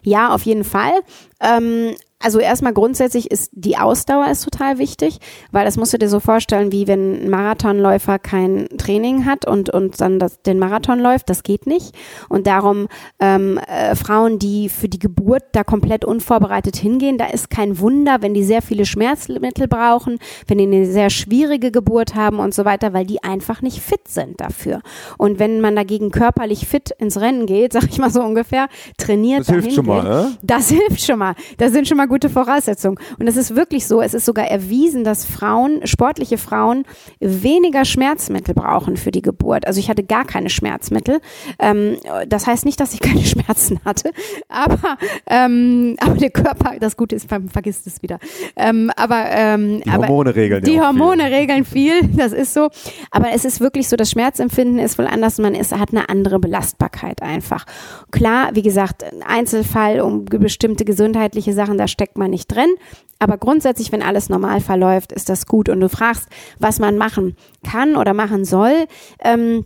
Ja, 0.03 0.35
auf 0.35 0.43
jeden 0.43 0.65
Fall. 0.65 0.93
Ähm, 1.41 1.95
also 2.23 2.39
erstmal 2.39 2.73
grundsätzlich 2.73 3.31
ist 3.31 3.51
die 3.53 3.77
Ausdauer 3.77 4.29
ist 4.31 4.45
total 4.45 4.79
wichtig, 4.79 5.19
weil 5.51 5.65
das 5.65 5.77
musst 5.77 5.93
du 5.93 5.99
dir 5.99 6.09
so 6.09 6.21
vorstellen, 6.21 6.73
wie 6.73 6.87
wenn 6.87 7.25
ein 7.25 7.31
Marathonläufer 7.31 8.19
kein 8.19 8.69
Training 8.79 9.27
hat 9.27 9.47
und, 9.47 9.71
und 9.71 10.01
dann 10.01 10.19
das, 10.19 10.41
den 10.43 10.59
Marathon 10.59 11.01
läuft, 11.01 11.29
das 11.31 11.43
geht 11.43 11.67
nicht. 11.67 11.95
Und 12.29 12.47
darum 12.47 12.89
ähm, 13.19 13.59
äh, 13.59 13.95
Frauen, 13.97 14.39
die 14.39 14.69
für 14.69 14.89
die 14.89 14.99
Geburt 14.99 15.43
da 15.53 15.65
komplett 15.65 16.05
unvorbereitet 16.05 16.77
hingehen, 16.77 17.19
da 17.19 17.27
ist 17.27 17.51
kein 17.51 17.79
Wunder, 17.79 18.19
wenn 18.21 18.35
die 18.35 18.45
sehr 18.45 18.63
viele 18.63 18.87
Schmerzmittel 18.87 19.67
brauchen, 19.69 20.19
wenn 20.47 20.59
die 20.59 20.65
eine 20.65 20.87
sehr 20.87 21.11
schwierige 21.11 21.71
Geburt 21.71 22.15
haben 22.15 22.39
und 22.39 22.55
so 22.55 22.65
weiter, 22.65 22.93
weil 22.93 23.07
die 23.07 23.23
einfach 23.23 23.63
nicht 23.63 23.81
fit 23.81 24.09
sind 24.09 24.41
dafür. 24.41 24.81
Und 25.19 25.39
wenn 25.39 25.61
man 25.61 25.75
dagegen 25.75 26.11
körperlich 26.11 26.67
fit 26.67 26.91
ins 26.99 27.21
Rennen 27.21 27.47
geht, 27.47 27.73
sag 27.73 27.85
ich 27.89 27.99
mal 27.99 28.11
so 28.11 28.23
ungefähr, 28.23 28.69
trainiert, 28.97 29.41
das 29.41 29.49
hilft 29.49 29.73
schon 29.73 29.87
mal, 29.87 30.03
ne? 30.03 30.39
das 30.43 30.69
hilft 30.69 31.03
schon 31.03 31.19
mal. 31.19 31.35
Das 31.59 31.73
sind 31.73 31.89
schon 31.89 31.97
mal 31.97 32.07
gute 32.13 32.29
Voraussetzung. 32.29 33.01
Und 33.19 33.27
es 33.27 33.37
ist 33.37 33.57
wirklich 33.57 33.87
so, 33.87 34.03
es 34.03 34.13
ist 34.13 34.27
sogar 34.27 34.47
erwiesen, 34.47 35.03
dass 35.03 35.25
Frauen, 35.25 35.87
sportliche 35.87 36.37
Frauen, 36.37 36.85
weniger 37.21 37.87
Schmerzmittel 37.87 38.55
brauchen 38.55 38.99
für 38.99 39.11
die 39.11 39.23
Geburt. 39.23 39.67
Also 39.67 39.81
ich 39.81 39.89
hatte 39.89 40.05
gar 40.05 40.27
keine 40.27 40.51
Schmerzmittel. 40.51 41.21
Ähm, 41.59 41.97
das 42.29 42.47
heißt 42.47 42.67
nicht, 42.67 42.79
dass 42.81 42.93
ich 42.93 43.01
keine 43.09 43.25
Schmerzen 43.25 43.81
hatte, 43.87 44.11
aber, 44.49 44.99
ähm, 45.27 45.97
aber 46.01 46.17
der 46.17 46.29
Körper, 46.29 46.75
das 46.79 46.99
Gute 46.99 47.17
ist, 47.17 47.29
vergisst 47.29 47.87
es 47.87 48.03
wieder. 48.03 48.19
Ähm, 48.57 48.91
aber 48.97 49.25
ähm, 49.31 49.81
die 49.83 49.91
Hormone 49.91 50.37
regeln 50.37 50.63
Die 50.65 50.81
Hormone 50.81 51.25
viel. 51.25 51.33
regeln 51.33 51.65
viel, 51.65 52.09
das 52.15 52.33
ist 52.33 52.53
so. 52.53 52.69
Aber 53.11 53.31
es 53.33 53.47
ist 53.47 53.61
wirklich 53.61 53.89
so, 53.89 53.97
das 53.97 54.11
Schmerzempfinden 54.11 54.79
ist 54.79 54.99
wohl 54.99 55.07
anders. 55.07 55.39
Man 55.39 55.55
ist, 55.55 55.73
hat 55.73 55.93
eine 55.93 56.11
andere 56.11 56.39
Belastbarkeit 56.39 57.23
einfach. 57.23 57.65
Klar, 58.11 58.51
wie 58.53 58.63
gesagt, 58.63 59.03
Einzelfall 59.27 60.03
um 60.03 60.27
bestimmte 60.27 60.85
gesundheitliche 60.85 61.55
Sachen, 61.55 61.79
da 61.79 61.89
steckt 62.03 62.19
man 62.19 62.31
nicht 62.31 62.49
drin. 62.49 62.75
Aber 63.21 63.39
grundsätzlich, 63.39 63.93
wenn 63.93 64.03
alles 64.03 64.29
normal 64.29 64.61
verläuft, 64.61 65.13
ist 65.13 65.29
das 65.29 65.47
gut. 65.47 65.69
Und 65.69 65.79
du 65.79 65.89
fragst, 65.89 66.29
was 66.59 66.81
man 66.81 66.99
machen 66.99 67.37
kann 67.65 67.95
oder 67.95 68.15
machen 68.15 68.45
soll. 68.45 68.87
Ähm, 69.21 69.65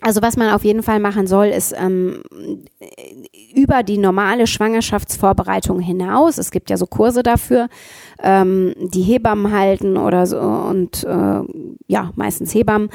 also 0.00 0.22
was 0.22 0.36
man 0.36 0.52
auf 0.52 0.64
jeden 0.64 0.82
Fall 0.82 0.98
machen 0.98 1.26
soll, 1.28 1.46
ist 1.46 1.72
ähm, 1.78 2.22
über 3.54 3.82
die 3.82 3.98
normale 3.98 4.46
Schwangerschaftsvorbereitung 4.46 5.78
hinaus. 5.78 6.38
Es 6.38 6.50
gibt 6.50 6.70
ja 6.70 6.76
so 6.76 6.86
Kurse 6.86 7.22
dafür, 7.22 7.68
ähm, 8.22 8.74
die 8.78 9.02
Hebammen 9.02 9.52
halten 9.52 9.96
oder 9.96 10.26
so 10.26 10.40
und 10.40 11.04
äh, 11.04 11.42
ja 11.86 12.10
meistens 12.16 12.54
Hebammen 12.54 12.88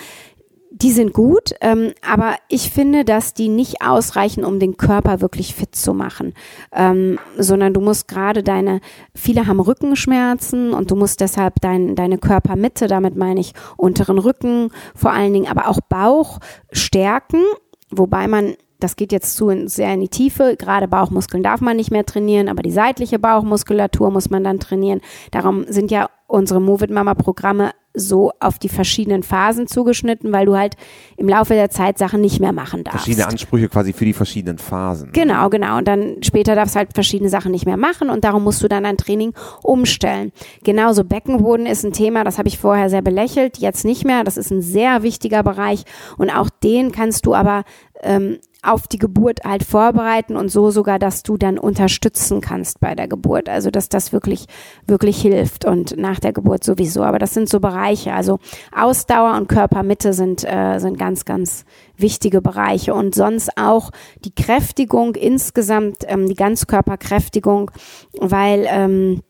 die 0.77 0.91
sind 0.91 1.13
gut, 1.13 1.55
ähm, 1.61 1.93
aber 2.05 2.35
ich 2.49 2.69
finde, 2.69 3.05
dass 3.05 3.33
die 3.33 3.47
nicht 3.47 3.81
ausreichen, 3.81 4.43
um 4.43 4.59
den 4.59 4.75
Körper 4.75 5.21
wirklich 5.21 5.55
fit 5.55 5.73
zu 5.73 5.93
machen, 5.93 6.33
ähm, 6.73 7.17
sondern 7.37 7.73
du 7.73 7.79
musst 7.79 8.09
gerade 8.09 8.43
deine, 8.43 8.81
viele 9.13 9.47
haben 9.47 9.61
Rückenschmerzen 9.61 10.73
und 10.73 10.91
du 10.91 10.97
musst 10.97 11.21
deshalb 11.21 11.61
dein, 11.61 11.95
deine 11.95 12.17
Körpermitte, 12.17 12.87
damit 12.87 13.15
meine 13.15 13.39
ich 13.39 13.53
unteren 13.77 14.17
Rücken 14.17 14.69
vor 14.93 15.13
allen 15.13 15.31
Dingen, 15.31 15.47
aber 15.47 15.69
auch 15.69 15.79
Bauch 15.87 16.39
stärken, 16.73 17.41
wobei 17.89 18.27
man 18.27 18.55
das 18.81 18.97
geht 18.97 19.13
jetzt 19.13 19.37
zu 19.37 19.47
in, 19.47 19.69
sehr 19.69 19.93
in 19.93 20.01
die 20.01 20.09
Tiefe. 20.09 20.57
Gerade 20.59 20.89
Bauchmuskeln 20.89 21.41
darf 21.41 21.61
man 21.61 21.77
nicht 21.77 21.91
mehr 21.91 22.05
trainieren, 22.05 22.49
aber 22.49 22.61
die 22.61 22.71
seitliche 22.71 23.17
Bauchmuskulatur 23.17 24.11
muss 24.11 24.29
man 24.29 24.43
dann 24.43 24.59
trainieren. 24.59 24.99
Darum 25.31 25.63
sind 25.69 25.89
ja 25.89 26.09
unsere 26.27 26.59
Move 26.59 26.83
It 26.83 26.91
Mama 26.91 27.13
Programme 27.13 27.71
so 27.95 28.31
auf 28.39 28.59
die 28.59 28.69
verschiedenen 28.69 29.23
Phasen 29.23 29.67
zugeschnitten, 29.67 30.31
weil 30.31 30.45
du 30.45 30.55
halt 30.55 30.75
im 31.17 31.27
Laufe 31.27 31.53
der 31.53 31.69
Zeit 31.69 31.97
Sachen 31.97 32.21
nicht 32.21 32.39
mehr 32.39 32.51
machen 32.51 32.83
darfst. 32.83 33.05
Verschiedene 33.05 33.27
Ansprüche 33.27 33.69
quasi 33.69 33.93
für 33.93 34.05
die 34.05 34.13
verschiedenen 34.13 34.57
Phasen. 34.57 35.11
Genau, 35.11 35.49
genau. 35.49 35.77
Und 35.77 35.87
dann 35.87 36.17
später 36.21 36.55
darfst 36.55 36.75
du 36.75 36.79
halt 36.79 36.93
verschiedene 36.93 37.29
Sachen 37.29 37.51
nicht 37.51 37.65
mehr 37.65 37.77
machen 37.77 38.09
und 38.09 38.23
darum 38.23 38.43
musst 38.43 38.61
du 38.63 38.67
dann 38.67 38.83
dein 38.83 38.97
Training 38.97 39.33
umstellen. 39.63 40.31
Genauso 40.63 41.03
Beckenboden 41.03 41.65
ist 41.65 41.83
ein 41.83 41.93
Thema, 41.93 42.23
das 42.23 42.37
habe 42.37 42.47
ich 42.47 42.57
vorher 42.57 42.89
sehr 42.89 43.01
belächelt, 43.01 43.57
jetzt 43.57 43.85
nicht 43.85 44.05
mehr. 44.05 44.23
Das 44.23 44.37
ist 44.37 44.51
ein 44.51 44.61
sehr 44.61 45.03
wichtiger 45.03 45.43
Bereich 45.43 45.83
und 46.17 46.29
auch 46.29 46.49
den 46.49 46.91
kannst 46.91 47.25
du 47.25 47.33
aber 47.33 47.63
ähm, 48.01 48.39
auf 48.65 48.87
die 48.87 48.97
Geburt 48.97 49.41
halt 49.43 49.63
vorbereiten 49.63 50.35
und 50.35 50.49
so 50.49 50.71
sogar, 50.71 50.99
dass 50.99 51.23
du 51.23 51.37
dann 51.37 51.57
unterstützen 51.57 52.41
kannst 52.41 52.79
bei 52.79 52.95
der 52.95 53.07
Geburt. 53.07 53.49
Also, 53.49 53.71
dass 53.71 53.89
das 53.89 54.13
wirklich, 54.13 54.45
wirklich 54.87 55.21
hilft 55.21 55.65
und 55.65 55.97
nach 55.97 56.19
der 56.19 56.33
Geburt 56.33 56.63
sowieso. 56.63 57.03
Aber 57.03 57.19
das 57.19 57.33
sind 57.33 57.49
so 57.49 57.59
Bereiche. 57.59 58.13
Also 58.13 58.39
Ausdauer 58.75 59.35
und 59.35 59.47
Körpermitte 59.47 60.13
sind, 60.13 60.43
äh, 60.43 60.79
sind 60.79 60.97
ganz, 60.97 61.25
ganz 61.25 61.65
wichtige 61.97 62.41
Bereiche. 62.41 62.93
Und 62.93 63.15
sonst 63.15 63.57
auch 63.57 63.91
die 64.23 64.33
Kräftigung 64.33 65.15
insgesamt, 65.15 65.97
ähm, 66.07 66.27
die 66.27 66.35
Ganzkörperkräftigung, 66.35 67.71
weil, 68.19 68.65
ähm, 68.67 69.21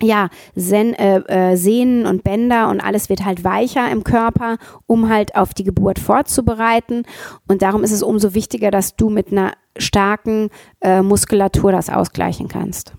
ja, 0.00 0.28
Sen 0.54 0.94
äh, 0.94 1.18
äh, 1.52 1.56
Sehnen 1.56 2.06
und 2.06 2.24
Bänder 2.24 2.68
und 2.68 2.80
alles 2.80 3.08
wird 3.08 3.24
halt 3.24 3.44
weicher 3.44 3.90
im 3.90 4.04
Körper, 4.04 4.58
um 4.86 5.08
halt 5.08 5.34
auf 5.34 5.54
die 5.54 5.64
Geburt 5.64 5.98
vorzubereiten. 5.98 7.02
Und 7.46 7.62
darum 7.62 7.82
ist 7.82 7.92
es 7.92 8.02
umso 8.02 8.34
wichtiger, 8.34 8.70
dass 8.70 8.96
du 8.96 9.10
mit 9.10 9.32
einer 9.32 9.52
starken 9.76 10.50
äh, 10.80 11.02
Muskulatur 11.02 11.72
das 11.72 11.90
ausgleichen 11.90 12.48
kannst. 12.48 12.92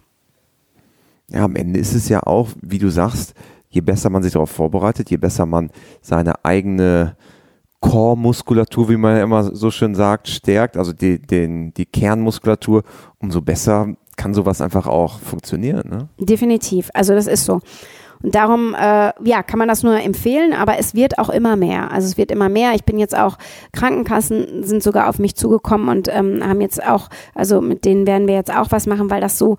Ja, 1.31 1.43
am 1.43 1.55
Ende 1.55 1.79
ist 1.79 1.93
es 1.93 2.09
ja 2.09 2.23
auch, 2.23 2.49
wie 2.61 2.79
du 2.79 2.89
sagst, 2.89 3.33
je 3.69 3.81
besser 3.81 4.09
man 4.09 4.23
sich 4.23 4.33
darauf 4.33 4.49
vorbereitet, 4.49 5.09
je 5.11 5.17
besser 5.17 5.45
man 5.45 5.69
seine 6.01 6.43
eigene 6.43 7.15
Core-Muskulatur, 7.81 8.89
wie 8.89 8.97
man 8.97 9.21
immer 9.21 9.55
so 9.55 9.71
schön 9.71 9.95
sagt, 9.95 10.27
stärkt, 10.27 10.75
also 10.75 10.91
die, 10.91 11.21
den, 11.21 11.73
die 11.73 11.85
Kernmuskulatur, 11.85 12.83
umso 13.19 13.41
besser 13.41 13.95
kann 14.19 14.33
sowas 14.33 14.59
einfach 14.59 14.85
auch 14.85 15.19
funktionieren. 15.19 15.89
Ne? 15.89 16.09
Definitiv, 16.19 16.89
also 16.93 17.15
das 17.15 17.25
ist 17.25 17.45
so. 17.45 17.61
Und 18.21 18.35
darum, 18.35 18.75
äh, 18.75 19.13
ja, 19.23 19.43
kann 19.43 19.59
man 19.59 19.69
das 19.69 19.81
nur 19.81 19.97
empfehlen, 19.97 20.51
aber 20.51 20.77
es 20.77 20.93
wird 20.93 21.17
auch 21.19 21.29
immer 21.29 21.55
mehr. 21.55 21.89
Also 21.89 22.05
es 22.07 22.17
wird 22.17 22.31
immer 22.31 22.49
mehr. 22.49 22.73
Ich 22.75 22.83
bin 22.83 22.99
jetzt 22.99 23.17
auch, 23.17 23.37
Krankenkassen 23.71 24.63
sind 24.65 24.83
sogar 24.83 25.07
auf 25.07 25.19
mich 25.19 25.37
zugekommen 25.37 25.87
und 25.87 26.09
ähm, 26.13 26.45
haben 26.45 26.59
jetzt 26.59 26.85
auch, 26.85 27.07
also 27.33 27.61
mit 27.61 27.85
denen 27.85 28.05
werden 28.05 28.27
wir 28.27 28.35
jetzt 28.35 28.53
auch 28.53 28.67
was 28.71 28.87
machen, 28.87 29.09
weil 29.09 29.21
das 29.21 29.37
so 29.37 29.55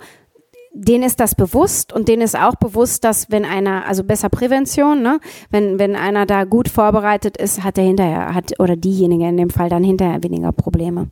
denen 0.73 1.03
ist 1.03 1.19
das 1.19 1.35
bewusst 1.35 1.93
und 1.93 2.07
denen 2.07 2.23
ist 2.23 2.39
auch 2.39 2.55
bewusst, 2.55 3.03
dass 3.03 3.31
wenn 3.31 3.45
einer, 3.45 3.87
also 3.89 4.05
besser 4.05 4.29
Prävention, 4.29 5.03
ne, 5.03 5.19
wenn, 5.51 5.81
wenn 5.81 5.97
einer 5.97 6.27
da 6.27 6.45
gut 6.45 6.69
vorbereitet 6.69 7.37
ist, 7.37 7.65
hat 7.65 7.77
er 7.77 7.85
hinterher, 7.85 8.35
hat, 8.35 8.53
oder 8.61 8.77
diejenige 8.77 9.27
in 9.27 9.37
dem 9.37 9.51
Fall 9.51 9.69
dann 9.69 9.83
hinterher 9.83 10.23
weniger 10.23 10.53
Probleme. 10.53 11.09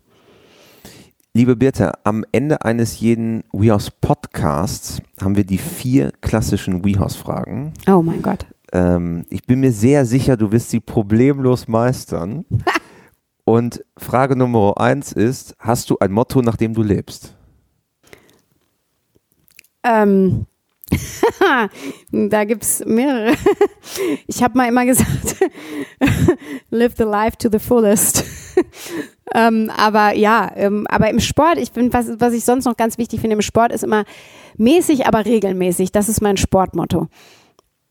Liebe 1.34 1.56
Birte, 1.56 1.92
am 2.04 2.24
Ende 2.32 2.62
eines 2.62 3.00
jeden 3.00 3.44
WeHouse 3.52 3.90
Podcasts 3.90 5.00
haben 5.20 5.36
wir 5.36 5.44
die 5.44 5.58
vier 5.58 6.10
klassischen 6.20 6.84
WeHouse-Fragen. 6.84 7.74
Oh 7.86 8.02
mein 8.02 8.22
Gott. 8.22 8.46
Ähm, 8.72 9.24
ich 9.28 9.44
bin 9.44 9.60
mir 9.60 9.72
sehr 9.72 10.06
sicher, 10.06 10.36
du 10.36 10.52
wirst 10.52 10.70
sie 10.70 10.80
problemlos 10.80 11.68
meistern. 11.68 12.44
Und 13.44 13.84
Frage 13.96 14.36
Nummer 14.36 14.78
eins 14.78 15.12
ist: 15.12 15.54
Hast 15.58 15.90
du 15.90 15.98
ein 16.00 16.12
Motto, 16.12 16.42
nach 16.42 16.56
dem 16.56 16.74
du 16.74 16.82
lebst? 16.82 17.34
Ähm, 19.84 20.46
da 22.12 22.44
gibt 22.44 22.64
es 22.64 22.84
mehrere. 22.84 23.34
Ich 24.26 24.42
habe 24.42 24.56
mal 24.56 24.68
immer 24.68 24.84
gesagt, 24.84 25.36
live 26.70 26.94
the 26.96 27.04
life 27.04 27.36
to 27.38 27.48
the 27.50 27.58
fullest. 27.58 28.22
ähm, 29.34 29.70
aber 29.76 30.14
ja, 30.14 30.50
ähm, 30.56 30.86
aber 30.88 31.10
im 31.10 31.20
Sport, 31.20 31.58
ich 31.58 31.70
finde, 31.70 31.92
was, 31.92 32.06
was 32.18 32.32
ich 32.32 32.44
sonst 32.44 32.64
noch 32.64 32.76
ganz 32.76 32.98
wichtig 32.98 33.20
finde 33.20 33.34
im 33.34 33.42
Sport, 33.42 33.72
ist 33.72 33.84
immer 33.84 34.04
mäßig, 34.56 35.06
aber 35.06 35.24
regelmäßig. 35.24 35.92
Das 35.92 36.08
ist 36.08 36.20
mein 36.20 36.36
Sportmotto. 36.36 37.08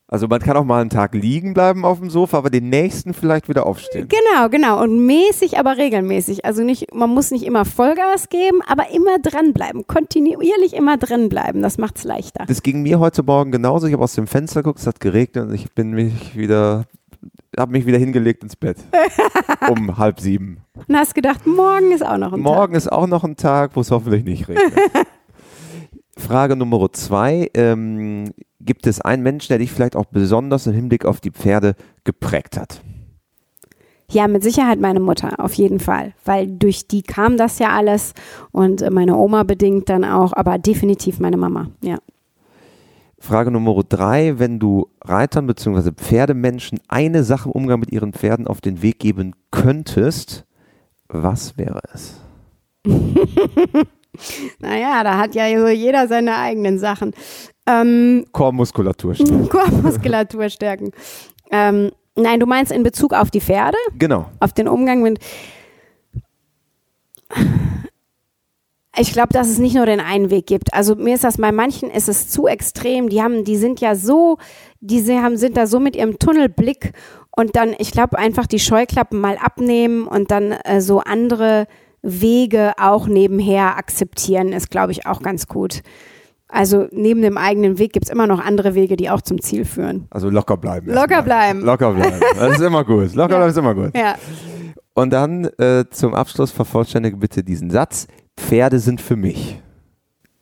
Also 0.10 0.30
man 0.30 0.39
kann 0.39 0.56
auch 0.56 0.63
mal 0.63 0.80
einen 0.80 0.89
Tag 0.89 1.13
liegen 1.13 1.53
bleiben 1.53 1.84
auf 1.84 1.99
dem 1.99 2.10
Sofa, 2.10 2.38
aber 2.38 2.49
den 2.49 2.69
nächsten 2.69 3.13
vielleicht 3.13 3.50
wieder 3.50 3.65
aufstehen. 3.65 4.08
Genau, 4.08 4.48
genau. 4.48 4.81
Und 4.81 5.06
mäßig, 5.06 5.60
aber 5.60 5.75
regelmäßig. 5.75 6.46
Also 6.46 6.63
nicht, 6.63 6.94
man 6.94 7.10
muss 7.10 7.31
nicht 7.31 7.44
immer 7.44 7.65
Vollgas 7.65 8.29
geben, 8.29 8.62
aber 8.65 8.89
immer 8.92 9.19
dranbleiben. 9.19 9.85
Kontinuierlich 9.85 10.73
immer 10.73 10.96
dranbleiben. 10.96 11.62
Das 11.62 11.77
macht 11.77 11.98
es 11.98 12.06
leichter. 12.06 12.46
Das 12.48 12.63
ging 12.63 12.83
mir 12.83 13.00
heute 13.00 13.21
Morgen 13.21 13.52
genauso. 13.52 13.87
Ich 13.87 13.94
habe 13.94 14.04
aus 14.04 14.15
dem 14.15 14.27
Fenster 14.27 14.63
geguckt, 14.63 14.79
es 14.79 14.87
hat 14.87 15.02
geregnet 15.02 15.50
und 15.50 15.54
ich 15.54 15.73
bin 15.73 15.92
mich 15.92 16.37
wieder, 16.37 16.85
habe 17.58 17.71
mich 17.71 17.85
wieder 17.85 17.97
hingelegt 17.97 18.43
ins 18.43 18.55
Bett. 18.55 18.77
um 19.69 19.97
halb 19.97 20.19
sieben. 20.19 20.60
Und 20.87 20.95
hast 20.95 21.15
gedacht, 21.15 21.45
morgen 21.45 21.91
ist 21.91 22.05
auch 22.05 22.17
noch 22.17 22.33
ein 22.33 22.39
morgen 22.39 22.43
Tag. 22.43 22.55
Morgen 22.58 22.75
ist 22.75 22.91
auch 22.91 23.08
noch 23.08 23.23
ein 23.23 23.35
Tag, 23.35 23.75
wo 23.75 23.81
es 23.81 23.91
hoffentlich 23.91 24.23
nicht 24.23 24.47
regnet. 24.47 24.73
Frage 26.17 26.55
Nummer 26.55 26.91
zwei. 26.93 27.49
Ähm, 27.53 28.31
gibt 28.60 28.87
es 28.87 29.01
einen 29.01 29.23
Menschen, 29.23 29.49
der 29.49 29.60
dich 29.60 29.71
vielleicht 29.71 29.95
auch 29.95 30.05
besonders 30.05 30.67
im 30.67 30.73
Hinblick 30.73 31.05
auf 31.05 31.19
die 31.19 31.31
Pferde 31.31 31.75
geprägt 32.03 32.58
hat? 32.58 32.81
Ja, 34.10 34.27
mit 34.27 34.41
Sicherheit 34.41 34.79
meine 34.79 35.01
Mutter, 35.01 35.39
auf 35.39 35.53
jeden 35.53 35.79
Fall. 35.79 36.13
Weil 36.23 36.47
durch 36.47 36.87
die 36.87 37.01
kam 37.01 37.37
das 37.37 37.60
ja 37.60 37.69
alles 37.69 38.13
und 38.51 38.89
meine 38.89 39.17
Oma 39.17 39.43
bedingt 39.43 39.89
dann 39.89 40.05
auch, 40.05 40.31
aber 40.33 40.58
definitiv 40.58 41.19
meine 41.19 41.37
Mama, 41.37 41.67
ja. 41.81 41.97
Frage 43.20 43.52
Nummer 43.52 43.84
drei, 43.84 44.38
wenn 44.38 44.60
du 44.60 44.90
Reitern 45.02 45.48
bzw. 45.48 45.92
Pferdemenschen 45.92 46.80
eine 46.88 47.24
Sache 47.24 47.50
im 47.50 47.54
Umgang 47.54 47.80
mit 47.80 47.92
ihren 47.92 48.13
Pferden 48.13 48.48
auf 48.48 48.62
den 48.62 48.82
Weg 48.82 49.00
geben 49.00 49.36
könntest, 49.52 50.46
was 51.08 51.58
wäre 51.58 51.82
es? 51.94 52.22
naja, 54.60 55.04
da 55.04 55.18
hat 55.18 55.36
ja 55.36 55.48
jeder 55.48 56.08
seine 56.08 56.38
eigenen 56.38 56.80
Sachen. 56.80 57.13
Ähm, 57.65 58.26
Chormuskulatur 58.32 59.15
stärken. 59.15 59.50
Chormuskulatur 59.50 60.50
stärken. 60.50 60.92
ähm, 61.52 61.92
nein, 62.15 62.40
du 62.40 62.46
meinst 62.46 62.72
in 62.72 62.84
Bezug 62.84 63.13
auf 63.13 63.32
die 63.32 63.42
Pferde? 63.42 63.78
Genau. 63.98 64.30
Auf 64.40 64.54
den 64.54 64.68
Umgang 64.68 65.02
mit. 65.02 65.20
Ich 69.00 69.13
glaube, 69.13 69.29
dass 69.31 69.48
es 69.48 69.60
nicht 69.60 69.75
nur 69.75 69.85
den 69.85 70.00
einen 70.00 70.31
Weg 70.31 70.48
gibt. 70.48 70.73
Also 70.73 70.95
mir 70.95 71.15
ist 71.15 71.23
das 71.23 71.37
bei 71.37 71.52
manchen 71.52 71.91
ist 71.91 72.10
es 72.10 72.29
zu 72.29 72.48
extrem. 72.48 73.10
Die 73.10 73.21
haben, 73.21 73.43
die 73.43 73.58
sind 73.58 73.79
ja 73.79 73.95
so, 73.95 74.37
diese 74.79 75.21
haben, 75.21 75.37
sind 75.37 75.56
da 75.56 75.67
so 75.67 75.79
mit 75.79 75.95
ihrem 75.95 76.17
Tunnelblick 76.17 76.93
und 77.35 77.56
dann, 77.56 77.75
ich 77.77 77.91
glaube, 77.91 78.17
einfach 78.17 78.48
die 78.48 78.60
Scheuklappen 78.60 79.21
mal 79.21 79.37
abnehmen 79.37 80.08
und 80.08 80.31
dann 80.31 80.52
äh, 80.52 80.81
so 80.81 81.02
andere 81.02 81.67
Wege 82.02 82.73
auch 82.79 83.08
nebenher 83.08 83.77
akzeptieren, 83.77 84.54
ist, 84.54 84.71
glaube 84.71 84.91
ich, 84.91 85.06
auch 85.06 85.21
ganz 85.21 85.48
gut. 85.48 85.81
Also 86.48 86.87
neben 86.91 87.21
dem 87.21 87.37
eigenen 87.37 87.77
Weg 87.77 87.93
gibt 87.93 88.06
es 88.06 88.12
immer 88.12 88.25
noch 88.25 88.39
andere 88.39 88.73
Wege, 88.73 88.95
die 88.95 89.10
auch 89.10 89.21
zum 89.21 89.41
Ziel 89.41 89.65
führen. 89.65 90.08
Also 90.10 90.29
locker 90.29 90.58
bleiben. 90.58 90.91
Locker 90.91 91.21
bleiben. 91.21 91.62
Locker 91.62 91.93
bleiben. 91.93 92.19
Das 92.39 92.54
ist 92.54 92.62
immer 92.62 92.83
gut. 92.85 93.13
Locker 93.13 93.33
ja. 93.33 93.37
bleiben 93.37 93.50
ist 93.50 93.58
immer 93.58 93.75
gut. 93.75 93.95
Ja. 93.95 94.15
Und 94.93 95.12
dann 95.12 95.45
äh, 95.60 95.85
zum 95.91 96.15
Abschluss 96.15 96.52
vervollständige 96.52 97.17
bitte 97.17 97.43
diesen 97.43 97.69
Satz. 97.69 98.08
Pferde 98.38 98.79
sind 98.79 99.02
für 99.02 99.15
mich. 99.15 99.60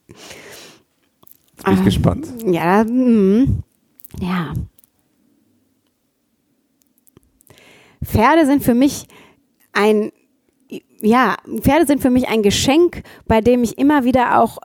Jetzt 0.08 1.64
bin 1.64 1.74
ich 1.74 1.80
ah, 1.80 1.84
gespannt. 1.84 2.28
Ja, 2.46 2.84
mm, 2.84 3.64
ja. 4.20 4.54
Pferde 8.04 8.46
sind 8.46 8.64
für 8.64 8.76
mich 8.76 9.08
ein 9.74 10.12
ja, 11.02 11.38
Pferde 11.62 11.86
sind 11.86 12.02
für 12.02 12.10
mich 12.10 12.28
ein 12.28 12.42
Geschenk, 12.42 13.04
bei 13.28 13.42
dem 13.42 13.64
ich 13.64 13.78
immer 13.78 14.04
wieder 14.04 14.40
auch 14.42 14.60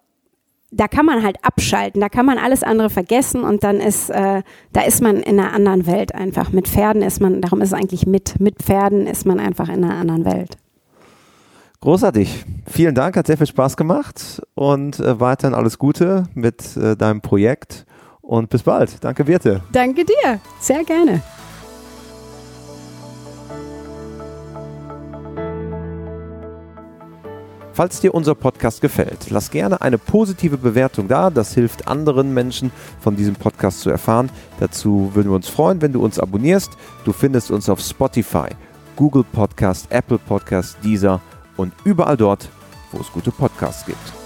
da 0.73 0.87
kann 0.87 1.05
man 1.05 1.23
halt 1.23 1.37
abschalten, 1.45 2.01
da 2.01 2.09
kann 2.09 2.27
man 2.27 2.39
alles 2.39 2.63
andere 2.63 2.91
vergessen 2.91 3.43
und 3.43 3.65
dann 3.65 3.81
ist, 3.81 4.09
äh, 4.11 4.43
da 4.73 4.83
ist 4.83 5.03
man 5.03 5.17
in 5.17 5.41
einer 5.41 5.53
anderen 5.53 5.87
Welt 5.87 6.15
einfach. 6.15 6.53
Mit 6.53 6.69
Pferden 6.69 7.03
ist 7.03 7.21
man, 7.21 7.41
darum 7.41 7.61
ist 7.61 7.69
es 7.69 7.75
eigentlich 7.75 8.07
mit, 8.07 8.39
mit 8.39 8.63
Pferden 8.63 9.07
ist 9.07 9.27
man 9.27 9.41
einfach 9.41 9.69
in 9.69 9.85
einer 9.85 9.97
anderen 9.97 10.25
Welt. 10.25 10.59
Großartig. 11.83 12.45
Vielen 12.67 12.95
Dank, 12.95 13.17
hat 13.17 13.27
sehr 13.27 13.39
viel 13.39 13.47
Spaß 13.47 13.79
gemacht 13.79 14.43
und 14.55 15.01
äh, 15.01 15.19
weiterhin 15.19 15.55
alles 15.55 15.79
Gute 15.79 16.25
mit 16.35 16.77
äh, 16.77 16.95
deinem 16.95 17.23
Projekt 17.23 17.87
und 18.21 18.51
bis 18.51 18.65
bald. 18.65 19.03
Danke, 19.03 19.25
Birte. 19.25 19.63
Danke 19.73 20.05
dir. 20.05 20.41
Sehr 20.61 20.85
gerne. 20.85 21.23
Falls 27.73 28.01
dir 28.03 28.13
unser 28.13 28.35
Podcast 28.35 28.83
gefällt, 28.83 29.31
lass 29.31 29.51
gerne 29.51 29.81
eine 29.81 29.97
positive 29.97 30.59
Bewertung 30.59 31.09
da. 31.09 31.31
Das 31.31 31.55
hilft 31.55 31.89
anderen 31.89 32.35
Menschen 32.35 32.73
von 33.01 33.17
diesem 33.17 33.37
Podcast 33.37 33.81
zu 33.81 33.89
erfahren. 33.89 34.29
Dazu 34.59 35.13
würden 35.15 35.31
wir 35.31 35.37
uns 35.37 35.49
freuen, 35.49 35.81
wenn 35.81 35.95
du 35.95 36.05
uns 36.05 36.19
abonnierst. 36.19 36.73
Du 37.07 37.15
findest 37.15 37.51
uns 37.51 37.71
auf 37.71 37.81
Spotify, 37.81 38.49
Google 38.97 39.25
Podcast, 39.25 39.91
Apple 39.91 40.19
Podcast, 40.19 40.77
Deezer 40.85 41.23
und 41.61 41.73
überall 41.85 42.17
dort, 42.17 42.49
wo 42.93 43.01
es 43.01 43.13
gute 43.13 43.31
Podcasts 43.31 43.85
gibt. 43.87 44.20